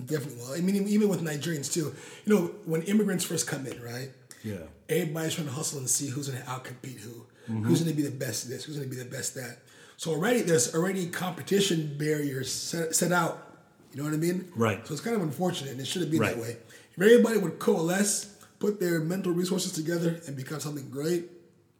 [0.01, 0.59] Definitely wild.
[0.59, 1.95] I mean, even with Nigerians too.
[2.25, 4.11] You know, when immigrants first come in, right?
[4.45, 4.57] Yeah.
[4.89, 7.63] Everybody's trying to hustle and see who's going to outcompete who, Mm-hmm.
[7.65, 9.43] who's going to be the best at this, who's going to be the best at.
[9.45, 9.59] That?
[9.97, 13.35] So already there's already competition barriers set, set out.
[13.93, 14.49] You know what I mean?
[14.57, 14.85] Right.
[14.87, 16.35] So it's kind of unfortunate, and it shouldn't be Right.
[16.35, 16.57] that way.
[16.97, 21.31] If everybody would coalesce, put their mental resources together, and become something great,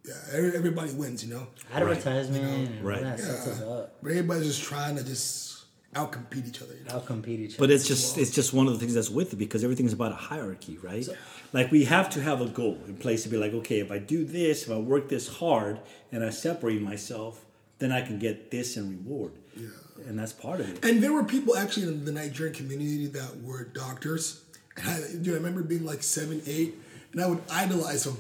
[0.05, 1.25] yeah, everybody wins.
[1.25, 1.47] You know.
[1.73, 2.99] Advertisement and Right.
[2.99, 3.97] all that sets us up.
[4.03, 5.65] But everybody's just trying to just
[5.95, 6.75] outcompete each other.
[6.75, 6.97] You know?
[6.97, 7.59] Out compete each other.
[7.59, 10.13] But it's just it's just one of the things that's with it because everything's about
[10.13, 11.07] a hierarchy, right?
[11.53, 13.99] like we have to have a goal in place to be like, okay, if I
[13.99, 15.81] do this, if I work this hard
[16.13, 17.45] and I separate myself,
[17.79, 19.33] then I can get this in reward.
[19.57, 19.69] Yeah.
[20.07, 20.85] And that's part of it.
[20.85, 24.43] And there were people actually in the Nigerian community that were doctors.
[24.77, 26.75] And I, dude, I remember being like seven, eight,
[27.13, 28.19] and I would idolize them.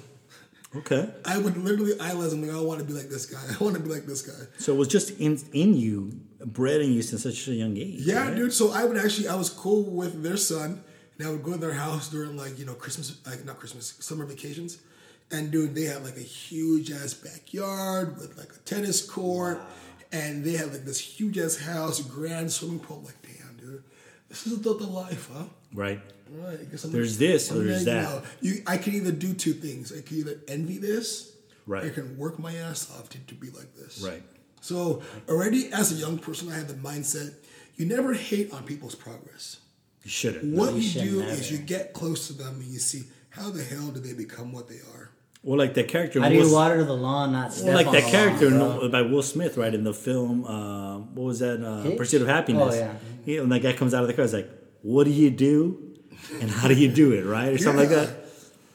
[0.75, 1.09] Okay.
[1.25, 2.43] I would literally idolize them.
[2.43, 3.43] Like, I want to be like this guy.
[3.61, 4.47] I want to be like this guy.
[4.59, 6.13] So it was just in in you,
[6.45, 8.01] bred in you since such a young age.
[8.01, 8.37] Yeah, right?
[8.37, 8.53] dude.
[8.53, 10.83] So I would actually, I was cool with their son,
[11.19, 13.95] and I would go to their house during like you know Christmas, like not Christmas,
[14.01, 14.79] summer vacations,
[15.31, 19.61] and dude, they had like a huge ass backyard with like a tennis court,
[20.13, 23.03] and they had like this huge ass house, grand swimming pool.
[23.05, 23.21] Like,
[24.45, 25.45] this is the, the life, huh?
[25.75, 26.01] Right.
[26.31, 26.61] Right.
[26.61, 28.25] I guess I'm- There's this or there's that.
[28.41, 29.93] you know, you, I can either do two things.
[29.97, 31.33] I can either envy this,
[31.69, 31.83] Right.
[31.83, 34.01] Or I can work my ass off to, to be like this.
[34.01, 34.23] Right.
[34.61, 37.35] So already as a young person, I had the mindset:
[37.77, 39.59] you never hate on people's progress.
[40.05, 40.55] You shouldn't.
[40.57, 41.33] What you you should do never.
[41.33, 44.53] is you get close to them and you see how the hell did they become
[44.53, 45.06] what they are.
[45.47, 46.21] Well, like that character.
[46.21, 48.51] How do you was- water the lawn, not step Well, like on that the character
[48.51, 50.45] lawn, in- by Will Smith, right in the film.
[50.45, 51.63] Uh, what was that?
[51.65, 52.73] Uh, Pursuit of Happyness.
[52.73, 52.95] Oh, yeah.
[53.25, 54.25] He- and that guy comes out of the car.
[54.25, 54.51] He's like,
[54.83, 55.95] "What do you do,
[56.41, 58.09] and how do you do it?" Right, or something like that.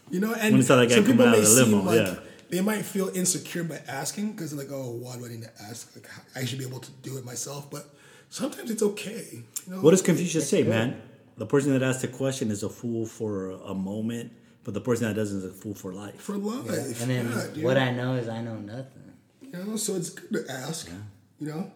[0.10, 1.66] You know, and When you saw that guy some come people out may of the
[1.66, 2.16] limo, seem like yeah.
[2.50, 5.52] they might feel insecure by asking because they're like, "Oh, why do I need to
[5.70, 5.94] ask?
[5.94, 6.08] Like,
[6.38, 7.94] I should be able to do it myself." But
[8.30, 9.44] sometimes it's okay.
[9.68, 9.82] You know?
[9.82, 11.02] What does Confucius say, man?
[11.38, 14.32] The person that asks the question is a fool for a moment,
[14.64, 16.20] but the person that doesn't is a fool for life.
[16.22, 17.02] for life?
[17.02, 17.64] And then yeah, dude.
[17.64, 19.14] what I know is I know nothing.
[19.42, 20.90] You know, so it's good to ask.
[21.40, 21.72] You know.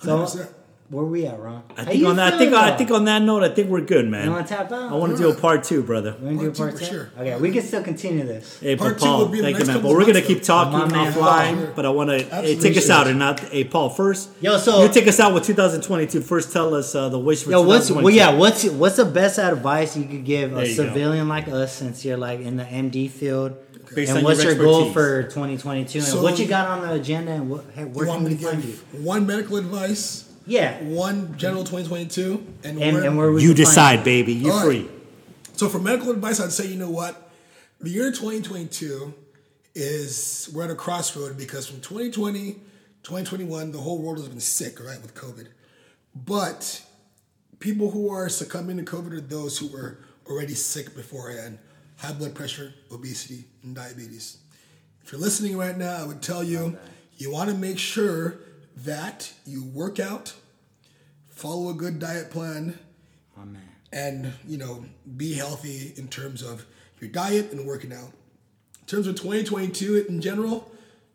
[0.00, 0.54] So 100%.
[0.92, 1.62] Where we at, Ron?
[1.76, 2.34] I think on that.
[2.34, 4.26] I think I think on that note, I think we're good, man.
[4.26, 4.92] You want to tap out?
[4.92, 6.14] I want to do a part two, brother.
[6.20, 6.90] We're gonna do a Part two for two?
[6.92, 7.10] sure.
[7.18, 8.60] Okay, we can still continue this.
[8.60, 9.82] Hey, Part but two Paul, will be the thank you, man.
[9.82, 11.56] But we're gonna keep talking My man, offline.
[11.64, 11.72] Paul.
[11.74, 13.40] But I want to hey, take us out and not.
[13.40, 14.28] Hey, Paul, first.
[14.40, 16.20] Yo, so- you take us out with 2022.
[16.20, 19.38] First, tell us uh, the wish for Yo, what's well, yeah, what's what's the best
[19.38, 20.84] advice you could give There a you go.
[20.88, 23.56] civilian like us since you're like in the MD field?
[23.94, 25.98] Based and what's your your, goal for 2022?
[25.98, 27.32] And So- what you got on the agenda?
[27.32, 28.72] And what, hey, where You can want me we to find you?
[29.02, 33.64] one medical advice, Yeah, one general 2022, and, and, where, and where we You can
[33.64, 34.32] find decide, baby.
[34.32, 34.64] You All right.
[34.64, 34.90] free.
[35.54, 37.30] So for medical advice, I'd say you know what,
[37.80, 39.14] the year 2022
[39.74, 42.52] is we're at a crossroad because from 2020,
[43.02, 45.48] 2021, the whole world has been sick, right, with COVID.
[46.14, 46.84] But
[47.58, 49.98] people who are succumbing to COVID are those who were
[50.28, 51.58] already sick beforehand,
[51.96, 54.38] high blood pressure, obesity, and diabetes.
[55.04, 56.76] If you're listening right now, I would tell you
[57.16, 58.38] you want to make sure
[58.76, 60.34] that you work out,
[61.28, 62.78] follow a good diet plan,
[63.36, 63.62] man.
[63.92, 64.84] and you know
[65.16, 66.64] be healthy in terms of
[67.00, 68.12] your diet and working out.
[68.80, 70.70] In terms of 2022 in general,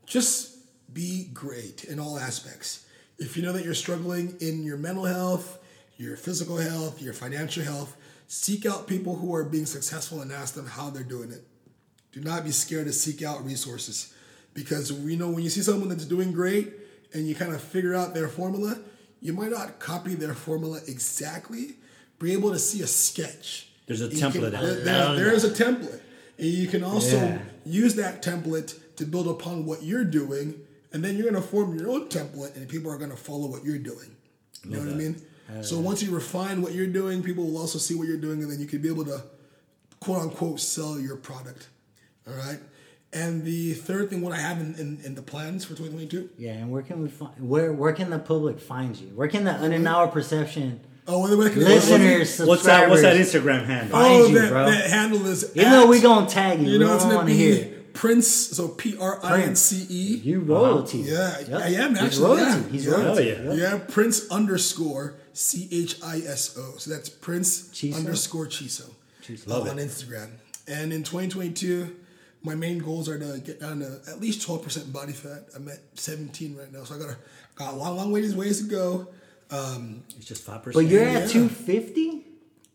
[0.05, 0.55] just
[0.93, 2.85] be great in all aspects.
[3.19, 5.59] If you know that you're struggling in your mental health,
[5.97, 7.95] your physical health, your financial health,
[8.27, 11.45] seek out people who are being successful and ask them how they're doing it.
[12.11, 14.13] Do not be scared to seek out resources
[14.53, 16.73] because you know when you see someone that's doing great
[17.13, 18.77] and you kind of figure out their formula,
[19.21, 21.75] you might not copy their formula exactly,
[22.19, 23.69] be able to see a sketch.
[23.88, 24.84] There's a template can- there- there.
[24.84, 26.01] there- there oh, is a template.
[26.38, 27.39] And you can also Yeah.
[27.65, 30.55] use that template to build upon what you're doing,
[30.93, 33.77] and then you're gonna form your own template, and people are gonna follow what you're
[33.79, 34.15] doing.
[34.63, 35.21] You know what I mean?
[35.61, 38.51] so once you refine what you're doing, people will also see what you're doing, and
[38.51, 39.23] then you can be able to
[39.99, 41.67] quote unquote sell your product.
[42.27, 42.59] All right.
[43.13, 46.29] And the third thing, what I have in, in, in the plans for 2022.
[46.38, 49.07] Yeah, and where can we find where where can the public find you?
[49.15, 52.89] Where can the Unannounced Perception Oh, wait, wait, wait, listeners, What's that?
[52.89, 53.97] What's that Instagram handle?
[53.97, 54.69] Find Oh, you, that, bro.
[54.69, 55.49] that handle is.
[55.55, 57.34] Even at- though we gonna tag you, You know, we it's don't gonna want to
[57.34, 57.73] be hear.
[57.93, 58.27] Prince.
[58.27, 60.17] So P R I N C E.
[60.17, 60.53] You uh-huh.
[60.53, 60.97] royalty.
[60.99, 61.49] Yeah, Yep.
[61.61, 62.25] I am He's actually.
[62.25, 62.43] royalty.
[62.61, 62.71] Yeah.
[62.71, 62.91] He's yeah.
[62.91, 63.35] royalty.
[63.35, 63.71] Oh, yeah.
[63.71, 66.75] Yeah, Prince underscore C H I S O.
[66.77, 67.95] So that's Prince Chiso?
[67.95, 68.89] underscore Chiso.
[69.45, 69.88] Love on it.
[69.88, 70.31] Instagram.
[70.67, 71.95] And in 2022,
[72.48, 75.44] my main goals are to get down to at least 12% body fat.
[75.56, 77.18] I'm at 17 right now, so I got a
[77.56, 79.07] got a long, long ways ways to go.
[79.52, 80.84] Um, It's just five percent.
[80.86, 81.19] But you're Yeah.
[81.19, 82.26] at two fifty.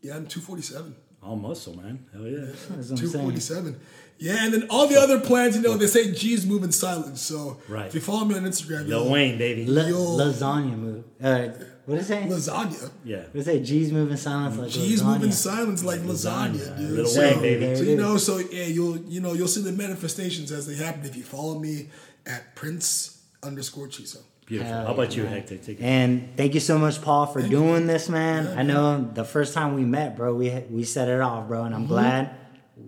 [0.01, 0.95] yeah, I'm 247.
[1.21, 2.05] all muscle, man.
[2.13, 2.39] Hell yeah.
[2.45, 3.11] That's what I'm saying.
[3.11, 3.79] 247.
[4.19, 7.21] Yeah, and then all the other plans, you know, they say G's move in silence.
[7.21, 7.87] So Right.
[7.87, 9.65] if you follow me on Instagram, Lil Wayne, baby.
[9.65, 11.03] La- lasagna move.
[11.21, 11.49] Uh,
[11.85, 12.23] what is it?
[12.23, 12.91] lasagna.
[13.03, 13.17] yeah.
[13.17, 13.59] What is it?
[13.61, 14.73] G's moving silence like lasagna?
[14.73, 15.13] G's lasagna.
[15.13, 16.77] moving silence like lasagna, lasagna.
[16.77, 16.91] dude.
[16.91, 17.75] Lil so, Wayne, baby.
[17.75, 21.03] so you know, so yeah, you'll you know you'll see the manifestations as they happen
[21.03, 21.89] if you follow me
[22.25, 24.21] at Prince underscore Chiso.
[24.45, 24.73] Beautiful.
[24.73, 25.33] Hell How about yeah, you, man.
[25.33, 25.57] Hector?
[25.57, 25.83] Take it.
[25.83, 28.57] And thank you so much, Paul, for doing this, man.
[28.57, 31.73] I know the first time we met, bro, we we set it off, bro, and
[31.73, 31.89] I'm mm-hmm.
[31.89, 32.35] glad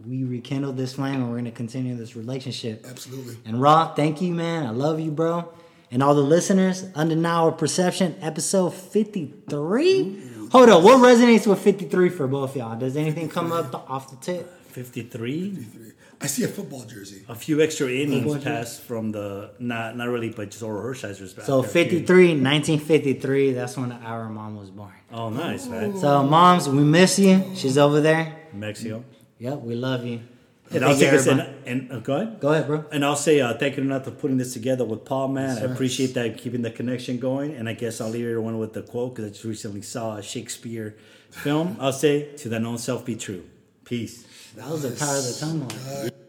[0.06, 2.86] we rekindled this flame, and we're gonna continue this relationship.
[2.88, 3.38] Absolutely.
[3.46, 4.66] And Raw, thank you, man.
[4.66, 5.50] I love you, bro.
[5.92, 10.22] And all the listeners, UndenEYEable Perception, episode 53.
[10.52, 12.78] Hold up, what resonates with 53 for both y'all?
[12.78, 14.52] Does anything come up off the tip?
[14.72, 15.52] 53.
[15.56, 15.92] Fifty-three.
[16.20, 17.24] I see a football jersey.
[17.30, 21.34] A few extra innings Football passed from the, not not really, but just Orel Hershiser's
[21.34, 21.70] back So there.
[21.72, 24.94] 53, 1953, that's when our mom was born.
[25.14, 25.98] Oh, nice, man.
[25.98, 27.44] So, moms, we miss you.
[27.56, 28.36] She's over there.
[28.54, 29.04] Mexico.
[29.40, 30.22] Yep, we love you.
[30.72, 32.40] And I'll Thank you, take us and, and uh, go ahead.
[32.40, 32.86] Go ahead, bro.
[32.92, 35.58] And I'll say uh, thank you enough for putting this together with Paul, man.
[35.58, 37.54] I appreciate that, keeping the connection going.
[37.56, 40.24] And I guess I'll leave everyone with the quote because I just recently saw a
[40.24, 40.96] Shakespeare
[41.30, 41.78] film.
[41.80, 43.46] I'll say, to thine own self be true.
[43.84, 44.26] Peace.
[44.56, 46.02] That was the power of the tongue.
[46.02, 46.25] one.